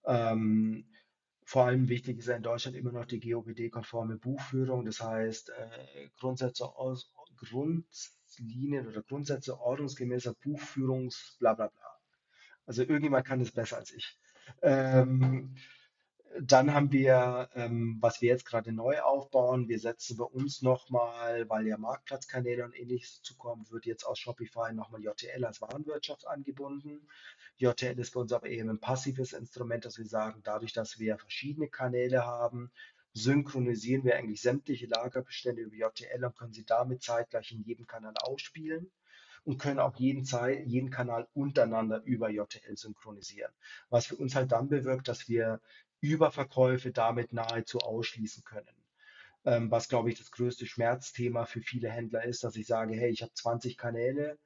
Ähm, 0.04 0.86
vor 1.44 1.66
allem 1.66 1.88
wichtig 1.88 2.18
ist 2.18 2.28
ja 2.28 2.36
in 2.36 2.42
Deutschland 2.42 2.76
immer 2.76 2.92
noch 2.92 3.06
die 3.06 3.20
GOBD-konforme 3.20 4.18
Buchführung, 4.18 4.84
das 4.84 5.00
heißt 5.00 5.50
äh, 5.50 6.08
Grundsätze 6.18 6.66
aus, 6.66 7.12
Grundlinien 7.36 8.86
oder 8.88 9.02
Grundsätze 9.02 9.58
ordnungsgemäßer 9.58 10.34
Buchführungs 10.34 11.36
bla. 11.38 11.70
Also 12.66 12.82
irgendjemand 12.82 13.26
kann 13.26 13.38
das 13.38 13.52
besser 13.52 13.78
als 13.78 13.92
ich. 13.92 14.18
Ähm, 14.62 15.54
dann 16.42 16.74
haben 16.74 16.92
wir, 16.92 17.48
ähm, 17.54 17.98
was 18.00 18.20
wir 18.20 18.28
jetzt 18.28 18.44
gerade 18.44 18.72
neu 18.72 19.00
aufbauen, 19.00 19.68
wir 19.68 19.78
setzen 19.78 20.16
bei 20.16 20.24
uns 20.24 20.62
nochmal, 20.62 21.48
weil 21.48 21.66
ja 21.66 21.78
Marktplatzkanäle 21.78 22.64
und 22.64 22.76
ähnliches 22.76 23.22
zukommen, 23.22 23.66
wird 23.70 23.86
jetzt 23.86 24.04
aus 24.04 24.18
Shopify 24.18 24.72
nochmal 24.72 25.02
JTL 25.02 25.44
als 25.44 25.60
Warenwirtschaft 25.60 26.26
angebunden. 26.26 27.08
JTL 27.56 27.98
ist 27.98 28.14
bei 28.14 28.20
uns 28.20 28.32
aber 28.32 28.48
eben 28.48 28.70
ein 28.70 28.80
passives 28.80 29.32
Instrument, 29.32 29.84
dass 29.84 29.98
wir 29.98 30.06
sagen, 30.06 30.42
dadurch, 30.44 30.72
dass 30.72 30.98
wir 30.98 31.18
verschiedene 31.18 31.68
Kanäle 31.68 32.24
haben, 32.24 32.70
synchronisieren 33.12 34.04
wir 34.04 34.16
eigentlich 34.16 34.42
sämtliche 34.42 34.86
Lagerbestände 34.86 35.62
über 35.62 35.74
JTL 35.74 36.24
und 36.24 36.36
können 36.36 36.52
sie 36.52 36.66
damit 36.66 37.02
zeitgleich 37.02 37.52
in 37.52 37.62
jedem 37.62 37.86
Kanal 37.86 38.14
ausspielen 38.22 38.90
und 39.46 39.58
können 39.58 39.78
auch 39.78 39.94
jeden, 39.96 40.24
Zeit, 40.24 40.66
jeden 40.66 40.90
Kanal 40.90 41.28
untereinander 41.32 42.02
über 42.04 42.28
JTL 42.28 42.76
synchronisieren. 42.76 43.52
Was 43.88 44.06
für 44.06 44.16
uns 44.16 44.34
halt 44.34 44.50
dann 44.50 44.68
bewirkt, 44.68 45.08
dass 45.08 45.28
wir 45.28 45.60
Überverkäufe 46.00 46.92
damit 46.92 47.32
nahezu 47.32 47.78
ausschließen 47.78 48.44
können. 48.44 48.76
Ähm, 49.44 49.70
was, 49.70 49.88
glaube 49.88 50.10
ich, 50.10 50.18
das 50.18 50.30
größte 50.30 50.66
Schmerzthema 50.66 51.44
für 51.44 51.60
viele 51.60 51.88
Händler 51.88 52.24
ist, 52.24 52.44
dass 52.44 52.56
ich 52.56 52.66
sage, 52.66 52.94
hey, 52.94 53.10
ich 53.10 53.22
habe 53.22 53.32
20 53.32 53.76
Kanäle, 53.76 54.38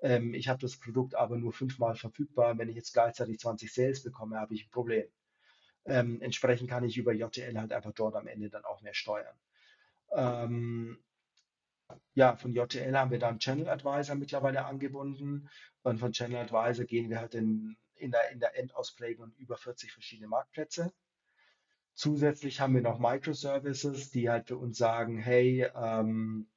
ähm, 0.00 0.34
ich 0.34 0.48
habe 0.48 0.60
das 0.60 0.76
Produkt 0.76 1.14
aber 1.14 1.36
nur 1.36 1.52
fünfmal 1.52 1.96
verfügbar. 1.96 2.58
Wenn 2.58 2.68
ich 2.68 2.76
jetzt 2.76 2.92
gleichzeitig 2.92 3.38
20 3.40 3.72
Sales 3.72 4.02
bekomme, 4.02 4.38
habe 4.38 4.54
ich 4.54 4.66
ein 4.66 4.70
Problem. 4.70 5.06
Ähm, 5.86 6.20
entsprechend 6.22 6.70
kann 6.70 6.84
ich 6.84 6.96
über 6.96 7.12
JTL 7.12 7.58
halt 7.58 7.72
einfach 7.72 7.92
dort 7.92 8.14
am 8.14 8.26
Ende 8.26 8.48
dann 8.48 8.64
auch 8.64 8.80
mehr 8.82 8.94
steuern. 8.94 9.36
Ähm, 10.12 10.98
ja, 12.14 12.36
von 12.36 12.52
JTL 12.52 12.96
haben 12.96 13.10
wir 13.10 13.18
dann 13.18 13.38
Channel 13.38 13.68
Advisor 13.68 14.14
mittlerweile 14.14 14.64
angebunden 14.64 15.48
und 15.82 15.98
von 15.98 16.12
Channel 16.12 16.38
Advisor 16.38 16.84
gehen 16.84 17.10
wir 17.10 17.20
halt 17.20 17.34
in, 17.34 17.76
in 17.96 18.10
der, 18.10 18.30
in 18.30 18.40
der 18.40 18.58
Endausprägung 18.58 19.32
über 19.38 19.56
40 19.56 19.92
verschiedene 19.92 20.28
Marktplätze. 20.28 20.92
Zusätzlich 21.94 22.60
haben 22.60 22.74
wir 22.74 22.82
noch 22.82 22.98
Microservices, 22.98 24.10
die 24.10 24.28
halt 24.28 24.48
für 24.48 24.56
uns 24.56 24.78
sagen, 24.78 25.18
hey, 25.18 25.68
ähm, 25.74 26.48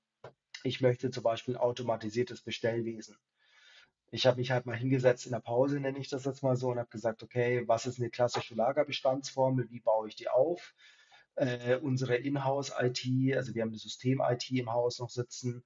ich 0.63 0.81
möchte 0.81 1.11
zum 1.11 1.23
Beispiel 1.23 1.55
automatisiertes 1.57 2.41
Bestellwesen. 2.41 3.17
Ich 4.09 4.25
habe 4.25 4.37
mich 4.37 4.51
halt 4.51 4.65
mal 4.65 4.75
hingesetzt 4.75 5.25
in 5.25 5.33
der 5.33 5.41
Pause, 5.41 5.79
nenne 5.79 5.99
ich 5.99 6.09
das 6.09 6.25
jetzt 6.25 6.41
mal 6.41 6.55
so, 6.55 6.69
und 6.69 6.79
habe 6.79 6.89
gesagt, 6.89 7.21
okay, 7.23 7.67
was 7.67 7.85
ist 7.85 7.99
eine 7.99 8.09
klassische 8.09 8.55
Lagerbestandsformel, 8.55 9.69
wie 9.69 9.81
baue 9.81 10.07
ich 10.07 10.15
die 10.15 10.29
auf? 10.29 10.73
Äh, 11.35 11.75
unsere 11.75 12.15
Inhouse-IT, 12.15 13.35
also 13.35 13.53
wir 13.53 13.61
haben 13.61 13.69
eine 13.69 13.77
System-IT 13.77 14.49
im 14.51 14.71
Haus 14.71 14.99
noch 14.99 15.09
sitzen, 15.09 15.63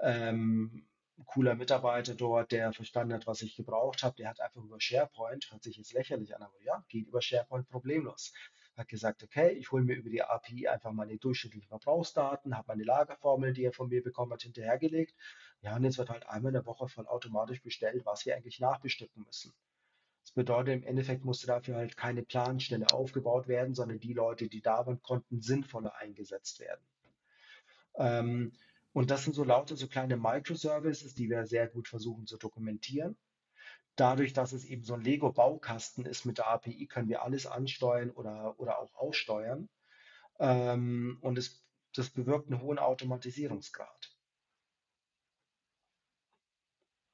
ähm, 0.00 0.86
ein 1.18 1.26
cooler 1.26 1.54
Mitarbeiter 1.54 2.14
dort, 2.14 2.52
der 2.52 2.72
verstanden 2.72 3.14
hat, 3.14 3.26
was 3.26 3.42
ich 3.42 3.56
gebraucht 3.56 4.02
habe, 4.02 4.16
der 4.16 4.30
hat 4.30 4.40
einfach 4.40 4.62
über 4.62 4.80
SharePoint, 4.80 5.50
hört 5.50 5.62
sich 5.62 5.76
jetzt 5.76 5.92
lächerlich 5.92 6.34
an, 6.34 6.42
aber 6.42 6.62
ja, 6.62 6.84
geht 6.88 7.08
über 7.08 7.20
SharePoint 7.20 7.68
problemlos 7.68 8.32
hat 8.78 8.88
gesagt, 8.88 9.22
okay, 9.22 9.50
ich 9.50 9.70
hole 9.72 9.84
mir 9.84 9.96
über 9.96 10.08
die 10.08 10.22
API 10.22 10.68
einfach 10.68 10.92
meine 10.92 11.18
durchschnittlichen 11.18 11.68
Verbrauchsdaten, 11.68 12.56
habe 12.56 12.68
meine 12.68 12.84
Lagerformel, 12.84 13.52
die 13.52 13.64
er 13.64 13.72
von 13.72 13.88
mir 13.88 14.02
bekommen 14.02 14.32
hat, 14.32 14.42
hinterhergelegt. 14.42 15.14
Ja, 15.62 15.76
und 15.76 15.84
jetzt 15.84 15.98
wird 15.98 16.10
halt 16.10 16.26
einmal 16.28 16.50
in 16.50 16.54
der 16.54 16.66
Woche 16.66 16.88
voll 16.88 17.06
automatisch 17.06 17.60
bestellt, 17.62 18.06
was 18.06 18.24
wir 18.24 18.36
eigentlich 18.36 18.60
nachbestücken 18.60 19.24
müssen. 19.24 19.52
Das 20.22 20.32
bedeutet, 20.32 20.74
im 20.74 20.82
Endeffekt 20.84 21.24
musste 21.24 21.46
dafür 21.46 21.76
halt 21.76 21.96
keine 21.96 22.22
Planstelle 22.22 22.86
aufgebaut 22.92 23.48
werden, 23.48 23.74
sondern 23.74 23.98
die 23.98 24.12
Leute, 24.12 24.48
die 24.48 24.60
da 24.60 24.86
waren, 24.86 25.02
konnten 25.02 25.40
sinnvoller 25.40 25.96
eingesetzt 25.96 26.60
werden. 26.60 26.84
Ähm, 27.96 28.52
und 28.92 29.10
das 29.10 29.24
sind 29.24 29.34
so 29.34 29.44
lauter 29.44 29.76
so 29.76 29.86
kleine 29.88 30.16
Microservices, 30.16 31.14
die 31.14 31.28
wir 31.28 31.46
sehr 31.46 31.68
gut 31.68 31.88
versuchen 31.88 32.26
zu 32.26 32.36
dokumentieren 32.36 33.16
dadurch, 33.98 34.32
dass 34.32 34.52
es 34.52 34.64
eben 34.64 34.84
so 34.84 34.94
ein 34.94 35.02
Lego-Baukasten 35.02 36.06
ist 36.06 36.24
mit 36.24 36.38
der 36.38 36.48
API, 36.48 36.86
können 36.86 37.08
wir 37.08 37.22
alles 37.22 37.46
ansteuern 37.46 38.10
oder, 38.10 38.58
oder 38.58 38.78
auch 38.78 38.94
aussteuern. 38.94 39.68
Ähm, 40.38 41.18
und 41.20 41.36
es, 41.36 41.64
das 41.94 42.10
bewirkt 42.10 42.50
einen 42.50 42.62
hohen 42.62 42.78
Automatisierungsgrad. 42.78 44.16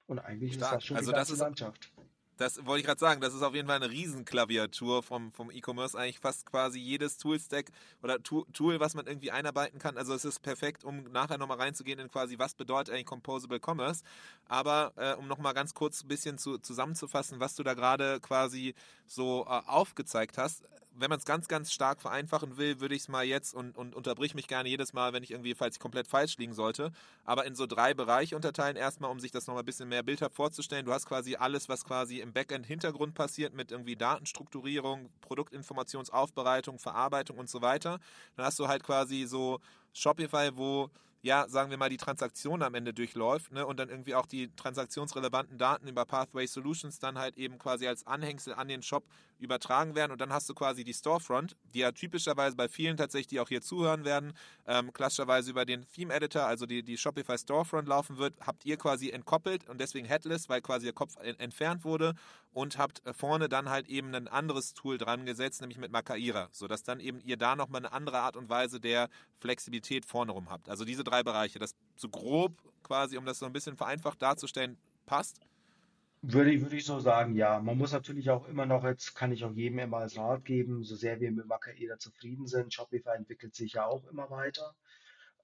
Und 0.07 0.19
eigentlich 0.19 0.55
Stark. 0.55 0.73
ist 0.73 0.77
das 0.77 0.85
schon 0.85 0.97
also 0.99 1.11
die 1.11 1.17
ganze 1.17 1.37
Landschaft. 1.37 1.94
Das 2.37 2.67
wollte 2.67 2.81
ich 2.81 2.87
gerade 2.87 2.99
sagen, 2.99 3.21
das 3.21 3.33
ist 3.33 3.43
auf 3.43 3.55
jeden 3.55 3.69
Fall 3.69 3.77
eine 3.77 3.91
Riesenklaviatur 3.91 5.03
vom, 5.03 5.33
vom 5.33 5.51
E-Commerce, 5.51 5.97
eigentlich 5.97 6.19
fast 6.19 6.47
quasi 6.47 6.81
jedes 6.81 7.17
Toolstack 7.17 7.67
oder 8.03 8.23
Tool, 8.23 8.81
was 8.81 8.95
man 8.95 9.07
irgendwie 9.07 9.31
einarbeiten 9.31 9.79
kann. 9.79 9.97
Also 9.97 10.15
es 10.15 10.25
ist 10.25 10.41
perfekt, 10.41 10.85
um 10.85 11.05
nachher 11.13 11.39
nochmal 11.39 11.59
reinzugehen 11.59 12.01
in 12.01 12.11
quasi, 12.11 12.39
was 12.39 12.55
bedeutet 12.55 12.93
eigentlich 12.93 13.07
Composable 13.07 13.61
Commerce. 13.65 14.03
Aber 14.49 14.93
äh, 14.97 15.15
um 15.15 15.29
nochmal 15.29 15.55
ganz 15.55 15.75
kurz 15.75 16.03
ein 16.03 16.09
bisschen 16.09 16.37
zu, 16.37 16.59
zusammenzufassen, 16.59 17.39
was 17.39 17.55
du 17.55 17.63
da 17.63 17.75
gerade 17.75 18.19
quasi 18.21 18.75
so 19.07 19.47
äh, 19.49 19.61
aufgezeigt 19.67 20.37
hast, 20.37 20.65
wenn 20.97 21.11
man 21.11 21.19
es 21.19 21.25
ganz, 21.25 21.49
ganz 21.49 21.73
stark 21.73 22.01
vereinfachen 22.01 22.57
will, 22.57 22.81
würde 22.81 22.95
ich 22.95 23.03
es 23.03 23.09
mal 23.09 23.25
jetzt 23.25 23.55
und, 23.55 23.77
und 23.77 23.95
unterbrich 23.95 24.35
mich 24.35 24.47
gerne 24.47 24.69
jedes 24.69 24.93
Mal, 24.93 25.13
wenn 25.13 25.23
ich 25.23 25.33
irgendwie, 25.33 25.55
falls 25.55 25.77
ich 25.77 25.81
komplett 25.81 26.07
falsch 26.07 26.37
liegen 26.39 26.55
sollte, 26.55 26.93
aber 27.25 27.47
in 27.47 27.55
so 27.55 27.67
drei 27.67 27.95
Bereiche 27.95 28.37
unterteilen. 28.37 28.77
Erstmal, 28.77 29.11
um 29.11 29.21
sich 29.21 29.33
das 29.33 29.47
nochmal 29.47 29.63
ein 29.63 29.67
bisschen 29.67 29.89
mehr 29.89 30.03
bildhaft 30.03 30.37
vorzustellen. 30.37 30.87
Du 30.87 30.93
hast 30.93 31.07
quasi 31.07 31.37
alles, 31.37 31.69
was 31.69 31.85
quasi 31.85 32.21
im 32.25 32.33
Backend-Hintergrund 32.33 33.15
passiert 33.15 33.55
mit 33.55 33.71
irgendwie 33.71 33.97
Datenstrukturierung, 33.97 35.11
Produktinformationsaufbereitung, 35.21 36.79
Verarbeitung 36.79 37.39
und 37.39 37.49
so 37.49 37.63
weiter. 37.63 38.01
Dann 38.37 38.47
hast 38.47 38.59
du 38.59 38.67
halt 38.67 38.83
quasi 38.83 39.27
so 39.27 39.61
Shopify, 39.93 40.51
wo 40.55 40.91
ja, 41.25 41.49
sagen 41.49 41.71
wir 41.71 41.79
mal, 41.79 41.89
die 41.89 41.97
Transaktion 41.97 42.63
am 42.63 42.75
Ende 42.75 42.93
durchläuft 42.93 43.51
ne, 43.51 43.67
und 43.67 43.81
dann 43.81 43.89
irgendwie 43.89 44.15
auch 44.15 44.27
die 44.27 44.55
transaktionsrelevanten 44.57 45.57
Daten 45.57 45.89
über 45.89 46.05
Pathway 46.05 46.47
Solutions 46.47 46.99
dann 46.99 47.17
halt 47.19 47.39
eben 47.39 47.59
quasi 47.59 47.89
als 47.89 48.07
Anhängsel 48.07 48.53
an 48.53 48.69
den 48.69 48.83
Shop 48.83 49.05
übertragen 49.39 49.95
werden 49.95 50.13
und 50.13 50.21
dann 50.21 50.35
hast 50.35 50.51
du 50.51 50.55
quasi 50.55 50.85
die 50.85 50.93
Storefront, 50.93 51.57
die 51.73 51.79
ja 51.79 51.93
typischerweise 51.93 52.57
bei 52.57 52.69
vielen 52.69 52.99
tatsächlich, 52.99 53.29
die 53.29 53.41
auch 53.41 53.49
hier 53.49 53.63
zuhören 53.63 54.05
werden, 54.05 54.35
ähm, 54.67 54.93
klassischerweise 54.93 55.51
über 55.51 55.65
den 55.65 55.89
Theme 55.89 56.13
Editor, 56.13 56.43
also 56.43 56.67
die, 56.67 56.83
die 56.83 56.99
Shopify 56.99 57.39
Storefront 57.39 57.89
laufen 57.89 58.19
wird, 58.19 58.35
habt 58.41 58.67
ihr 58.67 58.77
quasi 58.77 59.09
entkoppelt 59.09 59.67
und 59.67 59.81
deswegen 59.81 60.07
Headless, 60.07 60.51
weil 60.51 60.61
quasi 60.61 60.85
der 60.85 60.95
Kopf 60.95 61.17
entfernt 61.23 61.85
wurde 61.85 62.15
und 62.53 62.79
habt 62.79 63.05
äh, 63.07 63.13
vorne 63.13 63.49
dann 63.49 63.69
halt 63.69 63.89
eben 63.89 64.15
ein 64.15 64.29
anderes 64.29 64.75
Tool 64.75 64.99
dran 64.99 65.27
gesetzt, 65.27 65.61
nämlich 65.61 65.79
mit 65.79 65.91
Makaira, 65.91 66.49
sodass 66.53 66.83
dann 66.83 67.01
eben 67.01 67.21
ihr 67.21 67.37
da 67.37 67.57
nochmal 67.57 67.81
eine 67.81 67.93
andere 67.93 68.21
Art 68.21 68.37
und 68.37 68.49
Weise 68.49 68.81
der 68.81 69.09
Flexibilität 69.41 70.07
vorne 70.07 70.33
rum 70.33 70.51
habt. 70.51 70.69
Also 70.69 70.85
diese 70.85 71.05
drei 71.05 71.14
Bereiche, 71.23 71.59
das 71.59 71.75
so 71.97 72.09
grob 72.09 72.53
quasi, 72.83 73.17
um 73.17 73.25
das 73.25 73.39
so 73.39 73.47
ein 73.47 73.53
bisschen 73.53 73.77
vereinfacht 73.77 74.21
darzustellen, 74.21 74.77
passt. 75.07 75.41
Würde 76.23 76.53
ich, 76.53 76.63
würde 76.63 76.77
ich 76.77 76.87
so 76.87 77.01
sagen, 77.01 77.35
ja. 77.35 77.61
Man 77.61 77.77
muss 77.77 77.93
natürlich 77.93 78.31
auch 78.31 78.49
immer 78.49 78.65
noch, 78.67 78.85
jetzt 78.85 79.15
kann 79.15 79.33
ich 79.33 79.45
auch 79.45 79.53
jedem 79.53 79.79
immer 79.79 79.99
als 79.99 80.17
Rat 80.17 80.45
geben, 80.45 80.83
so 80.83 80.97
sehr 80.97 81.21
wir 81.21 81.31
mit 81.31 81.47
Makaeda 81.47 81.99
zufrieden 81.99 82.47
sind, 82.47 82.73
Shopify 82.73 83.11
entwickelt 83.17 83.55
sich 83.55 83.75
ja 83.75 83.87
auch 83.87 84.07
immer 84.07 84.31
weiter. 84.31 84.75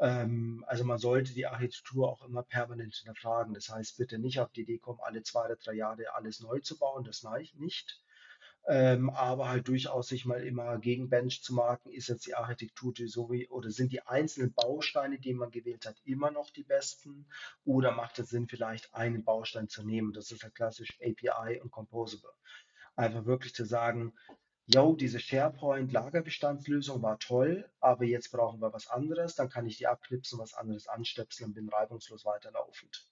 Ähm, 0.00 0.64
also 0.66 0.84
man 0.84 0.98
sollte 0.98 1.34
die 1.34 1.46
Architektur 1.46 2.08
auch 2.08 2.24
immer 2.24 2.42
permanent 2.42 2.94
hinterfragen. 2.94 3.52
Das 3.52 3.68
heißt, 3.68 3.98
bitte 3.98 4.18
nicht 4.18 4.40
auf 4.40 4.50
die 4.52 4.62
Idee 4.62 4.78
kommen, 4.78 5.00
alle 5.02 5.22
zwei 5.22 5.44
oder 5.44 5.56
drei 5.56 5.74
Jahre 5.74 6.14
alles 6.14 6.40
neu 6.40 6.60
zu 6.60 6.78
bauen, 6.78 7.04
das 7.04 7.22
nicht. 7.54 8.00
Ähm, 8.66 9.10
aber 9.10 9.48
halt 9.48 9.68
durchaus 9.68 10.08
sich 10.08 10.26
mal 10.26 10.42
immer 10.44 10.78
gegen 10.78 11.08
Bench 11.08 11.42
zu 11.42 11.54
marken, 11.54 11.90
ist 11.90 12.08
jetzt 12.08 12.26
die 12.26 12.34
Architektur 12.34 12.92
die 12.92 13.08
so 13.08 13.30
wie, 13.30 13.48
oder 13.48 13.70
sind 13.70 13.92
die 13.92 14.02
einzelnen 14.06 14.52
Bausteine, 14.52 15.18
die 15.18 15.34
man 15.34 15.50
gewählt 15.50 15.86
hat, 15.86 15.96
immer 16.04 16.30
noch 16.30 16.50
die 16.50 16.64
besten 16.64 17.26
oder 17.64 17.92
macht 17.92 18.18
es 18.18 18.28
Sinn, 18.30 18.48
vielleicht 18.48 18.94
einen 18.94 19.24
Baustein 19.24 19.68
zu 19.68 19.84
nehmen? 19.84 20.12
Das 20.12 20.30
ist 20.30 20.42
ja 20.42 20.50
klassisch 20.50 20.90
API 21.00 21.60
und 21.60 21.70
Composable. 21.70 22.32
Einfach 22.96 23.24
wirklich 23.24 23.54
zu 23.54 23.64
sagen, 23.64 24.12
yo, 24.66 24.94
diese 24.94 25.18
SharePoint-Lagerbestandslösung 25.18 27.02
war 27.02 27.18
toll, 27.18 27.68
aber 27.80 28.04
jetzt 28.04 28.30
brauchen 28.30 28.60
wir 28.60 28.72
was 28.72 28.88
anderes, 28.88 29.34
dann 29.34 29.48
kann 29.48 29.66
ich 29.66 29.78
die 29.78 29.86
abknipsen, 29.86 30.38
was 30.38 30.54
anderes 30.54 30.86
anstöpseln 30.86 31.48
und 31.48 31.54
bin 31.54 31.68
reibungslos 31.68 32.24
weiterlaufend. 32.24 33.10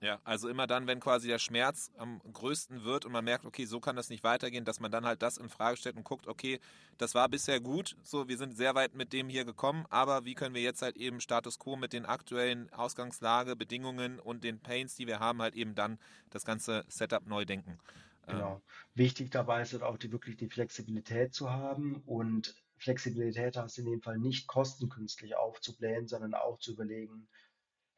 Ja, 0.00 0.20
also 0.22 0.48
immer 0.48 0.66
dann, 0.66 0.86
wenn 0.86 1.00
quasi 1.00 1.26
der 1.26 1.40
Schmerz 1.40 1.90
am 1.96 2.20
größten 2.32 2.84
wird 2.84 3.04
und 3.04 3.12
man 3.12 3.24
merkt, 3.24 3.44
okay, 3.44 3.64
so 3.64 3.80
kann 3.80 3.96
das 3.96 4.10
nicht 4.10 4.22
weitergehen, 4.22 4.64
dass 4.64 4.78
man 4.78 4.92
dann 4.92 5.04
halt 5.04 5.22
das 5.22 5.38
in 5.38 5.48
Frage 5.48 5.76
stellt 5.76 5.96
und 5.96 6.04
guckt, 6.04 6.28
okay, 6.28 6.60
das 6.98 7.14
war 7.14 7.28
bisher 7.28 7.60
gut, 7.60 7.96
so, 8.02 8.28
wir 8.28 8.38
sind 8.38 8.56
sehr 8.56 8.74
weit 8.76 8.94
mit 8.94 9.12
dem 9.12 9.28
hier 9.28 9.44
gekommen, 9.44 9.86
aber 9.90 10.24
wie 10.24 10.34
können 10.34 10.54
wir 10.54 10.62
jetzt 10.62 10.82
halt 10.82 10.96
eben 10.96 11.20
Status 11.20 11.58
Quo 11.58 11.76
mit 11.76 11.92
den 11.92 12.06
aktuellen 12.06 12.72
Ausgangslage, 12.72 13.56
Bedingungen 13.56 14.20
und 14.20 14.44
den 14.44 14.60
Pains, 14.60 14.94
die 14.94 15.06
wir 15.08 15.18
haben, 15.18 15.42
halt 15.42 15.56
eben 15.56 15.74
dann 15.74 15.98
das 16.30 16.44
ganze 16.44 16.84
Setup 16.88 17.26
neu 17.26 17.44
denken. 17.44 17.78
Genau. 18.26 18.56
Ähm. 18.56 18.62
Wichtig 18.94 19.30
dabei 19.30 19.62
ist 19.62 19.72
halt 19.72 19.82
auch 19.82 19.98
die 19.98 20.12
wirklich 20.12 20.36
die 20.36 20.48
Flexibilität 20.48 21.34
zu 21.34 21.50
haben 21.50 22.02
und 22.06 22.54
Flexibilität 22.76 23.56
heißt 23.56 23.78
in 23.78 23.86
dem 23.86 24.02
Fall 24.02 24.18
nicht 24.18 24.46
kostenkünstlich 24.46 25.34
aufzublähen, 25.34 26.06
sondern 26.06 26.34
auch 26.34 26.58
zu 26.58 26.72
überlegen, 26.72 27.28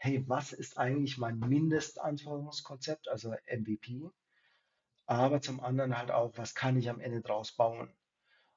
hey, 0.03 0.25
was 0.27 0.53
ist 0.53 0.79
eigentlich 0.79 1.19
mein 1.19 1.39
Mindestanforderungskonzept, 1.39 3.09
also 3.09 3.35
MVP? 3.47 4.11
Aber 5.05 5.43
zum 5.43 5.61
anderen 5.61 5.99
halt 5.99 6.11
auch, 6.11 6.33
was 6.37 6.55
kann 6.55 6.79
ich 6.79 6.89
am 6.89 7.01
Ende 7.01 7.21
draus 7.21 7.53
bauen? 7.53 7.93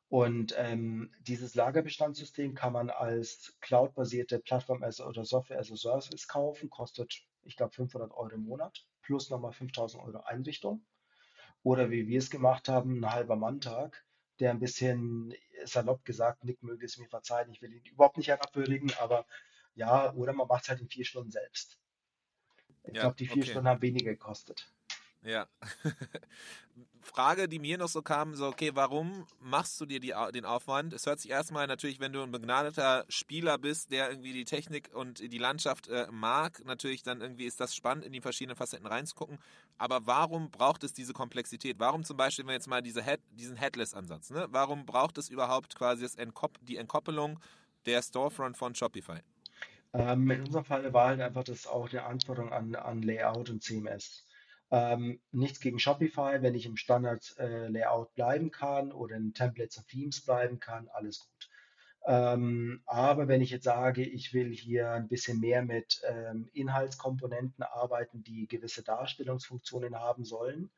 Und 0.08 0.56
ähm, 0.58 1.12
dieses 1.20 1.54
Lagerbestandssystem 1.54 2.54
kann 2.54 2.72
man 2.72 2.89
als 2.89 3.58
cloudbasierte 3.60 4.39
Plattform 4.39 4.84
oder 4.84 5.26
Software 5.26 5.60
as 5.60 5.72
a 5.72 5.76
Service 5.76 6.28
kaufen, 6.30 6.70
kostet, 6.70 7.26
ich 7.41 7.58
glaube, 7.58 7.74
500 7.74 8.12
Euro 8.12 8.30
im 8.30 8.46
Monat 8.46 8.86
plus 9.02 9.30
nochmal 9.30 9.52
5000 9.52 10.02
Euro 10.02 10.20
Einrichtung. 10.20 10.86
Oder 11.62 11.91
wie 11.91 12.08
wir 12.08 12.20
es 12.20 12.30
gemacht 12.30 12.70
haben, 12.70 13.00
ein 13.00 13.12
halber 13.12 13.36
Manntag, 13.36 14.06
der 14.39 14.52
ein 14.52 14.60
bisschen 14.60 15.34
salopp 15.66 16.06
gesagt, 16.06 16.46
Nick 16.46 16.64
möge 16.64 16.86
es 16.86 16.98
mir 16.98 17.10
verzeihen, 17.10 17.50
ich 17.50 17.62
will 17.62 17.74
ihn 17.74 17.84
überhaupt 17.84 18.16
nicht 18.18 18.30
herabwürdigen, 18.30 18.94
aber 19.00 19.26
ja, 19.76 20.13
oder 20.13 20.34
man 20.34 20.47
macht 20.47 20.63
es 20.63 20.69
halt 20.69 20.82
in 20.82 20.89
vier 20.89 21.05
Stunden 21.05 21.32
selbst. 21.32 21.80
Ich 22.84 22.95
ja, 22.95 23.01
glaube, 23.01 23.15
die 23.15 23.28
vier 23.28 23.43
okay. 23.43 23.51
Stunden 23.51 23.67
haben 23.67 23.82
weniger 23.82 24.11
gekostet. 24.11 24.74
Ja. 25.24 25.47
Frage, 27.01 27.47
die 27.47 27.59
mir 27.59 27.78
noch 27.78 27.89
so 27.89 28.01
kam, 28.01 28.36
so, 28.36 28.47
okay, 28.47 28.71
warum 28.74 29.28
machst 29.39 29.80
du 29.80 29.86
dir 29.86 29.99
die, 29.99 30.13
den 30.34 30.45
Aufwand? 30.45 30.93
Es 30.93 31.05
hört 31.05 31.19
sich 31.19 31.30
erstmal 31.30 31.67
natürlich, 31.67 31.99
wenn 31.99 32.13
du 32.13 32.24
ein 32.24 32.32
begnadeter 32.32 33.05
Spieler 33.09 33.57
bist, 33.57 33.91
der 33.91 34.09
irgendwie 34.09 34.34
die 34.34 34.45
Technik 34.45 34.89
und 34.93 35.19
die 35.19 35.38
Landschaft 35.38 35.88
äh, 35.89 36.07
mag, 36.11 36.63
natürlich 36.65 37.03
dann 37.03 37.21
irgendwie 37.21 37.45
ist 37.45 37.59
das 37.59 37.76
spannend, 37.76 38.05
in 38.05 38.13
die 38.13 38.21
verschiedenen 38.21 38.55
Facetten 38.55 38.88
reinzugucken. 38.88 39.38
Aber 39.78 40.07
warum 40.07 40.49
braucht 40.49 40.84
es 40.84 40.93
diese 40.93 41.13
Komplexität? 41.13 41.78
Warum 41.80 42.03
zum 42.03 42.17
Beispiel, 42.17 42.43
wenn 42.43 42.49
wir 42.49 42.55
jetzt 42.55 42.67
mal 42.67 42.82
diese 42.82 43.03
Head, 43.03 43.19
diesen 43.32 43.57
Headless-Ansatz, 43.57 44.30
ne? 44.30 44.47
Warum 44.49 44.86
braucht 44.86 45.17
es 45.17 45.30
überhaupt 45.30 45.76
quasi 45.76 46.03
das 46.03 46.15
Entkop 46.15 46.57
die 46.61 46.78
Entkoppelung 46.78 47.39
der 47.86 48.01
Storefront 48.01 48.57
von 48.57 48.76
Shopify? 48.76 49.19
Ähm, 49.94 50.30
in 50.32 50.41
unserem 50.41 50.66
Fall 50.66 50.91
war 50.94 51.10
halt 51.10 51.22
einfach 51.22 51.44
das 51.44 51.68
auch 51.68 51.88
die 51.88 52.00
Anforderung 52.00 52.52
an, 52.52 52.76
an 52.76 53.02
Layout 53.02 53.50
und 53.50 53.62
CMS. 53.62 54.26
Ähm, 54.72 55.22
nichts 55.32 55.60
gegen 55.60 55.78
Shopify, 55.78 56.41
wenn 56.41 56.56
ich 56.56 56.66
im 56.66 56.78
Standard-Layout 56.78 58.10
äh, 58.10 58.14
bleiben 58.16 58.52
kann 58.52 58.91
oder 58.91 59.16
in 59.16 59.34
Templates 59.34 59.78
und 59.78 59.88
Themes 59.88 60.26
bleiben 60.26 60.60
kann, 60.60 60.88
alles 60.89 61.20
gut. 61.20 61.50
Ähm, 62.06 62.82
aber 62.86 63.28
wenn 63.28 63.41
ich 63.41 63.52
jetzt 63.52 63.66
sage, 63.66 64.04
ich 64.04 64.34
will 64.34 64.52
hier 64.52 64.91
ein 64.91 65.08
bisschen 65.08 65.39
mehr 65.39 65.62
mit 65.62 66.02
ähm, 66.08 66.50
Inhaltskomponenten 66.54 67.64
arbeiten, 67.64 68.24
die 68.24 68.48
gewisse 68.48 68.84
Darstellungsfunktionen 68.84 70.00
haben 70.00 70.26
sollen, 70.26 70.72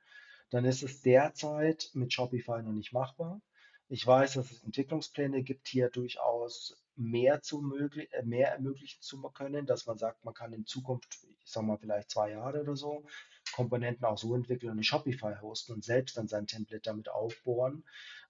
dann 0.49 0.66
ist 0.66 0.84
es 0.84 1.01
derzeit 1.01 1.89
mit 1.93 2.13
Shopify 2.13 2.61
noch 2.61 2.74
nicht 2.74 2.93
machbar. 2.93 3.41
Ich 3.88 4.05
weiß, 4.05 4.34
dass 4.34 4.51
es 4.51 4.63
Entwicklungspläne 4.63 5.41
gibt, 5.41 5.68
hier 5.68 5.89
durchaus 5.89 6.84
mehr 6.95 7.41
zu 7.41 7.61
möglich, 7.61 8.11
äh, 8.13 8.23
mehr 8.23 8.51
ermöglichen 8.51 9.01
zu 9.01 9.21
können, 9.21 9.65
dass 9.65 9.85
man 9.85 9.97
sagt, 9.97 10.23
man 10.23 10.33
kann 10.33 10.53
in 10.53 10.65
Zukunft, 10.65 11.19
ich 11.43 11.51
sage 11.51 11.65
mal 11.65 11.77
vielleicht 11.77 12.09
zwei 12.09 12.31
Jahre 12.31 12.61
oder 12.61 12.75
so, 12.75 13.05
Komponenten 13.53 14.05
auch 14.05 14.17
so 14.17 14.35
entwickeln 14.35 14.71
und 14.71 14.77
in 14.77 14.83
Shopify 14.83 15.35
hosten 15.41 15.73
und 15.73 15.83
selbst 15.83 16.17
dann 16.17 16.27
sein 16.27 16.47
Template 16.47 16.81
damit 16.83 17.09
aufbohren. 17.09 17.83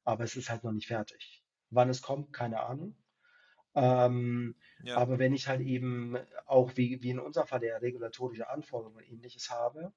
Aber 0.03 0.23
es 0.23 0.35
ist 0.35 0.49
halt 0.49 0.63
noch 0.63 0.71
nicht 0.71 0.87
fertig. 0.87 1.43
Wann 1.69 1.89
es 1.89 2.01
kommt, 2.01 2.33
keine 2.33 2.61
Ahnung. 2.61 2.95
Ähm, 3.75 4.55
ja. 4.83 4.97
Aber 4.97 5.19
wenn 5.19 5.33
ich 5.33 5.47
halt 5.47 5.61
eben 5.61 6.17
auch 6.45 6.71
wie, 6.75 7.01
wie 7.01 7.09
in 7.09 7.19
unserem 7.19 7.47
Fall 7.47 7.59
der 7.59 7.81
regulatorische 7.81 8.49
Anforderungen 8.49 8.97
und 8.97 9.09
ähnliches 9.09 9.49
habe, 9.49 9.91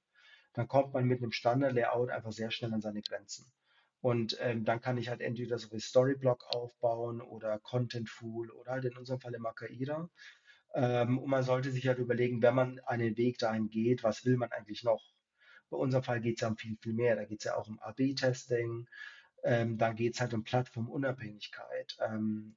dann 0.54 0.66
kommt 0.66 0.94
man 0.94 1.04
mit 1.04 1.22
einem 1.22 1.32
Standard-Layout 1.32 2.10
einfach 2.10 2.32
sehr 2.32 2.50
schnell 2.50 2.74
an 2.74 2.80
seine 2.80 3.02
Grenzen. 3.02 3.46
Und 4.00 4.36
ähm, 4.40 4.64
dann 4.64 4.80
kann 4.80 4.96
ich 4.96 5.08
halt 5.08 5.20
entweder 5.20 5.58
so 5.58 5.72
wie 5.72 5.80
Storyblock 5.80 6.44
aufbauen 6.54 7.20
oder 7.20 7.58
Contentful 7.58 8.50
oder 8.50 8.72
halt 8.72 8.84
in 8.84 8.96
unserem 8.96 9.20
Fall 9.20 9.34
immer 9.34 9.52
Kaira. 9.52 10.08
Ähm, 10.74 11.18
und 11.18 11.30
man 11.30 11.42
sollte 11.42 11.72
sich 11.72 11.88
halt 11.88 11.98
überlegen, 11.98 12.42
wenn 12.42 12.54
man 12.54 12.78
einen 12.80 13.16
Weg 13.16 13.38
dahin 13.38 13.68
geht, 13.70 14.02
was 14.04 14.24
will 14.24 14.36
man 14.36 14.52
eigentlich 14.52 14.84
noch? 14.84 15.02
Bei 15.70 15.76
unserem 15.76 16.04
Fall 16.04 16.20
geht 16.20 16.36
es 16.36 16.42
ja 16.42 16.48
um 16.48 16.56
viel, 16.56 16.76
viel 16.80 16.94
mehr. 16.94 17.16
Da 17.16 17.24
geht 17.24 17.40
es 17.40 17.44
ja 17.44 17.56
auch 17.56 17.68
um 17.68 17.78
AB-Testing. 17.80 18.88
Ähm, 19.44 19.78
dann 19.78 19.96
geht 19.96 20.14
es 20.14 20.20
halt 20.20 20.34
um 20.34 20.44
Plattformunabhängigkeit. 20.44 21.96
Ähm, 22.00 22.56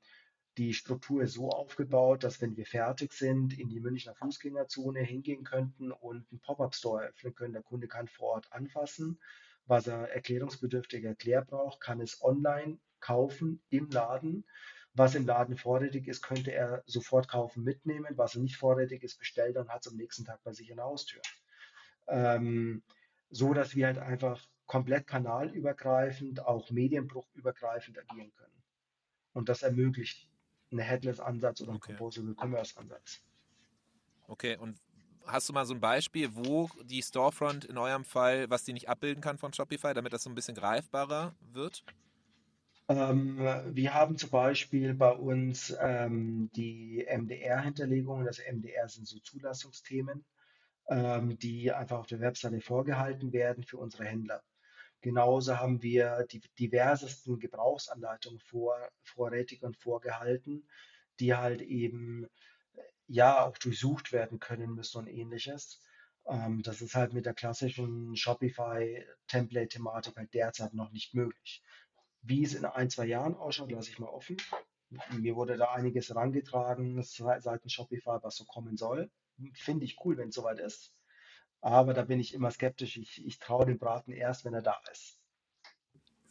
die 0.58 0.74
Struktur 0.74 1.24
ist 1.24 1.34
so 1.34 1.50
aufgebaut, 1.50 2.24
dass 2.24 2.42
wenn 2.42 2.58
wir 2.58 2.66
fertig 2.66 3.14
sind, 3.14 3.58
in 3.58 3.70
die 3.70 3.80
Münchner 3.80 4.16
Fußgängerzone 4.16 5.00
hingehen 5.00 5.44
könnten 5.44 5.92
und 5.92 6.30
einen 6.30 6.42
Pop-up-Store 6.42 7.04
eröffnen 7.04 7.34
können. 7.34 7.54
Der 7.54 7.64
Kunde 7.64 7.88
kann 7.88 8.08
vor 8.08 8.36
Ort 8.36 8.52
anfassen 8.52 9.20
was 9.66 9.88
er 9.88 10.10
erklärungsbedürftig 10.10 11.04
erklärt 11.04 11.48
braucht, 11.48 11.80
kann 11.82 12.02
es 12.02 12.22
online 12.22 12.80
kaufen 13.00 13.62
im 13.70 13.90
Laden. 13.90 14.46
Was 14.94 15.16
im 15.16 15.26
Laden 15.26 15.56
vorrätig 15.56 16.08
ist, 16.08 16.22
könnte 16.22 16.52
er 16.52 16.84
sofort 16.86 17.30
kaufen, 17.30 17.64
mitnehmen. 17.64 18.18
Was 18.18 18.36
er 18.36 18.42
nicht 18.42 18.58
vorrätig 18.58 19.04
ist, 19.04 19.18
bestellt 19.18 19.56
und 19.58 19.70
hat 19.70 19.86
es 19.86 19.92
am 19.92 19.98
nächsten 19.98 20.26
Tag 20.26 20.44
bei 20.44 20.52
sich 20.52 20.70
in 20.70 20.78
der 20.78 20.86
Haustür. 20.86 21.22
Ähm, 22.08 22.84
so 23.30 23.54
dass 23.54 23.76
wir 23.76 23.88
halt 23.88 23.98
einfach 23.98 24.46
komplett 24.66 25.08
kanalübergreifend, 25.08 26.46
auch 26.46 26.70
medienbruchübergreifend 26.72 27.98
agieren 28.00 28.34
können. 28.36 28.64
Und 29.34 29.50
das 29.50 29.64
ermöglicht 29.64 30.30
einen 30.72 30.80
Headless-Ansatz 30.80 31.62
oder 31.62 31.72
einen 31.72 31.78
okay. 31.78 31.94
Composable 31.94 32.36
Commerce-Ansatz. 32.36 33.22
Okay, 34.28 34.58
und 34.58 34.80
hast 35.26 35.50
du 35.50 35.54
mal 35.54 35.66
so 35.66 35.74
ein 35.74 35.80
Beispiel, 35.80 36.30
wo 36.34 36.70
die 36.84 37.02
Storefront 37.02 37.66
in 37.66 37.78
eurem 37.78 38.06
Fall, 38.06 38.50
was 38.50 38.64
die 38.64 38.74
nicht 38.74 38.90
abbilden 38.90 39.22
kann 39.22 39.38
von 39.38 39.54
Shopify, 39.54 39.94
damit 39.94 40.14
das 40.14 40.24
so 40.24 40.30
ein 40.30 40.36
bisschen 40.36 40.56
greifbarer 40.56 41.34
wird? 41.54 41.84
Ähm, 42.90 43.38
wir 43.70 43.94
haben 43.94 44.18
zum 44.18 44.30
Beispiel 44.30 44.94
bei 44.94 45.12
uns 45.12 45.76
ähm, 45.80 46.50
die 46.56 47.06
MDR-Hinterlegungen. 47.10 48.26
Das 48.26 48.40
MDR 48.40 48.88
sind 48.90 49.08
so 49.08 49.20
Zulassungsthemen, 49.20 50.26
ähm, 50.90 51.38
die 51.40 51.72
einfach 51.72 52.00
auf 52.00 52.08
der 52.08 52.20
Webseite 52.20 52.60
vorgehalten 52.60 53.32
werden 53.32 53.64
für 53.64 53.78
unsere 53.78 54.06
Händler. 54.06 54.44
Genauso 55.02 55.58
haben 55.58 55.82
wir 55.82 56.26
die 56.32 56.42
diversesten 56.60 57.40
Gebrauchsanleitungen 57.40 58.40
vor, 58.40 58.78
vorrätig 59.04 59.64
und 59.64 59.78
vorgehalten, 59.78 60.68
die 61.20 61.34
halt 61.34 61.62
eben 61.62 62.28
ja 63.12 63.46
auch 63.46 63.58
durchsucht 63.58 64.14
werden 64.14 64.40
können 64.40 64.74
müssen 64.74 65.00
und 65.00 65.08
ähnliches. 65.08 65.82
Ähm, 66.26 66.62
das 66.64 66.82
ist 66.82 66.96
halt 66.96 67.14
mit 67.14 67.26
der 67.26 67.34
klassischen 67.34 68.16
Shopify-Template-Thematik 68.16 70.16
halt 70.16 70.34
derzeit 70.34 70.74
noch 70.74 70.92
nicht 70.92 71.14
möglich. 71.14 71.62
Wie 72.22 72.44
es 72.44 72.54
in 72.54 72.66
ein, 72.66 72.90
zwei 72.90 73.06
Jahren 73.06 73.36
ausschaut, 73.36 73.72
lasse 73.72 73.90
ich 73.90 74.00
mal 74.00 74.08
offen. 74.08 74.38
Mir 75.12 75.36
wurde 75.36 75.58
da 75.58 75.72
einiges 75.72 76.10
herangetragen 76.10 77.02
seitens 77.04 77.74
Shopify, 77.74 78.20
was 78.22 78.36
so 78.36 78.46
kommen 78.46 78.78
soll. 78.78 79.10
Finde 79.54 79.86
ich 79.86 79.98
cool, 80.04 80.18
wenn 80.18 80.30
es 80.30 80.36
soweit 80.36 80.60
ist. 80.60 80.94
Aber 81.62 81.94
da 81.94 82.04
bin 82.04 82.20
ich 82.20 82.34
immer 82.34 82.52
skeptisch. 82.52 82.98
Ich, 82.98 83.26
ich 83.26 83.40
traue 83.40 83.66
dem 83.66 83.80
Braten 83.80 84.12
erst, 84.12 84.46
wenn 84.46 84.54
er 84.54 84.62
da 84.62 84.78
ist. 84.92 85.21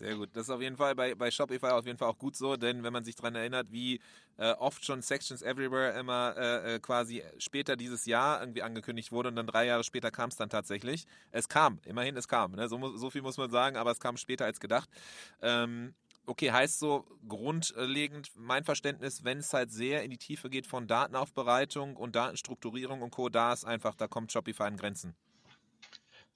Sehr 0.00 0.16
gut. 0.16 0.30
Das 0.32 0.44
ist 0.44 0.50
auf 0.50 0.62
jeden 0.62 0.78
Fall 0.78 0.94
bei, 0.94 1.14
bei 1.14 1.30
Shopify 1.30 1.66
auf 1.66 1.84
jeden 1.84 1.98
Fall 1.98 2.08
auch 2.08 2.16
gut 2.16 2.34
so, 2.34 2.56
denn 2.56 2.82
wenn 2.82 2.92
man 2.92 3.04
sich 3.04 3.16
daran 3.16 3.34
erinnert, 3.34 3.70
wie 3.70 4.00
äh, 4.38 4.52
oft 4.52 4.82
schon 4.82 5.02
Sections 5.02 5.42
Everywhere 5.42 5.92
immer 5.98 6.34
äh, 6.38 6.76
äh, 6.76 6.78
quasi 6.80 7.22
später 7.36 7.76
dieses 7.76 8.06
Jahr 8.06 8.40
irgendwie 8.40 8.62
angekündigt 8.62 9.12
wurde 9.12 9.28
und 9.28 9.36
dann 9.36 9.46
drei 9.46 9.66
Jahre 9.66 9.84
später 9.84 10.10
kam 10.10 10.30
es 10.30 10.36
dann 10.36 10.48
tatsächlich. 10.48 11.06
Es 11.32 11.50
kam, 11.50 11.80
immerhin 11.84 12.16
es 12.16 12.28
kam. 12.28 12.52
Ne? 12.52 12.66
So, 12.70 12.96
so 12.96 13.10
viel 13.10 13.20
muss 13.20 13.36
man 13.36 13.50
sagen, 13.50 13.76
aber 13.76 13.90
es 13.90 14.00
kam 14.00 14.16
später 14.16 14.46
als 14.46 14.58
gedacht. 14.58 14.88
Ähm, 15.42 15.92
okay, 16.24 16.50
heißt 16.50 16.78
so 16.78 17.04
grundlegend 17.28 18.30
mein 18.36 18.64
Verständnis, 18.64 19.22
wenn 19.22 19.40
es 19.40 19.52
halt 19.52 19.70
sehr 19.70 20.02
in 20.02 20.10
die 20.10 20.16
Tiefe 20.16 20.48
geht 20.48 20.66
von 20.66 20.86
Datenaufbereitung 20.86 21.96
und 21.96 22.16
Datenstrukturierung 22.16 23.02
und 23.02 23.10
Co., 23.10 23.28
da 23.28 23.52
ist 23.52 23.66
einfach, 23.66 23.94
da 23.94 24.08
kommt 24.08 24.32
Shopify 24.32 24.62
an 24.62 24.78
Grenzen. 24.78 25.14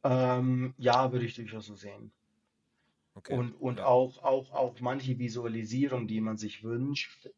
Ähm, 0.02 0.74
ja, 0.76 1.10
würde 1.12 1.24
ich 1.24 1.34
durchaus 1.34 1.64
so 1.64 1.74
sehen. 1.74 2.12
Okay. 3.14 3.34
Und, 3.34 3.52
und 3.54 3.78
ja. 3.78 3.86
auch, 3.86 4.22
auch, 4.22 4.52
auch 4.52 4.80
manche 4.80 5.18
Visualisierung, 5.18 6.08
die 6.08 6.20
man 6.20 6.36
sich 6.36 6.64
wünscht, 6.64 7.30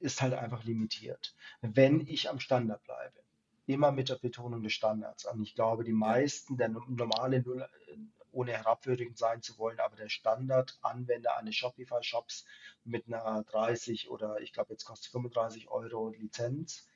ist 0.00 0.20
halt 0.20 0.34
einfach 0.34 0.64
limitiert. 0.64 1.34
Wenn 1.60 2.00
ich 2.00 2.28
am 2.28 2.40
Standard 2.40 2.82
bleibe, 2.82 3.24
immer 3.66 3.92
mit 3.92 4.08
der 4.08 4.16
Betonung 4.16 4.62
des 4.62 4.72
Standards. 4.72 5.24
Und 5.24 5.42
ich 5.42 5.54
glaube, 5.54 5.84
die 5.84 5.92
meisten, 5.92 6.56
der 6.56 6.68
normale 6.68 7.40
Null, 7.42 7.66
ohne 8.32 8.52
herabwürdigend 8.52 9.16
sein 9.16 9.42
zu 9.42 9.58
wollen, 9.58 9.80
aber 9.80 9.96
der 9.96 10.08
Standardanwender 10.08 11.36
eines 11.36 11.54
Shopify-Shops 11.56 12.44
mit 12.84 13.06
einer 13.06 13.44
30 13.44 14.10
oder 14.10 14.40
ich 14.40 14.52
glaube 14.52 14.72
jetzt 14.72 14.84
kostet 14.84 15.12
35 15.12 15.68
Euro 15.68 16.10
Lizenz, 16.10 16.88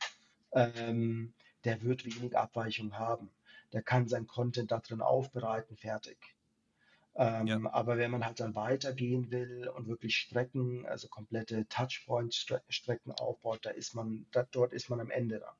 ähm, 0.52 1.32
der 1.64 1.82
wird 1.82 2.04
wenig 2.04 2.36
Abweichung 2.36 2.98
haben. 2.98 3.30
Der 3.72 3.82
kann 3.82 4.08
sein 4.08 4.26
Content 4.26 4.70
da 4.70 4.80
drin 4.80 5.00
aufbereiten, 5.00 5.76
fertig. 5.76 6.18
Ähm, 7.20 7.48
ja. 7.48 7.60
Aber 7.72 7.98
wenn 7.98 8.12
man 8.12 8.24
halt 8.24 8.38
dann 8.38 8.54
weitergehen 8.54 9.32
will 9.32 9.68
und 9.74 9.88
wirklich 9.88 10.16
Strecken, 10.16 10.86
also 10.86 11.08
komplette 11.08 11.66
Touchpoint-Strecken 11.68 13.10
aufbaut, 13.10 13.58
da 13.62 13.70
ist 13.70 13.94
man, 13.94 14.26
da, 14.30 14.44
dort 14.52 14.72
ist 14.72 14.88
man 14.88 15.00
am 15.00 15.10
Ende 15.10 15.40
dann. 15.40 15.54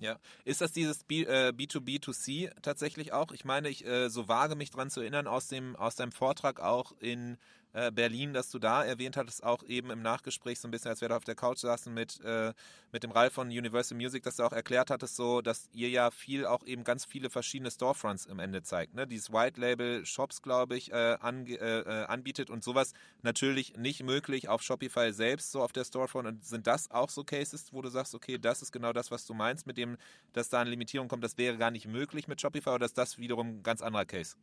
Ja, 0.00 0.20
ist 0.44 0.60
das 0.60 0.70
dieses 0.70 1.02
B, 1.02 1.24
äh, 1.24 1.48
B2B2C 1.48 2.52
tatsächlich 2.62 3.12
auch? 3.12 3.32
Ich 3.32 3.44
meine, 3.44 3.68
ich 3.68 3.84
äh, 3.84 4.08
so 4.08 4.28
vage 4.28 4.54
mich 4.54 4.70
dran 4.70 4.90
zu 4.90 5.00
erinnern 5.00 5.26
aus 5.26 5.48
dem 5.48 5.74
aus 5.74 5.96
deinem 5.96 6.12
Vortrag 6.12 6.60
auch 6.60 6.92
in 7.00 7.36
äh, 7.72 7.90
Berlin, 7.90 8.32
dass 8.32 8.50
du 8.50 8.58
da 8.58 8.84
erwähnt 8.84 9.16
hattest, 9.16 9.44
auch 9.44 9.62
eben 9.64 9.90
im 9.90 10.02
Nachgespräch 10.02 10.60
so 10.60 10.68
ein 10.68 10.70
bisschen, 10.70 10.90
als 10.90 11.00
wir 11.00 11.08
da 11.08 11.16
auf 11.16 11.24
der 11.24 11.34
Couch 11.34 11.58
saßen 11.58 11.92
mit, 11.92 12.20
äh, 12.24 12.52
mit 12.92 13.02
dem 13.02 13.10
Ralf 13.10 13.34
von 13.34 13.48
Universal 13.48 13.96
Music, 13.96 14.22
dass 14.22 14.36
du 14.36 14.44
auch 14.44 14.52
erklärt 14.52 14.90
hattest, 14.90 15.16
so, 15.16 15.40
dass 15.40 15.68
ihr 15.72 15.88
ja 15.88 16.10
viel 16.10 16.46
auch 16.46 16.64
eben 16.64 16.84
ganz 16.84 17.04
viele 17.04 17.30
verschiedene 17.30 17.70
Storefronts 17.70 18.26
im 18.26 18.38
Ende 18.38 18.62
zeigt, 18.62 18.94
ne? 18.94 19.06
Dieses 19.06 19.32
White 19.32 19.60
Label 19.60 20.04
Shops, 20.06 20.42
glaube 20.42 20.76
ich, 20.76 20.92
äh, 20.92 21.16
an, 21.20 21.46
äh, 21.46 21.54
äh, 21.54 22.04
anbietet 22.06 22.50
und 22.50 22.64
sowas 22.64 22.92
natürlich 23.22 23.76
nicht 23.76 24.02
möglich 24.02 24.48
auf 24.48 24.62
Shopify 24.62 25.12
selbst, 25.12 25.52
so 25.52 25.62
auf 25.62 25.72
der 25.72 25.84
Storefront. 25.84 26.26
Und 26.28 26.44
sind 26.44 26.66
das 26.66 26.90
auch 26.90 27.10
so 27.10 27.24
Cases, 27.24 27.72
wo 27.72 27.82
du 27.82 27.88
sagst, 27.88 28.14
okay, 28.14 28.38
das 28.38 28.62
ist 28.62 28.72
genau 28.72 28.92
das, 28.92 29.10
was 29.10 29.26
du 29.26 29.34
meinst, 29.34 29.66
mit 29.66 29.76
dem, 29.76 29.96
dass 30.32 30.48
da 30.48 30.60
eine 30.60 30.70
Limitierung 30.70 31.08
kommt, 31.08 31.24
das 31.24 31.38
wäre 31.38 31.56
gar 31.58 31.70
nicht 31.70 31.86
möglich 31.86 32.28
mit 32.28 32.40
Shopify 32.40 32.70
oder 32.70 32.86
ist 32.86 32.98
das 32.98 33.18
wiederum 33.18 33.58
ein 33.58 33.62
ganz 33.62 33.82
anderer 33.82 34.04
Case? 34.04 34.36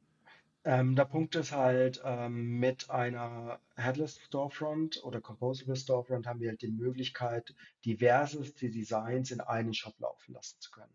Ähm, 0.67 0.95
der 0.95 1.05
Punkt 1.05 1.35
ist 1.35 1.51
halt, 1.51 2.01
ähm, 2.03 2.59
mit 2.59 2.89
einer 2.89 3.59
Headless 3.75 4.19
Storefront 4.25 5.03
oder 5.03 5.21
Composable 5.21 5.75
Storefront 5.75 6.25
haben 6.25 6.39
wir 6.39 6.49
halt 6.49 6.63
die 6.63 6.71
Möglichkeit, 6.71 7.53
diverseste 7.85 8.71
Designs 8.71 9.29
in 9.29 9.41
einen 9.41 9.75
Shop 9.75 9.93
laufen 9.99 10.33
lassen 10.33 10.59
zu 10.59 10.71
können. 10.71 10.93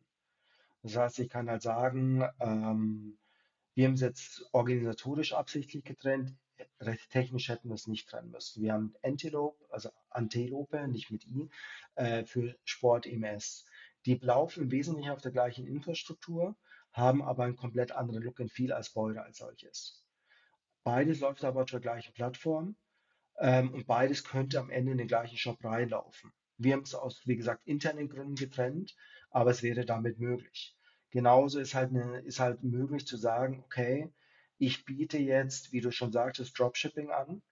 Das 0.83 0.97
heißt, 0.97 1.21
ich 1.21 1.29
kann 1.29 1.49
halt 1.49 1.62
sagen, 1.62 2.25
ähm, 2.41 3.16
wir 3.75 3.87
haben 3.87 3.95
es 3.95 4.01
jetzt 4.01 4.45
organisatorisch 4.51 5.35
absichtlich 5.35 5.85
getrennt, 5.85 6.35
recht 6.81 7.09
technisch 7.11 7.49
hätten 7.49 7.68
wir 7.68 7.77
es 7.77 7.87
nicht 7.87 8.09
trennen 8.09 8.33
müssen. 8.33 8.62
Wir 8.64 8.73
haben 8.73 8.95
Antelope, 9.05 9.64
also 9.71 9.91
Antelope, 10.11 10.89
nicht 10.89 11.12
mit 11.12 11.25
I, 11.29 11.49
äh, 11.95 12.25
für 12.25 12.57
Sport 12.64 13.07
EMS. 13.07 13.66
Die 14.05 14.16
laufen 14.16 14.64
im 14.64 14.71
Wesentlichen 14.73 15.11
auf 15.11 15.21
der 15.23 15.31
gleichen 15.31 15.64
Infrastruktur, 15.68 16.57
haben 16.93 17.22
aber 17.22 17.45
einen 17.45 17.57
komplett 17.57 17.93
anderen 17.93 18.22
Look 18.22 18.41
and 18.41 18.53
Feel 18.53 18.72
als 18.72 18.91
Boulder 18.91 19.24
als 19.24 19.38
solches. 19.38 20.05
Beides 20.82 21.20
läuft 21.20 21.45
aber 21.45 21.64
der 21.64 21.80
gleichen 21.80 22.12
Plattform 22.14 22.76
ähm, 23.38 23.72
und 23.72 23.86
beides 23.86 24.24
könnte 24.24 24.59
am 24.59 24.70
Ende 24.70 24.93
in 24.93 24.99
den 24.99 25.09
gleichen 25.09 25.36
Shop 25.36 25.62
reinlaufen. 25.64 26.32
Wir 26.57 26.74
haben 26.74 26.82
es 26.82 26.95
aus, 26.95 27.22
wie 27.26 27.36
gesagt, 27.36 27.66
internen 27.66 28.09
Gründen 28.09 28.34
getrennt, 28.34 28.95
aber 29.30 29.51
es 29.51 29.62
wäre 29.62 29.84
damit 29.84 30.18
möglich. 30.18 30.76
Genauso 31.11 31.59
ist 31.59 31.74
halt, 31.74 31.91
eine, 31.91 32.20
ist 32.20 32.41
halt 32.41 32.62
möglich 32.62 33.07
zu 33.07 33.16
sagen, 33.16 33.62
okay, 33.64 34.12
ich 34.59 34.84
biete 34.84 35.18
jetzt, 35.18 35.72
wie 35.72 35.80
du 35.80 35.91
schon 35.91 36.12
sagtest, 36.12 36.59
Dropshipping 36.59 37.11
an 37.11 37.43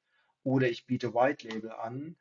oder 0.43 0.69
ich 0.69 0.87
biete 0.87 1.15
White 1.15 1.49
Label 1.49 1.73
an. 1.73 2.17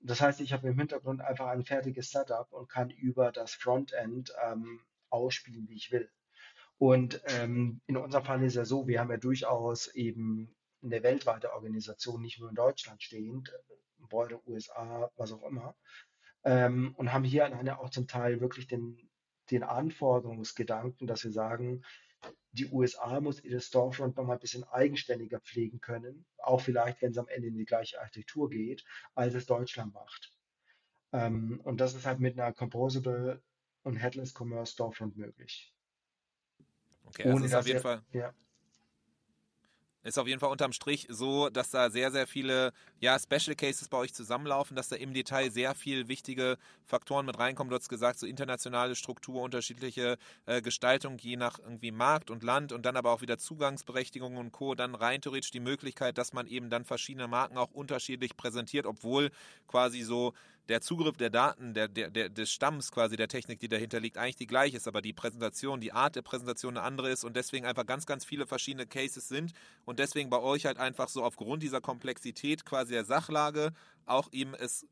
Das 0.00 0.20
heißt, 0.20 0.40
ich 0.40 0.52
habe 0.52 0.68
im 0.68 0.78
Hintergrund 0.78 1.20
einfach 1.20 1.46
ein 1.46 1.64
fertiges 1.64 2.10
Setup 2.10 2.52
und 2.52 2.68
kann 2.68 2.90
über 2.90 3.30
das 3.30 3.54
Frontend 3.54 4.32
ähm, 4.44 4.80
ausspielen, 5.10 5.68
wie 5.68 5.76
ich 5.76 5.92
will. 5.92 6.10
Und 6.82 7.22
ähm, 7.26 7.80
in 7.86 7.96
unserem 7.96 8.24
Fall 8.24 8.42
ist 8.42 8.56
ja 8.56 8.64
so, 8.64 8.88
wir 8.88 8.98
haben 8.98 9.12
ja 9.12 9.16
durchaus 9.16 9.86
eben 9.94 10.52
eine 10.82 11.00
weltweite 11.04 11.52
Organisation, 11.52 12.20
nicht 12.20 12.40
nur 12.40 12.48
in 12.48 12.56
Deutschland 12.56 13.00
stehend, 13.00 13.52
Beute, 13.98 14.40
USA, 14.48 15.08
was 15.14 15.30
auch 15.30 15.44
immer, 15.44 15.76
ähm, 16.42 16.92
und 16.96 17.12
haben 17.12 17.22
hier 17.22 17.44
alleine 17.44 17.78
auch 17.78 17.90
zum 17.90 18.08
Teil 18.08 18.40
wirklich 18.40 18.66
den, 18.66 18.98
den 19.52 19.62
Anforderungsgedanken, 19.62 21.06
dass 21.06 21.22
wir 21.22 21.30
sagen, 21.30 21.84
die 22.50 22.66
USA 22.66 23.20
muss 23.20 23.44
ihre 23.44 23.60
Storefront 23.60 24.16
noch 24.16 24.24
mal 24.24 24.32
ein 24.32 24.40
bisschen 24.40 24.64
eigenständiger 24.64 25.38
pflegen 25.38 25.78
können, 25.78 26.26
auch 26.38 26.62
vielleicht, 26.62 27.00
wenn 27.00 27.12
es 27.12 27.18
am 27.18 27.28
Ende 27.28 27.46
in 27.46 27.58
die 27.58 27.64
gleiche 27.64 28.00
Architektur 28.00 28.50
geht, 28.50 28.84
als 29.14 29.34
es 29.34 29.46
Deutschland 29.46 29.94
macht. 29.94 30.32
Ähm, 31.12 31.60
und 31.62 31.80
das 31.80 31.94
ist 31.94 32.06
halt 32.06 32.18
mit 32.18 32.40
einer 32.40 32.52
Composable 32.52 33.40
und 33.84 33.94
Headless 33.94 34.34
Commerce 34.36 34.72
Storefront 34.72 35.16
möglich. 35.16 35.72
Okay, 37.12 37.30
also 37.30 37.44
ist 37.44 37.54
auf 37.54 37.66
jeden 37.66 37.80
Fall. 37.80 38.02
Ja. 38.12 38.32
Ist 40.04 40.18
auf 40.18 40.26
jeden 40.26 40.40
Fall 40.40 40.50
unterm 40.50 40.72
Strich 40.72 41.06
so, 41.08 41.48
dass 41.48 41.70
da 41.70 41.88
sehr, 41.88 42.10
sehr 42.10 42.26
viele 42.26 42.72
ja, 42.98 43.16
Special 43.16 43.54
Cases 43.54 43.88
bei 43.88 43.98
euch 43.98 44.12
zusammenlaufen, 44.12 44.74
dass 44.74 44.88
da 44.88 44.96
im 44.96 45.14
Detail 45.14 45.48
sehr 45.52 45.76
viel 45.76 46.08
wichtige 46.08 46.58
Faktoren 46.84 47.24
mit 47.24 47.38
reinkommen. 47.38 47.70
Du 47.70 47.76
hast 47.76 47.88
gesagt, 47.88 48.18
so 48.18 48.26
internationale 48.26 48.96
Struktur, 48.96 49.42
unterschiedliche 49.42 50.18
äh, 50.46 50.60
Gestaltung 50.60 51.18
je 51.18 51.36
nach 51.36 51.60
irgendwie 51.60 51.92
Markt 51.92 52.32
und 52.32 52.42
Land 52.42 52.72
und 52.72 52.84
dann 52.84 52.96
aber 52.96 53.12
auch 53.12 53.20
wieder 53.20 53.38
Zugangsberechtigungen 53.38 54.38
und 54.38 54.50
Co. 54.50 54.74
Dann 54.74 54.96
rein 54.96 55.20
theoretisch 55.20 55.52
die 55.52 55.60
Möglichkeit, 55.60 56.18
dass 56.18 56.32
man 56.32 56.48
eben 56.48 56.68
dann 56.68 56.84
verschiedene 56.84 57.28
Marken 57.28 57.56
auch 57.56 57.70
unterschiedlich 57.70 58.36
präsentiert, 58.36 58.86
obwohl 58.86 59.30
quasi 59.68 60.02
so 60.02 60.32
der 60.68 60.80
Zugriff 60.80 61.16
der 61.16 61.30
Daten, 61.30 61.74
der, 61.74 61.88
der, 61.88 62.10
der, 62.10 62.28
des 62.28 62.50
Stamms 62.50 62.90
quasi 62.92 63.16
der 63.16 63.28
Technik, 63.28 63.60
die 63.60 63.68
dahinter 63.68 64.00
liegt, 64.00 64.16
eigentlich 64.16 64.36
die 64.36 64.46
gleiche 64.46 64.76
ist, 64.76 64.88
aber 64.88 65.02
die 65.02 65.12
Präsentation, 65.12 65.80
die 65.80 65.92
Art 65.92 66.16
der 66.16 66.22
Präsentation 66.22 66.76
eine 66.76 66.86
andere 66.86 67.10
ist 67.10 67.24
und 67.24 67.36
deswegen 67.36 67.66
einfach 67.66 67.86
ganz, 67.86 68.06
ganz 68.06 68.24
viele 68.24 68.46
verschiedene 68.46 68.86
Cases 68.86 69.26
sind 69.26 69.52
und 69.84 69.98
deswegen 69.98 70.30
bei 70.30 70.40
euch 70.40 70.66
halt 70.66 70.78
einfach 70.78 71.08
so 71.08 71.22
aufgrund 71.24 71.62
dieser 71.62 71.80
Komplexität 71.80 72.64
quasi 72.64 72.92
der 72.92 73.04
Sachlage 73.04 73.72
auch 74.06 74.28
eben 74.32 74.54
es 74.54 74.86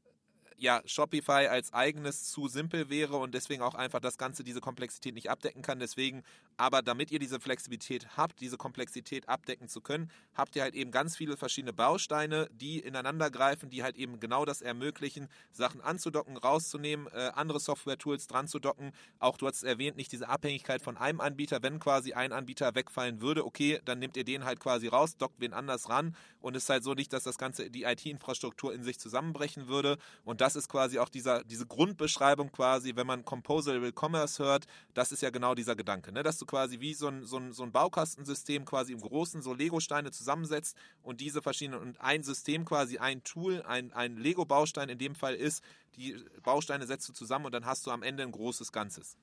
ja, 0.60 0.82
Shopify 0.84 1.46
als 1.46 1.72
eigenes 1.72 2.24
zu 2.24 2.46
simpel 2.46 2.90
wäre 2.90 3.16
und 3.16 3.34
deswegen 3.34 3.62
auch 3.62 3.74
einfach 3.74 4.00
das 4.00 4.18
Ganze 4.18 4.44
diese 4.44 4.60
Komplexität 4.60 5.14
nicht 5.14 5.30
abdecken 5.30 5.62
kann. 5.62 5.78
Deswegen, 5.78 6.22
aber 6.58 6.82
damit 6.82 7.10
ihr 7.10 7.18
diese 7.18 7.40
Flexibilität 7.40 8.18
habt, 8.18 8.40
diese 8.40 8.58
Komplexität 8.58 9.28
abdecken 9.28 9.68
zu 9.68 9.80
können, 9.80 10.10
habt 10.34 10.54
ihr 10.56 10.62
halt 10.62 10.74
eben 10.74 10.90
ganz 10.90 11.16
viele 11.16 11.38
verschiedene 11.38 11.72
Bausteine, 11.72 12.48
die 12.52 12.78
ineinander 12.78 13.30
greifen, 13.30 13.70
die 13.70 13.82
halt 13.82 13.96
eben 13.96 14.20
genau 14.20 14.44
das 14.44 14.60
ermöglichen, 14.60 15.28
Sachen 15.50 15.80
anzudocken, 15.80 16.36
rauszunehmen, 16.36 17.06
äh, 17.08 17.30
andere 17.34 17.58
Software-Tools 17.58 18.26
dran 18.26 18.46
zu 18.46 18.58
docken. 18.58 18.92
Auch 19.18 19.38
du 19.38 19.46
hast 19.46 19.62
erwähnt, 19.62 19.96
nicht 19.96 20.12
diese 20.12 20.28
Abhängigkeit 20.28 20.82
von 20.82 20.98
einem 20.98 21.20
Anbieter. 21.20 21.62
Wenn 21.62 21.78
quasi 21.78 22.12
ein 22.12 22.32
Anbieter 22.32 22.74
wegfallen 22.74 23.22
würde, 23.22 23.46
okay, 23.46 23.80
dann 23.86 23.98
nehmt 23.98 24.18
ihr 24.18 24.24
den 24.24 24.44
halt 24.44 24.60
quasi 24.60 24.88
raus, 24.88 25.16
dockt 25.16 25.40
wen 25.40 25.54
anders 25.54 25.88
ran 25.88 26.14
und 26.40 26.56
es 26.56 26.64
ist 26.64 26.70
halt 26.70 26.84
so 26.84 26.94
nicht, 26.94 27.12
dass 27.12 27.24
das 27.24 27.38
Ganze 27.38 27.70
die 27.70 27.84
IT-Infrastruktur 27.84 28.72
in 28.74 28.82
sich 28.82 28.98
zusammenbrechen 28.98 29.68
würde. 29.68 29.98
Und 30.24 30.40
das 30.40 30.49
ist 30.56 30.68
quasi 30.68 30.98
auch 30.98 31.08
dieser, 31.08 31.44
diese 31.44 31.66
Grundbeschreibung 31.66 32.52
quasi, 32.52 32.96
wenn 32.96 33.06
man 33.06 33.24
Composable 33.24 33.92
Commerce 33.92 34.42
hört, 34.42 34.66
das 34.94 35.12
ist 35.12 35.22
ja 35.22 35.30
genau 35.30 35.54
dieser 35.54 35.76
Gedanke, 35.76 36.12
ne? 36.12 36.22
dass 36.22 36.38
du 36.38 36.46
quasi 36.46 36.80
wie 36.80 36.94
so 36.94 37.08
ein, 37.08 37.24
so 37.24 37.38
ein, 37.38 37.52
so 37.52 37.62
ein 37.62 37.72
Baukastensystem 37.72 38.64
quasi 38.64 38.92
im 38.92 39.00
Großen 39.00 39.42
so 39.42 39.54
Lego-Steine 39.54 40.10
zusammensetzt 40.10 40.76
und 41.02 41.20
diese 41.20 41.42
verschiedenen 41.42 41.80
und 41.80 42.00
ein 42.00 42.22
System 42.22 42.64
quasi, 42.64 42.98
ein 42.98 43.22
Tool, 43.24 43.62
ein, 43.62 43.92
ein 43.92 44.16
Lego-Baustein 44.16 44.88
in 44.88 44.98
dem 44.98 45.14
Fall 45.14 45.34
ist, 45.34 45.62
die 45.96 46.16
Bausteine 46.42 46.86
setzt 46.86 47.08
du 47.08 47.12
zusammen 47.12 47.46
und 47.46 47.52
dann 47.52 47.66
hast 47.66 47.86
du 47.86 47.90
am 47.90 48.02
Ende 48.02 48.22
ein 48.22 48.32
großes 48.32 48.72
Ganzes. 48.72 49.16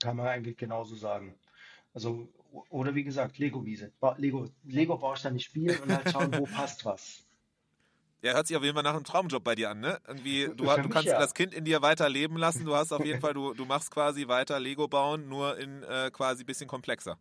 Kann 0.00 0.16
man 0.16 0.26
eigentlich 0.26 0.56
genauso 0.56 0.96
sagen. 0.96 1.34
Also 1.94 2.28
oder 2.70 2.94
wie 2.94 3.04
gesagt, 3.04 3.38
Lego-Wiese. 3.38 3.92
Lego, 4.16 4.48
Lego-Bausteine 4.64 5.40
spielen 5.40 5.78
und 5.80 5.92
halt 5.92 6.10
schauen, 6.10 6.32
wo 6.38 6.44
passt 6.56 6.84
was. 6.84 7.24
Ja, 8.24 8.32
hört 8.32 8.46
sich 8.46 8.56
auf 8.56 8.62
jeden 8.62 8.74
Fall 8.74 8.82
nach 8.82 8.94
einem 8.94 9.04
Traumjob 9.04 9.44
bei 9.44 9.54
dir 9.54 9.68
an, 9.68 9.80
ne? 9.80 10.00
Irgendwie, 10.08 10.44
du, 10.56 10.64
du 10.64 10.88
kannst 10.88 11.08
ja. 11.08 11.18
das 11.18 11.34
Kind 11.34 11.52
in 11.52 11.66
dir 11.66 11.82
weiter 11.82 12.08
leben 12.08 12.38
lassen. 12.38 12.64
Du 12.64 12.74
hast 12.74 12.90
auf 12.90 13.04
jeden 13.04 13.20
Fall, 13.20 13.34
du, 13.34 13.52
du 13.52 13.66
machst 13.66 13.90
quasi 13.90 14.26
weiter 14.28 14.58
Lego 14.58 14.88
bauen, 14.88 15.28
nur 15.28 15.58
in 15.58 15.82
äh, 15.82 16.10
quasi 16.10 16.42
ein 16.42 16.46
bisschen 16.46 16.66
komplexer. 16.66 17.18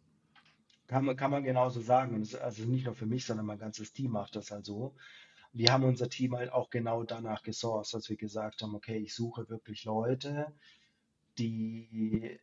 Kann 0.88 1.04
man, 1.04 1.18
kann 1.18 1.30
man 1.30 1.44
genauso 1.44 1.82
sagen. 1.82 2.16
Und 2.16 2.40
also 2.40 2.64
nicht 2.64 2.86
nur 2.86 2.96
für 2.96 3.06
mich, 3.06 3.26
sondern 3.26 3.46
mein 3.46 3.60
ganzes 3.60 3.92
Team 3.92 4.12
macht 4.12 4.38
das 4.38 4.50
halt 4.52 4.64
so. 4.64 4.96
Wir 5.52 5.74
haben 5.74 5.84
unser 5.84 6.08
Team 6.08 6.38
halt 6.38 6.54
auch 6.54 6.70
genau 6.70 7.04
danach 7.04 7.44
gesourced, 7.44 7.94
dass 7.94 8.10
wir 8.10 8.16
gesagt 8.16 8.62
haben, 8.62 8.74
okay, 8.74 8.98
ich 8.98 9.14
suche 9.14 9.50
wirklich 9.50 9.84
Leute, 9.84 10.54
die 11.38 12.40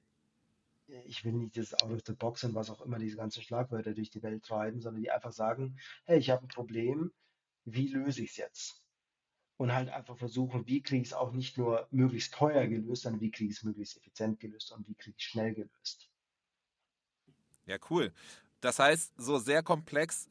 ich 1.07 1.25
will 1.25 1.33
nicht 1.33 1.57
das 1.57 1.73
Out 1.83 1.93
of 1.93 2.01
the 2.05 2.13
Box 2.13 2.45
und 2.45 2.55
was 2.55 2.69
auch 2.69 2.83
immer 2.83 2.99
diese 2.99 3.17
ganzen 3.17 3.43
Schlagwörter 3.43 3.95
durch 3.95 4.11
die 4.11 4.23
Welt 4.23 4.45
treiben, 4.45 4.81
sondern 4.81 5.03
die 5.03 5.11
einfach 5.11 5.33
sagen, 5.33 5.79
hey, 6.05 6.19
ich 6.19 6.29
habe 6.29 6.45
ein 6.45 6.49
Problem, 6.49 7.13
wie 7.75 7.89
löse 7.89 8.23
ich 8.23 8.31
es 8.31 8.37
jetzt? 8.37 8.85
Und 9.57 9.73
halt 9.73 9.91
einfach 9.91 10.17
versuchen, 10.17 10.67
wie 10.67 10.83
kriege 10.83 11.03
ich 11.03 11.09
es 11.09 11.15
auch 11.15 11.33
nicht 11.33 11.59
nur 11.59 11.87
möglichst 11.91 12.33
teuer 12.33 12.67
gelöst, 12.67 13.03
sondern 13.03 13.21
wie 13.21 13.31
kriege 13.31 13.51
ich 13.51 13.59
es 13.59 13.63
möglichst 13.63 13.97
effizient 13.99 14.41
gelöst 14.41 14.73
und 14.73 14.89
wie 14.89 14.95
kriege 14.95 15.17
ich 15.19 15.25
es 15.25 15.31
schnell 15.31 15.55
gelöst. 15.55 16.11
Ja, 17.67 17.77
cool. 17.91 18.13
Das 18.61 18.79
heißt, 18.79 19.13
so 19.17 19.39
sehr 19.39 19.63
komplex 19.63 20.29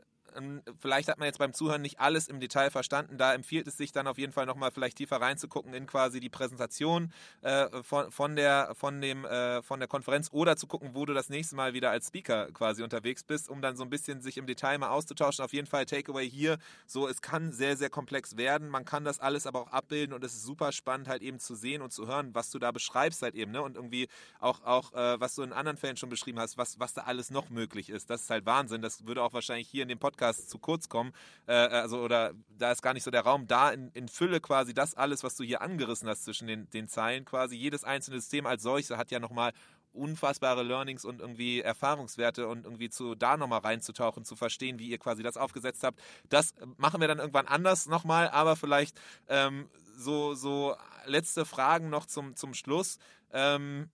vielleicht 0.80 1.10
hat 1.10 1.20
man 1.20 1.26
jetzt 1.26 1.40
beim 1.40 1.54
Zuhören 1.54 1.82
nicht 1.82 2.00
alles 2.00 2.28
im 2.28 2.40
Detail 2.40 2.70
verstanden. 2.70 3.18
Da 3.18 3.34
empfiehlt 3.34 3.68
es 3.68 3.78
sich 3.78 3.92
dann 3.92 4.08
auf 4.08 4.18
jeden 4.18 4.34
Fall 4.34 4.46
nochmal 4.46 4.72
vielleicht 4.72 4.98
tiefer 4.98 5.22
reinzugucken 5.22 5.74
in 5.74 5.88
quasi 5.88 6.20
die 6.20 6.30
Präsentation 6.30 7.12
äh, 7.42 7.82
von, 7.84 8.12
von, 8.12 8.36
der, 8.36 8.74
von, 8.76 9.02
dem, 9.02 9.26
äh, 9.26 9.62
von 9.62 9.80
der 9.80 9.88
Konferenz 9.88 10.30
oder 10.32 10.56
zu 10.58 10.68
gucken, 10.68 10.92
wo 10.94 11.06
du 11.06 11.14
das 11.14 11.30
nächste 11.30 11.56
Mal 11.56 11.74
wieder 11.74 11.92
als 11.92 12.08
Speaker 12.08 12.52
quasi 12.52 12.84
unterwegs 12.84 13.24
bist, 13.24 13.50
um 13.50 13.62
dann 13.62 13.76
so 13.76 13.84
ein 13.84 13.90
bisschen 13.90 14.22
sich 14.22 14.38
im 14.38 14.46
Detail 14.46 14.78
mal 14.78 14.90
auszutauschen. 14.90 15.44
Auf 15.44 15.54
jeden 15.54 15.68
Fall 15.68 15.86
Takeaway 15.86 16.30
hier, 16.30 16.58
so 16.86 17.08
es 17.08 17.22
kann 17.22 17.52
sehr, 17.52 17.78
sehr 17.78 17.90
komplex 17.90 18.38
werden. 18.38 18.70
Man 18.70 18.86
kann 18.86 19.04
das 19.04 19.20
alles 19.20 19.48
aber 19.48 19.62
auch 19.62 19.72
abbilden 19.72 20.14
und 20.14 20.24
es 20.24 20.34
ist 20.34 20.44
super 20.44 20.72
spannend 20.72 21.08
halt 21.08 21.22
eben 21.22 21.40
zu 21.40 21.56
sehen 21.56 21.82
und 21.82 21.92
zu 21.92 22.08
hören, 22.08 22.34
was 22.36 22.50
du 22.50 22.60
da 22.60 22.72
beschreibst 22.72 23.22
halt 23.22 23.36
eben, 23.36 23.52
ne? 23.52 23.62
Und 23.62 23.76
irgendwie 23.76 24.08
auch, 24.40 24.64
auch 24.64 24.94
äh, 24.94 25.20
was 25.20 25.36
du 25.36 25.44
in 25.44 25.54
anderen 25.54 25.78
Fällen 25.78 25.98
schon 25.98 26.10
beschrieben 26.10 26.40
hast, 26.40 26.58
was, 26.58 26.80
was 26.80 26.94
da 26.94 27.02
alles 27.04 27.32
noch 27.32 27.50
möglich 27.50 27.90
ist. 27.90 28.10
Das 28.10 28.22
ist 28.22 28.30
halt 28.30 28.46
Wahnsinn. 28.46 28.82
Das 28.82 29.06
würde 29.06 29.24
auch 29.24 29.34
wahrscheinlich 29.34 29.68
hier 29.68 29.84
in 29.84 29.90
dem 29.90 30.00
Podcast 30.00 30.19
zu 30.48 30.60
kurz 30.60 30.90
kommen. 30.90 31.14
Äh, 31.48 31.54
also, 31.54 32.00
oder 32.02 32.34
da 32.58 32.72
ist 32.72 32.82
gar 32.82 32.94
nicht 32.94 33.04
so 33.04 33.12
der 33.12 33.22
Raum, 33.22 33.48
da 33.48 33.72
in, 33.72 33.90
in 33.94 34.08
Fülle 34.08 34.40
quasi 34.40 34.74
das 34.74 34.96
alles, 34.96 35.24
was 35.24 35.36
du 35.36 35.44
hier 35.44 35.62
angerissen 35.62 36.08
hast 36.08 36.26
zwischen 36.26 36.48
den, 36.48 36.70
den 36.70 36.88
Zeilen 36.88 37.26
quasi. 37.26 37.56
Jedes 37.56 37.84
einzelne 37.84 38.20
System 38.20 38.46
als 38.46 38.64
solches 38.64 38.98
hat 38.98 39.12
ja 39.12 39.20
nochmal 39.20 39.54
unfassbare 39.94 40.64
Learnings 40.64 41.06
und 41.06 41.20
irgendwie 41.20 41.62
Erfahrungswerte 41.62 42.48
und 42.48 42.66
irgendwie 42.66 42.90
zu 42.90 43.16
da 43.16 43.38
nochmal 43.38 43.60
reinzutauchen, 43.60 44.24
zu 44.24 44.36
verstehen, 44.36 44.80
wie 44.80 44.90
ihr 44.90 45.00
quasi 45.00 45.24
das 45.24 45.38
aufgesetzt 45.38 45.84
habt. 45.84 46.00
Das 46.30 46.54
machen 46.78 47.02
wir 47.02 47.08
dann 47.08 47.20
irgendwann 47.20 47.48
anders 47.48 47.88
nochmal, 47.88 48.30
aber 48.30 48.56
vielleicht 48.56 49.00
ähm, 49.28 49.70
so, 49.98 50.36
so 50.36 50.76
letzte 51.06 51.46
Fragen 51.46 51.90
noch 51.90 52.06
zum, 52.06 52.36
zum 52.36 52.54
Schluss. 52.54 52.98
Ähm, 53.32 53.90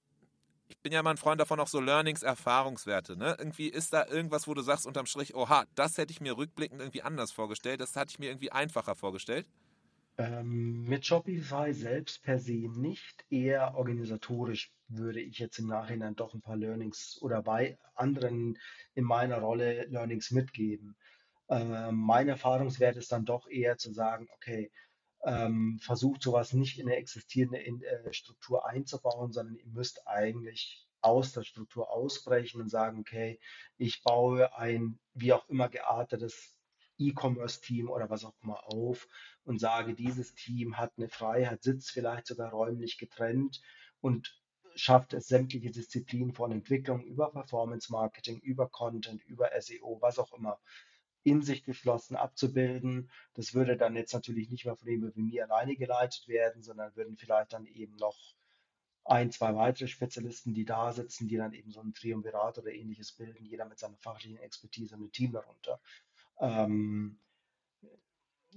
ich 0.67 0.77
bin 0.79 0.91
ja 0.91 0.99
immer 0.99 1.11
ein 1.11 1.17
Freund 1.17 1.39
davon, 1.39 1.59
auch 1.59 1.67
so 1.67 1.79
Learnings, 1.79 2.23
Erfahrungswerte. 2.23 3.17
Ne? 3.17 3.35
Irgendwie 3.37 3.67
ist 3.67 3.93
da 3.93 4.07
irgendwas, 4.07 4.47
wo 4.47 4.53
du 4.53 4.61
sagst 4.61 4.85
unterm 4.87 5.05
Strich, 5.05 5.35
oha, 5.35 5.65
das 5.75 5.97
hätte 5.97 6.11
ich 6.11 6.21
mir 6.21 6.37
rückblickend 6.37 6.81
irgendwie 6.81 7.01
anders 7.01 7.31
vorgestellt, 7.31 7.81
das 7.81 7.95
hatte 7.95 8.11
ich 8.11 8.19
mir 8.19 8.29
irgendwie 8.29 8.51
einfacher 8.51 8.95
vorgestellt. 8.95 9.47
Ähm, 10.17 10.83
mit 10.83 11.05
Shopify 11.05 11.73
selbst 11.73 12.23
per 12.23 12.39
se 12.39 12.69
nicht, 12.73 13.25
eher 13.29 13.75
organisatorisch 13.75 14.71
würde 14.87 15.19
ich 15.19 15.39
jetzt 15.39 15.59
im 15.59 15.67
Nachhinein 15.67 16.15
doch 16.15 16.33
ein 16.33 16.41
paar 16.41 16.55
Learnings 16.55 17.17
oder 17.21 17.41
bei 17.41 17.77
anderen 17.95 18.57
in 18.93 19.03
meiner 19.03 19.39
Rolle 19.39 19.85
Learnings 19.87 20.31
mitgeben. 20.31 20.95
Ähm, 21.49 21.95
mein 21.95 22.29
Erfahrungswert 22.29 22.95
ist 22.95 23.11
dann 23.11 23.25
doch 23.25 23.47
eher 23.49 23.77
zu 23.77 23.91
sagen, 23.91 24.27
okay, 24.35 24.71
ähm, 25.25 25.79
versucht 25.81 26.21
sowas 26.21 26.53
nicht 26.53 26.79
in 26.79 26.87
eine 26.87 26.97
existierende 26.97 27.57
in, 27.57 27.81
äh, 27.81 28.13
Struktur 28.13 28.67
einzubauen, 28.67 29.31
sondern 29.33 29.55
ihr 29.55 29.67
müsst 29.67 30.07
eigentlich 30.07 30.87
aus 31.01 31.33
der 31.33 31.43
Struktur 31.43 31.91
ausbrechen 31.91 32.61
und 32.61 32.69
sagen, 32.69 32.99
okay, 32.99 33.39
ich 33.77 34.03
baue 34.03 34.55
ein 34.55 34.99
wie 35.13 35.33
auch 35.33 35.47
immer 35.49 35.67
geartetes 35.67 36.55
E-Commerce-Team 36.97 37.89
oder 37.89 38.09
was 38.09 38.23
auch 38.23 38.35
immer 38.41 38.63
auf 38.71 39.07
und 39.43 39.59
sage, 39.59 39.95
dieses 39.95 40.33
Team 40.35 40.77
hat 40.77 40.93
eine 40.97 41.09
Freiheit, 41.09 41.63
sitzt 41.63 41.91
vielleicht 41.91 42.27
sogar 42.27 42.51
räumlich 42.51 42.97
getrennt 42.97 43.61
und 44.01 44.39
schafft 44.75 45.13
es, 45.13 45.27
sämtliche 45.27 45.71
Disziplinen 45.71 46.33
von 46.33 46.51
Entwicklung 46.51 47.03
über 47.03 47.31
Performance 47.31 47.91
Marketing, 47.91 48.39
über 48.39 48.69
Content, 48.69 49.23
über 49.25 49.49
SEO, 49.59 49.97
was 50.01 50.19
auch 50.19 50.33
immer 50.33 50.59
in 51.25 51.41
sich 51.41 51.63
geschlossen 51.63 52.15
abzubilden. 52.15 53.09
Das 53.33 53.53
würde 53.53 53.75
dann 53.75 53.95
jetzt 53.95 54.13
natürlich 54.13 54.49
nicht 54.49 54.65
mehr 54.65 54.75
von 54.75 54.87
jemandem 54.87 55.15
wie 55.15 55.31
mir 55.33 55.45
alleine 55.45 55.75
geleitet 55.75 56.27
werden, 56.27 56.61
sondern 56.61 56.95
würden 56.95 57.17
vielleicht 57.17 57.51
dann 57.51 57.65
eben 57.65 57.95
noch 57.97 58.17
ein, 59.03 59.31
zwei 59.31 59.55
weitere 59.55 59.87
Spezialisten, 59.87 60.53
die 60.53 60.65
da 60.65 60.93
sitzen, 60.93 61.27
die 61.27 61.37
dann 61.37 61.53
eben 61.53 61.71
so 61.71 61.81
ein 61.81 61.93
Triumvirat 61.93 62.59
oder 62.59 62.71
ähnliches 62.71 63.11
bilden, 63.11 63.45
jeder 63.45 63.65
mit 63.65 63.79
seiner 63.79 63.97
fachlichen 63.97 64.37
Expertise 64.37 64.95
und 64.95 65.03
ein 65.03 65.11
Team 65.11 65.31
darunter. 65.31 65.79
Ähm, 66.39 67.19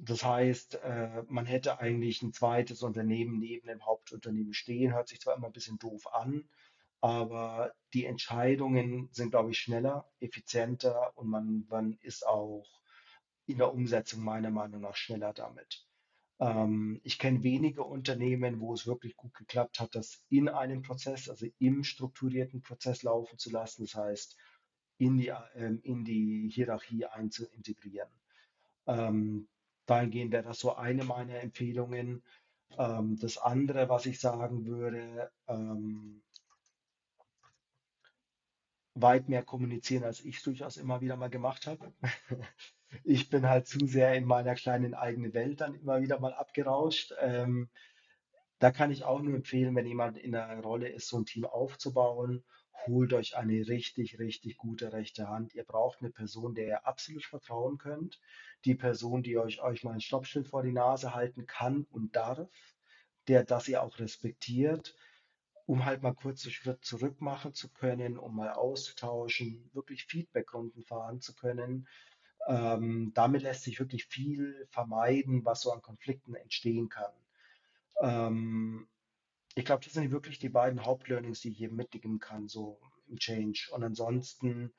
das 0.00 0.22
heißt, 0.22 0.76
äh, 0.76 1.22
man 1.26 1.46
hätte 1.46 1.80
eigentlich 1.80 2.22
ein 2.22 2.32
zweites 2.32 2.82
Unternehmen 2.82 3.38
neben 3.38 3.66
dem 3.66 3.84
Hauptunternehmen 3.84 4.54
stehen. 4.54 4.94
Hört 4.94 5.08
sich 5.08 5.20
zwar 5.20 5.36
immer 5.36 5.48
ein 5.48 5.52
bisschen 5.52 5.78
doof 5.78 6.06
an, 6.14 6.48
aber 7.00 7.72
die 7.94 8.04
Entscheidungen 8.04 9.08
sind, 9.12 9.30
glaube 9.30 9.50
ich, 9.50 9.58
schneller, 9.58 10.10
effizienter 10.20 11.16
und 11.16 11.28
man, 11.28 11.66
man 11.68 11.98
ist 12.02 12.26
auch 12.26 12.66
in 13.46 13.58
der 13.58 13.72
Umsetzung 13.72 14.22
meiner 14.22 14.50
Meinung 14.50 14.82
nach 14.82 14.96
schneller 14.96 15.32
damit. 15.32 15.86
Ähm, 16.40 17.00
ich 17.02 17.18
kenne 17.18 17.42
wenige 17.42 17.82
Unternehmen, 17.82 18.60
wo 18.60 18.74
es 18.74 18.86
wirklich 18.86 19.16
gut 19.16 19.34
geklappt 19.34 19.80
hat, 19.80 19.94
das 19.94 20.22
in 20.28 20.48
einem 20.48 20.82
Prozess, 20.82 21.28
also 21.28 21.46
im 21.58 21.82
strukturierten 21.84 22.62
Prozess 22.62 23.02
laufen 23.02 23.38
zu 23.38 23.50
lassen, 23.50 23.84
das 23.84 23.94
heißt, 23.94 24.36
in 24.98 25.16
die, 25.16 25.32
ähm, 25.54 25.80
in 25.82 26.04
die 26.04 26.50
Hierarchie 26.52 27.06
einzuintegrieren. 27.06 28.10
Ähm, 28.86 29.48
dahingehend 29.86 30.32
wäre 30.32 30.44
das 30.44 30.58
so 30.60 30.74
eine 30.74 31.04
meiner 31.04 31.40
Empfehlungen. 31.40 32.22
Ähm, 32.76 33.18
das 33.18 33.38
andere, 33.38 33.88
was 33.88 34.06
ich 34.06 34.20
sagen 34.20 34.66
würde, 34.66 35.30
ähm, 35.46 36.22
weit 39.02 39.28
mehr 39.28 39.42
kommunizieren, 39.42 40.04
als 40.04 40.24
ich 40.24 40.38
es 40.38 40.42
durchaus 40.42 40.76
immer 40.76 41.00
wieder 41.00 41.16
mal 41.16 41.30
gemacht 41.30 41.66
habe. 41.66 41.92
Ich 43.04 43.28
bin 43.28 43.46
halt 43.46 43.66
zu 43.66 43.86
sehr 43.86 44.14
in 44.14 44.24
meiner 44.24 44.54
kleinen 44.54 44.94
eigenen 44.94 45.34
Welt 45.34 45.60
dann 45.60 45.74
immer 45.74 46.00
wieder 46.00 46.18
mal 46.20 46.32
abgerauscht. 46.32 47.12
Ähm, 47.20 47.68
da 48.60 48.70
kann 48.70 48.90
ich 48.90 49.04
auch 49.04 49.20
nur 49.20 49.34
empfehlen, 49.34 49.76
wenn 49.76 49.84
jemand 49.84 50.16
in 50.16 50.32
der 50.32 50.58
Rolle 50.60 50.88
ist, 50.88 51.08
so 51.08 51.18
ein 51.18 51.26
Team 51.26 51.44
aufzubauen, 51.44 52.44
holt 52.86 53.12
euch 53.12 53.36
eine 53.36 53.68
richtig, 53.68 54.18
richtig 54.18 54.56
gute 54.56 54.92
rechte 54.94 55.28
Hand. 55.28 55.54
Ihr 55.54 55.64
braucht 55.64 56.00
eine 56.00 56.10
Person, 56.10 56.54
der 56.54 56.66
ihr 56.66 56.86
absolut 56.86 57.24
vertrauen 57.24 57.76
könnt. 57.76 58.18
Die 58.64 58.74
Person, 58.74 59.22
die 59.22 59.36
euch, 59.36 59.60
euch 59.60 59.84
mal 59.84 59.92
ein 59.92 60.00
Stoppschild 60.00 60.48
vor 60.48 60.62
die 60.62 60.72
Nase 60.72 61.14
halten 61.14 61.46
kann 61.46 61.86
und 61.90 62.16
darf, 62.16 62.48
der 63.28 63.44
das 63.44 63.68
ihr 63.68 63.82
auch 63.82 63.98
respektiert 63.98 64.94
um 65.68 65.84
halt 65.84 66.02
mal 66.02 66.14
kurz 66.14 66.44
einen 66.44 66.52
Schritt 66.52 66.82
zurück 66.82 67.20
machen 67.20 67.52
zu 67.52 67.68
können, 67.68 68.16
um 68.16 68.34
mal 68.34 68.52
auszutauschen, 68.52 69.68
wirklich 69.74 70.06
Feedbackrunden 70.06 70.82
fahren 70.82 71.20
zu 71.20 71.34
können. 71.34 71.86
Ähm, 72.46 73.12
damit 73.14 73.42
lässt 73.42 73.64
sich 73.64 73.78
wirklich 73.78 74.06
viel 74.06 74.66
vermeiden, 74.70 75.44
was 75.44 75.60
so 75.60 75.70
an 75.70 75.82
Konflikten 75.82 76.34
entstehen 76.34 76.88
kann. 76.88 77.12
Ähm, 78.00 78.88
ich 79.56 79.66
glaube, 79.66 79.84
das 79.84 79.92
sind 79.92 80.10
wirklich 80.10 80.38
die 80.38 80.48
beiden 80.48 80.86
Hauptlearnings, 80.86 81.42
die 81.42 81.50
ich 81.50 81.58
hier 81.58 81.70
mitgeben 81.70 82.18
kann, 82.18 82.48
so 82.48 82.80
im 83.06 83.18
Change. 83.18 83.68
Und 83.72 83.84
ansonsten 83.84 84.72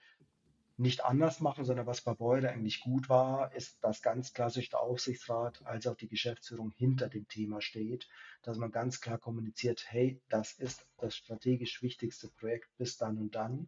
nicht 0.80 1.04
anders 1.04 1.42
machen, 1.42 1.66
sondern 1.66 1.86
was 1.86 2.02
bei 2.02 2.14
Beurer 2.14 2.50
eigentlich 2.50 2.80
gut 2.80 3.10
war, 3.10 3.54
ist, 3.54 3.84
dass 3.84 4.02
ganz 4.02 4.34
klassisch 4.34 4.70
der 4.70 4.80
Aufsichtsrat 4.80 5.62
als 5.66 5.86
auch 5.88 5.96
die 5.96 6.08
Geschäftsführung 6.08 6.72
hinter 6.72 7.10
dem 7.10 7.28
Thema 7.28 7.62
steht, 7.62 8.08
dass 8.44 8.58
man 8.58 8.72
ganz 8.72 9.02
klar 9.02 9.18
kommuniziert, 9.18 9.86
hey, 9.90 10.22
das 10.30 10.54
ist 10.54 10.88
das 10.98 11.16
strategisch 11.16 11.82
wichtigste 11.82 12.30
Projekt 12.30 12.70
bis 12.78 12.98
dann 12.98 13.18
und 13.18 13.36
dann. 13.36 13.68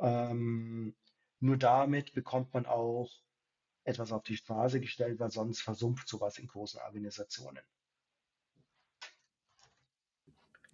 Ähm, 0.00 0.96
nur 1.38 1.56
damit 1.56 2.12
bekommt 2.12 2.52
man 2.54 2.66
auch 2.66 3.10
etwas 3.84 4.10
auf 4.10 4.24
die 4.24 4.36
Straße 4.36 4.80
gestellt, 4.80 5.20
weil 5.20 5.30
sonst 5.30 5.60
versumpft 5.60 6.08
sowas 6.08 6.38
in 6.38 6.48
großen 6.48 6.80
Organisationen. 6.80 7.62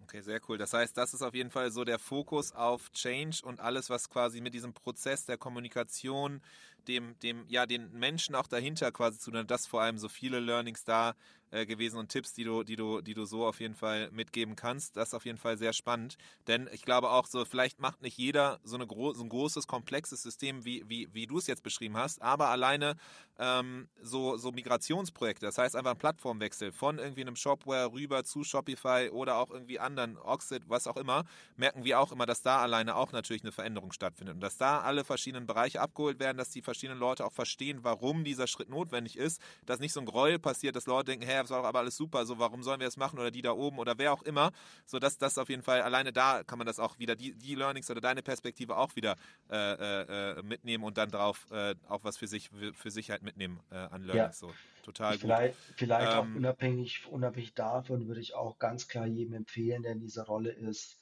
Okay, 0.03 0.21
sehr 0.21 0.41
cool. 0.49 0.57
Das 0.57 0.73
heißt, 0.73 0.97
das 0.97 1.13
ist 1.13 1.21
auf 1.21 1.33
jeden 1.33 1.49
Fall 1.49 1.71
so 1.71 1.85
der 1.85 1.97
Fokus 1.97 2.51
auf 2.51 2.91
Change 2.91 3.39
und 3.43 3.61
alles, 3.61 3.89
was 3.89 4.09
quasi 4.09 4.41
mit 4.41 4.53
diesem 4.53 4.73
Prozess 4.73 5.25
der 5.25 5.37
Kommunikation, 5.37 6.41
dem, 6.87 7.17
dem, 7.19 7.45
ja, 7.47 7.65
den 7.65 7.91
Menschen 7.93 8.35
auch 8.35 8.47
dahinter 8.47 8.91
quasi 8.91 9.17
zu 9.17 9.31
tun 9.31 9.47
Das 9.47 9.65
vor 9.65 9.81
allem 9.81 9.97
so 9.97 10.09
viele 10.09 10.39
Learnings 10.41 10.83
da 10.83 11.15
äh, 11.53 11.67
gewesen 11.67 11.97
und 11.97 12.09
Tipps, 12.09 12.33
die 12.33 12.43
du, 12.43 12.63
die 12.63 12.75
du, 12.75 13.01
die 13.01 13.13
du 13.13 13.25
so 13.25 13.45
auf 13.45 13.59
jeden 13.59 13.75
Fall 13.75 14.09
mitgeben 14.11 14.55
kannst. 14.55 14.97
Das 14.97 15.09
ist 15.09 15.13
auf 15.13 15.25
jeden 15.25 15.37
Fall 15.37 15.55
sehr 15.55 15.71
spannend. 15.71 16.17
Denn 16.47 16.67
ich 16.73 16.81
glaube 16.81 17.11
auch 17.11 17.27
so, 17.27 17.45
vielleicht 17.45 17.79
macht 17.79 18.01
nicht 18.01 18.17
jeder 18.17 18.59
so, 18.63 18.75
eine 18.75 18.87
gro 18.87 19.13
so 19.13 19.23
ein 19.23 19.29
großes, 19.29 19.67
komplexes 19.67 20.23
System, 20.23 20.65
wie, 20.65 20.83
wie, 20.87 21.13
wie 21.13 21.27
du 21.27 21.37
es 21.37 21.45
jetzt 21.45 21.61
beschrieben 21.61 21.95
hast, 21.95 22.23
aber 22.23 22.49
alleine 22.49 22.95
ähm, 23.37 23.87
so, 24.01 24.35
so 24.37 24.51
Migrationsprojekte, 24.51 25.45
das 25.45 25.59
heißt 25.59 25.75
einfach 25.75 25.91
ein 25.91 25.97
Plattformwechsel 25.97 26.71
von 26.71 26.97
irgendwie 26.97 27.21
einem 27.21 27.35
Shopware 27.35 27.91
rüber 27.91 28.23
zu 28.23 28.43
Shopify 28.43 29.09
oder 29.11 29.37
auch 29.37 29.51
irgendwie 29.51 29.79
anderen, 29.79 30.17
Oxid, 30.17 30.63
was 30.67 30.87
auch 30.87 30.97
immer, 30.97 31.23
merken 31.55 31.83
wir 31.83 31.99
auch 31.99 32.11
immer, 32.11 32.25
dass 32.25 32.41
da 32.41 32.61
alleine 32.61 32.95
auch 32.95 33.11
natürlich 33.11 33.43
eine 33.43 33.51
Veränderung 33.51 33.91
stattfindet 33.91 34.35
und 34.35 34.41
dass 34.41 34.57
da 34.57 34.81
alle 34.81 35.03
verschiedenen 35.03 35.45
Bereiche 35.45 35.81
abgeholt 35.81 36.19
werden, 36.19 36.37
dass 36.37 36.49
die 36.49 36.63
verschiedenen 36.63 36.99
Leute 36.99 37.25
auch 37.25 37.33
verstehen, 37.33 37.83
warum 37.83 38.23
dieser 38.23 38.47
Schritt 38.47 38.69
notwendig 38.69 39.17
ist, 39.17 39.39
dass 39.67 39.79
nicht 39.79 39.93
so 39.93 39.99
ein 39.99 40.07
Gräuel 40.07 40.39
passiert, 40.39 40.75
dass 40.75 40.87
Leute 40.87 41.11
denken, 41.11 41.25
hey, 41.25 41.42
das 41.43 41.51
war 41.51 41.61
doch 41.61 41.67
aber 41.67 41.79
alles 41.79 41.95
super, 41.95 42.25
so 42.25 42.39
warum 42.39 42.63
sollen 42.63 42.79
wir 42.79 42.87
das 42.87 42.97
machen 42.97 43.19
oder 43.19 43.31
die 43.31 43.41
da 43.41 43.51
oben 43.51 43.79
oder 43.79 43.97
wer 43.97 44.13
auch 44.13 44.23
immer, 44.23 44.51
so 44.85 44.99
dass 44.99 45.17
das 45.17 45.37
auf 45.37 45.49
jeden 45.49 45.63
Fall 45.63 45.81
alleine 45.81 46.11
da 46.11 46.43
kann 46.43 46.57
man 46.57 46.67
das 46.67 46.79
auch 46.79 46.99
wieder 46.99 47.15
die, 47.15 47.33
die 47.35 47.55
Learnings 47.55 47.89
oder 47.89 48.01
deine 48.01 48.21
Perspektive 48.21 48.77
auch 48.77 48.95
wieder 48.95 49.15
äh, 49.49 49.55
äh, 49.55 50.39
äh 50.39 50.43
mitnehmen 50.43 50.83
und 50.83 50.97
dann 50.97 51.09
drauf 51.09 51.45
äh, 51.51 51.75
auch 51.87 52.03
was 52.03 52.17
für 52.17 52.27
sich 52.27 52.49
für 52.73 52.91
sich 52.91 53.11
halt 53.11 53.23
mitnehmen 53.23 53.59
äh, 53.71 53.75
an 53.75 54.03
Learnings. 54.03 54.41
Ja. 54.41 54.47
So 54.47 54.53
total 54.83 55.17
vielleicht, 55.17 55.67
gut. 55.67 55.75
Vielleicht 55.77 56.11
ähm, 56.11 56.17
auch 56.17 56.35
unabhängig 56.37 57.07
unabhängig 57.07 57.53
davon 57.53 58.07
würde 58.07 58.21
ich 58.21 58.35
auch 58.35 58.59
ganz 58.59 58.87
klar 58.87 59.05
jedem 59.05 59.33
empfehlen, 59.33 59.83
der 59.83 59.93
in 59.93 59.99
dieser 59.99 60.23
Rolle 60.23 60.51
ist, 60.51 60.97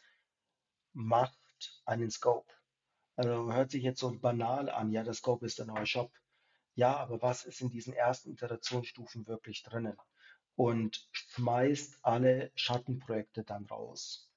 macht 0.93 1.37
einen 1.85 2.09
Scope. 2.09 2.51
Also 3.15 3.53
hört 3.53 3.71
sich 3.71 3.83
jetzt 3.83 3.99
so 3.99 4.11
banal 4.19 4.69
an, 4.69 4.91
ja, 4.91 5.03
der 5.03 5.13
Scope 5.13 5.45
ist 5.45 5.59
der 5.59 5.65
neue 5.65 5.85
Shop. 5.85 6.11
Ja, 6.75 6.95
aber 6.97 7.21
was 7.21 7.43
ist 7.43 7.61
in 7.61 7.69
diesen 7.69 7.93
ersten 7.93 8.31
Iterationsstufen 8.31 9.27
wirklich 9.27 9.63
drinnen? 9.63 9.97
Und 10.55 11.07
schmeißt 11.11 11.99
alle 12.03 12.51
Schattenprojekte 12.55 13.43
dann 13.43 13.65
raus. 13.65 14.29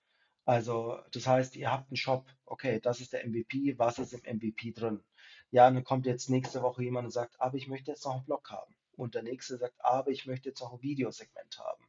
Also, 0.47 0.99
das 1.11 1.27
heißt, 1.27 1.57
ihr 1.57 1.71
habt 1.71 1.91
einen 1.91 1.97
Shop, 1.97 2.29
okay, 2.45 2.81
das 2.81 3.01
ist 3.01 3.13
der 3.13 3.27
MVP, 3.27 3.79
was 3.79 3.99
ist 3.99 4.13
im 4.13 4.37
MVP 4.37 4.73
drin? 4.73 5.03
Ja, 5.51 5.69
und 5.69 5.75
dann 5.75 5.85
kommt 5.85 6.07
jetzt 6.07 6.29
nächste 6.29 6.63
Woche 6.63 6.83
jemand 6.83 7.07
und 7.07 7.11
sagt, 7.11 7.41
aber 7.41 7.57
ich 7.57 7.69
möchte 7.69 7.91
jetzt 7.91 8.05
noch 8.05 8.17
einen 8.17 8.25
Blog 8.25 8.51
haben. 8.51 8.75
Und 8.93 9.15
der 9.15 9.23
nächste 9.23 9.57
sagt, 9.57 9.75
aber 9.79 10.11
ich 10.11 10.27
möchte 10.27 10.51
jetzt 10.51 10.61
noch 10.61 10.75
ein 10.75 10.83
Videosegment 10.83 11.59
haben. 11.59 11.85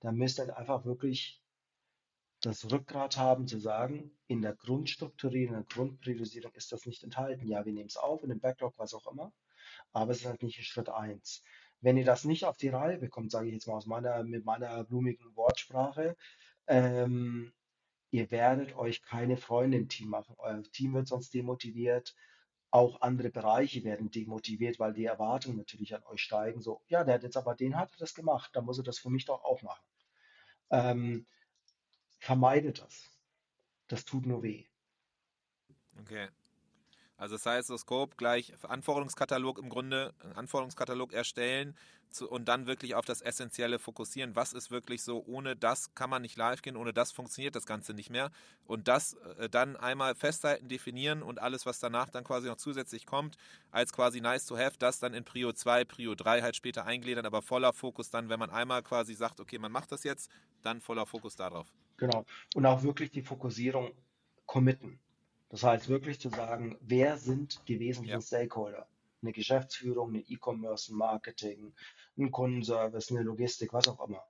Dann 0.00 0.16
müsst 0.16 0.38
ihr 0.38 0.56
einfach 0.56 0.84
wirklich 0.84 1.42
das 2.42 2.70
Rückgrat 2.70 3.16
haben 3.16 3.48
zu 3.48 3.58
sagen, 3.58 4.16
in 4.28 4.42
der 4.42 4.54
Grundstrukturierung, 4.54 5.56
in 5.56 5.62
der 5.62 5.74
Grundpriorisierung 5.74 6.52
ist 6.54 6.70
das 6.70 6.86
nicht 6.86 7.02
enthalten. 7.02 7.48
Ja, 7.48 7.64
wir 7.64 7.72
nehmen 7.72 7.88
es 7.88 7.96
auf, 7.96 8.22
in 8.22 8.28
dem 8.28 8.40
Backlog, 8.40 8.74
was 8.78 8.94
auch 8.94 9.10
immer, 9.10 9.32
aber 9.92 10.12
es 10.12 10.18
ist 10.18 10.26
halt 10.26 10.42
nicht 10.42 10.62
Schritt 10.64 10.88
1. 10.88 11.42
Wenn 11.80 11.96
ihr 11.96 12.04
das 12.04 12.24
nicht 12.24 12.44
auf 12.44 12.56
die 12.56 12.68
Reihe 12.68 12.98
bekommt, 12.98 13.30
sage 13.30 13.48
ich 13.48 13.54
jetzt 13.54 13.66
mal 13.66 13.74
aus 13.74 13.86
meiner, 13.86 14.22
mit 14.24 14.44
meiner 14.44 14.84
blumigen 14.84 15.34
Wortsprache, 15.36 16.16
ähm, 16.66 17.52
ihr 18.10 18.30
werdet 18.30 18.76
euch 18.76 19.02
keine 19.02 19.36
Freunde 19.36 19.76
im 19.76 19.88
Team 19.88 20.08
machen. 20.08 20.34
Euer 20.38 20.62
Team 20.62 20.94
wird 20.94 21.08
sonst 21.08 21.34
demotiviert. 21.34 22.14
Auch 22.70 23.00
andere 23.00 23.30
Bereiche 23.30 23.84
werden 23.84 24.10
demotiviert, 24.10 24.78
weil 24.78 24.92
die 24.92 25.04
Erwartungen 25.04 25.56
natürlich 25.56 25.94
an 25.94 26.02
euch 26.04 26.20
steigen. 26.20 26.60
So, 26.60 26.82
ja, 26.88 27.04
der 27.04 27.14
hat 27.14 27.22
jetzt 27.22 27.36
aber 27.36 27.54
den 27.54 27.76
hat 27.76 27.92
er 27.92 27.98
das 27.98 28.14
gemacht, 28.14 28.50
dann 28.54 28.64
muss 28.64 28.78
er 28.78 28.84
das 28.84 28.98
für 28.98 29.10
mich 29.10 29.24
doch 29.24 29.44
auch 29.44 29.62
machen. 29.62 29.84
Ähm, 30.70 31.26
vermeidet 32.18 32.82
das. 32.82 33.10
Das 33.86 34.04
tut 34.04 34.26
nur 34.26 34.42
weh. 34.42 34.64
Okay. 36.00 36.28
Also 37.16 37.36
das 37.36 37.46
heißt, 37.46 37.68
so 37.68 37.76
Scope 37.76 38.16
gleich 38.16 38.52
Anforderungskatalog 38.62 39.58
im 39.58 39.68
Grunde, 39.68 40.14
Anforderungskatalog 40.34 41.12
erstellen 41.12 41.74
zu, 42.10 42.28
und 42.28 42.46
dann 42.46 42.66
wirklich 42.66 42.94
auf 42.94 43.04
das 43.04 43.20
Essentielle 43.22 43.78
fokussieren. 43.78 44.36
Was 44.36 44.52
ist 44.52 44.70
wirklich 44.70 45.02
so, 45.02 45.24
ohne 45.26 45.56
das 45.56 45.94
kann 45.94 46.10
man 46.10 46.22
nicht 46.22 46.36
live 46.36 46.62
gehen, 46.62 46.76
ohne 46.76 46.92
das 46.92 47.12
funktioniert 47.12 47.56
das 47.56 47.66
Ganze 47.66 47.94
nicht 47.94 48.10
mehr. 48.10 48.30
Und 48.66 48.88
das 48.88 49.14
äh, 49.38 49.48
dann 49.48 49.76
einmal 49.76 50.14
festhalten, 50.14 50.68
definieren 50.68 51.22
und 51.22 51.40
alles, 51.40 51.66
was 51.66 51.78
danach 51.78 52.10
dann 52.10 52.24
quasi 52.24 52.48
noch 52.48 52.56
zusätzlich 52.56 53.06
kommt, 53.06 53.36
als 53.70 53.92
quasi 53.92 54.20
nice 54.20 54.46
to 54.46 54.56
have, 54.56 54.76
das 54.78 54.98
dann 54.98 55.14
in 55.14 55.24
Prio 55.24 55.52
2, 55.52 55.84
Prio 55.84 56.14
3 56.14 56.42
halt 56.42 56.56
später 56.56 56.84
eingliedern, 56.84 57.26
aber 57.26 57.42
voller 57.42 57.72
Fokus 57.72 58.10
dann, 58.10 58.28
wenn 58.28 58.38
man 58.38 58.50
einmal 58.50 58.82
quasi 58.82 59.14
sagt, 59.14 59.40
okay, 59.40 59.58
man 59.58 59.72
macht 59.72 59.90
das 59.92 60.04
jetzt, 60.04 60.30
dann 60.62 60.80
voller 60.80 61.06
Fokus 61.06 61.36
darauf. 61.36 61.66
Genau. 61.96 62.26
Und 62.54 62.66
auch 62.66 62.82
wirklich 62.82 63.10
die 63.10 63.22
Fokussierung 63.22 63.92
committen. 64.44 65.00
Das 65.48 65.62
heißt 65.62 65.88
wirklich 65.88 66.20
zu 66.20 66.28
sagen, 66.28 66.76
wer 66.80 67.18
sind 67.18 67.62
die 67.68 67.78
wesentlichen 67.78 68.20
ja. 68.20 68.26
Stakeholder? 68.26 68.88
Eine 69.22 69.32
Geschäftsführung, 69.32 70.10
eine 70.10 70.20
E-Commerce, 70.20 70.92
ein 70.92 70.96
Marketing, 70.96 71.72
ein 72.18 72.30
Kundenservice, 72.30 73.10
eine 73.10 73.22
Logistik, 73.22 73.72
was 73.72 73.88
auch 73.88 74.06
immer. 74.06 74.24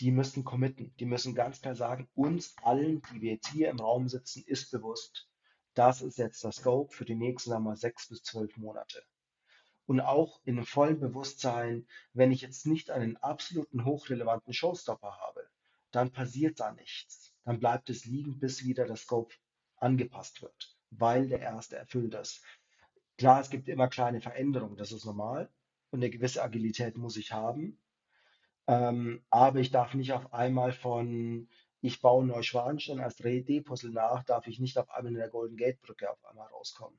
Die 0.00 0.10
müssen 0.10 0.44
committen. 0.44 0.94
Die 0.98 1.06
müssen 1.06 1.34
ganz 1.34 1.62
klar 1.62 1.74
sagen, 1.74 2.08
uns 2.14 2.54
allen, 2.62 3.02
die 3.12 3.20
wir 3.20 3.32
jetzt 3.34 3.48
hier 3.48 3.70
im 3.70 3.80
Raum 3.80 4.08
sitzen, 4.08 4.42
ist 4.46 4.70
bewusst, 4.70 5.28
das 5.74 6.02
ist 6.02 6.18
jetzt 6.18 6.42
das 6.42 6.56
Scope 6.56 6.94
für 6.94 7.04
die 7.04 7.14
nächsten, 7.14 7.50
sagen 7.50 7.64
wir 7.64 7.70
mal, 7.70 7.76
sechs 7.76 8.08
bis 8.08 8.22
zwölf 8.22 8.56
Monate. 8.56 9.02
Und 9.86 10.00
auch 10.00 10.40
in 10.44 10.56
dem 10.56 10.66
vollen 10.66 10.98
Bewusstsein, 10.98 11.86
wenn 12.12 12.32
ich 12.32 12.40
jetzt 12.40 12.66
nicht 12.66 12.90
einen 12.90 13.16
absoluten 13.18 13.84
hochrelevanten 13.84 14.52
Showstopper 14.52 15.18
habe, 15.18 15.48
dann 15.92 16.12
passiert 16.12 16.60
da 16.60 16.72
nichts. 16.72 17.32
Dann 17.44 17.60
bleibt 17.60 17.88
es 17.90 18.04
liegen, 18.04 18.38
bis 18.38 18.64
wieder 18.64 18.86
das 18.86 19.02
Scope 19.02 19.34
angepasst 19.86 20.42
wird, 20.42 20.76
weil 20.90 21.28
der 21.28 21.40
erste 21.40 21.76
erfüllt 21.76 22.14
ist. 22.14 22.42
Klar, 23.18 23.40
es 23.40 23.50
gibt 23.50 23.68
immer 23.68 23.88
kleine 23.88 24.20
Veränderungen, 24.20 24.76
das 24.76 24.92
ist 24.92 25.06
normal 25.06 25.48
und 25.90 26.00
eine 26.00 26.10
gewisse 26.10 26.42
Agilität 26.42 26.96
muss 26.96 27.16
ich 27.16 27.32
haben. 27.32 27.80
Ähm, 28.66 29.24
aber 29.30 29.60
ich 29.60 29.70
darf 29.70 29.94
nicht 29.94 30.12
auf 30.12 30.32
einmal 30.34 30.72
von, 30.72 31.48
ich 31.80 32.00
baue 32.00 32.26
Neuschwanstein 32.26 32.98
als 32.98 33.16
3D-Puzzle 33.20 33.92
nach, 33.92 34.24
darf 34.24 34.48
ich 34.48 34.58
nicht 34.58 34.76
auf 34.76 34.90
einmal 34.90 35.12
in 35.12 35.18
der 35.18 35.30
Golden 35.30 35.56
Gate 35.56 35.80
Brücke 35.80 36.10
auf 36.10 36.24
einmal 36.24 36.48
rauskommen. 36.48 36.98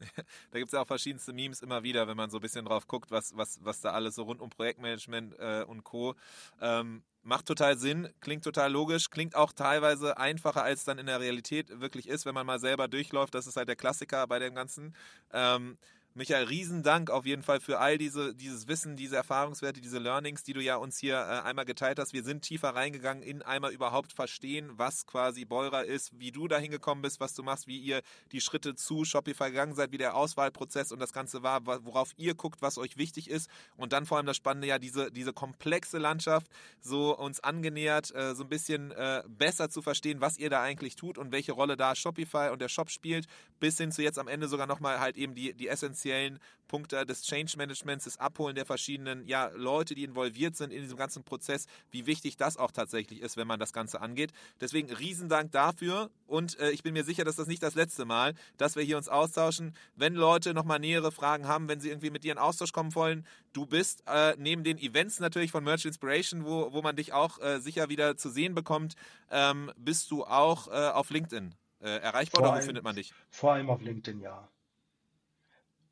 da 0.50 0.58
gibt 0.58 0.68
es 0.68 0.72
ja 0.72 0.80
auch 0.80 0.86
verschiedenste 0.86 1.32
Memes 1.32 1.62
immer 1.62 1.82
wieder, 1.82 2.08
wenn 2.08 2.16
man 2.16 2.30
so 2.30 2.38
ein 2.38 2.40
bisschen 2.40 2.64
drauf 2.64 2.86
guckt, 2.86 3.10
was, 3.10 3.36
was, 3.36 3.58
was 3.62 3.80
da 3.80 3.92
alles 3.92 4.14
so 4.14 4.22
rund 4.22 4.40
um 4.40 4.50
Projektmanagement 4.50 5.38
äh, 5.38 5.64
und 5.66 5.84
Co. 5.84 6.14
Ähm, 6.60 7.02
macht 7.22 7.46
total 7.46 7.76
Sinn, 7.76 8.08
klingt 8.20 8.44
total 8.44 8.72
logisch, 8.72 9.10
klingt 9.10 9.34
auch 9.34 9.52
teilweise 9.52 10.16
einfacher, 10.16 10.62
als 10.62 10.84
dann 10.84 10.98
in 10.98 11.06
der 11.06 11.20
Realität 11.20 11.80
wirklich 11.80 12.08
ist, 12.08 12.24
wenn 12.24 12.34
man 12.34 12.46
mal 12.46 12.58
selber 12.58 12.88
durchläuft. 12.88 13.34
Das 13.34 13.46
ist 13.46 13.56
halt 13.56 13.68
der 13.68 13.76
Klassiker 13.76 14.26
bei 14.26 14.38
dem 14.38 14.54
Ganzen. 14.54 14.94
Ähm, 15.32 15.76
Michael, 16.14 16.46
Riesendank 16.46 17.08
auf 17.08 17.24
jeden 17.24 17.44
Fall 17.44 17.60
für 17.60 17.78
all 17.78 17.96
diese, 17.96 18.34
dieses 18.34 18.66
Wissen, 18.66 18.96
diese 18.96 19.14
Erfahrungswerte, 19.14 19.80
diese 19.80 20.00
Learnings, 20.00 20.42
die 20.42 20.52
du 20.52 20.60
ja 20.60 20.74
uns 20.74 20.98
hier 20.98 21.14
äh, 21.14 21.46
einmal 21.46 21.64
geteilt 21.64 22.00
hast. 22.00 22.12
Wir 22.12 22.24
sind 22.24 22.42
tiefer 22.42 22.70
reingegangen 22.70 23.22
in 23.22 23.42
einmal 23.42 23.70
überhaupt 23.70 24.12
verstehen, 24.12 24.72
was 24.74 25.06
quasi 25.06 25.44
Beurer 25.44 25.84
ist, 25.84 26.10
wie 26.18 26.32
du 26.32 26.48
da 26.48 26.58
hingekommen 26.58 27.00
bist, 27.02 27.20
was 27.20 27.34
du 27.34 27.44
machst, 27.44 27.68
wie 27.68 27.78
ihr 27.78 28.02
die 28.32 28.40
Schritte 28.40 28.74
zu 28.74 29.04
Shopify 29.04 29.50
gegangen 29.50 29.76
seid, 29.76 29.92
wie 29.92 29.98
der 29.98 30.16
Auswahlprozess 30.16 30.90
und 30.90 30.98
das 30.98 31.12
Ganze 31.12 31.44
war, 31.44 31.64
worauf 31.64 32.10
ihr 32.16 32.34
guckt, 32.34 32.60
was 32.60 32.76
euch 32.76 32.96
wichtig 32.96 33.30
ist. 33.30 33.48
Und 33.76 33.92
dann 33.92 34.04
vor 34.04 34.16
allem 34.16 34.26
das 34.26 34.36
Spannende, 34.36 34.66
ja, 34.66 34.80
diese, 34.80 35.12
diese 35.12 35.32
komplexe 35.32 35.98
Landschaft 35.98 36.48
so 36.80 37.16
uns 37.16 37.38
angenähert, 37.38 38.12
äh, 38.16 38.34
so 38.34 38.42
ein 38.42 38.48
bisschen 38.48 38.90
äh, 38.90 39.22
besser 39.28 39.70
zu 39.70 39.80
verstehen, 39.80 40.20
was 40.20 40.38
ihr 40.38 40.50
da 40.50 40.60
eigentlich 40.60 40.96
tut 40.96 41.18
und 41.18 41.30
welche 41.30 41.52
Rolle 41.52 41.76
da 41.76 41.94
Shopify 41.94 42.48
und 42.50 42.60
der 42.60 42.68
Shop 42.68 42.90
spielt, 42.90 43.28
bis 43.60 43.78
hin 43.78 43.92
zu 43.92 44.02
jetzt 44.02 44.18
am 44.18 44.26
Ende 44.26 44.48
sogar 44.48 44.66
nochmal 44.66 44.98
halt 44.98 45.16
eben 45.16 45.36
die, 45.36 45.54
die 45.54 45.68
Essenz 45.68 45.99
essentiellen 46.00 46.38
Punkte 46.68 47.04
des 47.04 47.22
Change 47.22 47.54
Managements, 47.56 48.04
des 48.04 48.18
Abholen 48.18 48.54
der 48.54 48.64
verschiedenen 48.64 49.26
ja, 49.26 49.50
Leute, 49.56 49.96
die 49.96 50.04
involviert 50.04 50.54
sind 50.54 50.72
in 50.72 50.82
diesem 50.82 50.96
ganzen 50.96 51.24
Prozess, 51.24 51.66
wie 51.90 52.06
wichtig 52.06 52.36
das 52.36 52.56
auch 52.56 52.70
tatsächlich 52.70 53.22
ist, 53.22 53.36
wenn 53.36 53.48
man 53.48 53.58
das 53.58 53.72
Ganze 53.72 54.00
angeht. 54.00 54.32
Deswegen 54.60 54.92
Riesendank 54.92 55.50
dafür 55.50 56.10
und 56.28 56.60
äh, 56.60 56.70
ich 56.70 56.84
bin 56.84 56.92
mir 56.92 57.02
sicher, 57.02 57.24
dass 57.24 57.34
das 57.34 57.48
nicht 57.48 57.62
das 57.62 57.74
letzte 57.74 58.04
Mal, 58.04 58.34
dass 58.56 58.76
wir 58.76 58.84
hier 58.84 58.96
uns 58.96 59.08
austauschen. 59.08 59.74
Wenn 59.96 60.14
Leute 60.14 60.54
nochmal 60.54 60.78
nähere 60.78 61.10
Fragen 61.10 61.48
haben, 61.48 61.68
wenn 61.68 61.80
sie 61.80 61.88
irgendwie 61.88 62.10
mit 62.10 62.22
dir 62.22 62.32
in 62.32 62.38
Austausch 62.38 62.72
kommen 62.72 62.94
wollen, 62.94 63.26
du 63.52 63.66
bist 63.66 64.04
äh, 64.06 64.36
neben 64.38 64.62
den 64.62 64.78
Events 64.78 65.18
natürlich 65.18 65.50
von 65.50 65.64
Merch 65.64 65.84
Inspiration, 65.84 66.44
wo, 66.44 66.72
wo 66.72 66.82
man 66.82 66.94
dich 66.94 67.12
auch 67.12 67.40
äh, 67.40 67.58
sicher 67.58 67.88
wieder 67.88 68.16
zu 68.16 68.30
sehen 68.30 68.54
bekommt, 68.54 68.94
ähm, 69.32 69.72
bist 69.76 70.08
du 70.12 70.24
auch 70.24 70.68
äh, 70.68 70.90
auf 70.90 71.10
LinkedIn 71.10 71.52
äh, 71.80 71.88
erreichbar 71.98 72.42
vor 72.42 72.52
oder 72.52 72.62
wo 72.62 72.64
findet 72.64 72.84
man 72.84 72.94
dich? 72.94 73.12
Vor 73.28 73.54
allem 73.54 73.70
auf 73.70 73.82
LinkedIn, 73.82 74.20
ja 74.20 74.48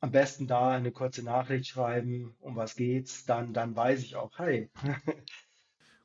am 0.01 0.11
besten 0.11 0.47
da 0.47 0.71
eine 0.71 0.91
kurze 0.91 1.23
Nachricht 1.23 1.67
schreiben, 1.67 2.35
um 2.39 2.55
was 2.55 2.75
geht's, 2.75 3.25
dann, 3.25 3.53
dann 3.53 3.75
weiß 3.75 4.01
ich 4.01 4.15
auch, 4.15 4.37
hi. 4.37 4.69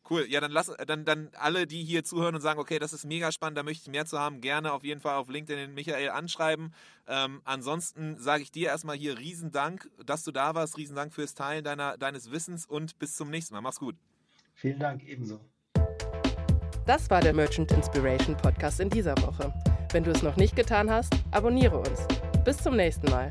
Cool, 0.08 0.26
ja, 0.28 0.38
dann 0.40 0.50
lass 0.50 0.70
dann, 0.86 1.06
dann 1.06 1.30
alle, 1.32 1.66
die 1.66 1.82
hier 1.82 2.04
zuhören 2.04 2.34
und 2.34 2.42
sagen, 2.42 2.60
okay, 2.60 2.78
das 2.78 2.92
ist 2.92 3.06
mega 3.06 3.32
spannend, 3.32 3.56
da 3.56 3.62
möchte 3.62 3.84
ich 3.84 3.90
mehr 3.90 4.04
zu 4.04 4.18
haben, 4.18 4.42
gerne 4.42 4.74
auf 4.74 4.84
jeden 4.84 5.00
Fall 5.00 5.14
auf 5.14 5.30
LinkedIn 5.30 5.56
den 5.56 5.74
Michael 5.74 6.10
anschreiben. 6.10 6.74
Ähm, 7.08 7.40
ansonsten 7.44 8.18
sage 8.18 8.42
ich 8.42 8.52
dir 8.52 8.68
erstmal 8.68 8.96
hier 8.96 9.18
Riesendank, 9.18 9.88
dass 10.04 10.22
du 10.22 10.30
da 10.30 10.54
warst, 10.54 10.76
Riesendank 10.76 11.14
fürs 11.14 11.32
Teilen 11.32 11.64
deiner, 11.64 11.96
deines 11.96 12.30
Wissens 12.30 12.66
und 12.66 12.98
bis 12.98 13.16
zum 13.16 13.30
nächsten 13.30 13.54
Mal. 13.54 13.62
Mach's 13.62 13.80
gut. 13.80 13.96
Vielen 14.52 14.78
Dank, 14.78 15.02
ebenso. 15.04 15.40
Das 16.84 17.08
war 17.08 17.22
der 17.22 17.32
Merchant 17.32 17.72
Inspiration 17.72 18.36
Podcast 18.36 18.80
in 18.80 18.90
dieser 18.90 19.16
Woche. 19.22 19.54
Wenn 19.90 20.04
du 20.04 20.10
es 20.10 20.22
noch 20.22 20.36
nicht 20.36 20.54
getan 20.54 20.90
hast, 20.90 21.14
abonniere 21.30 21.78
uns. 21.78 22.06
Bis 22.44 22.58
zum 22.58 22.76
nächsten 22.76 23.10
Mal. 23.10 23.30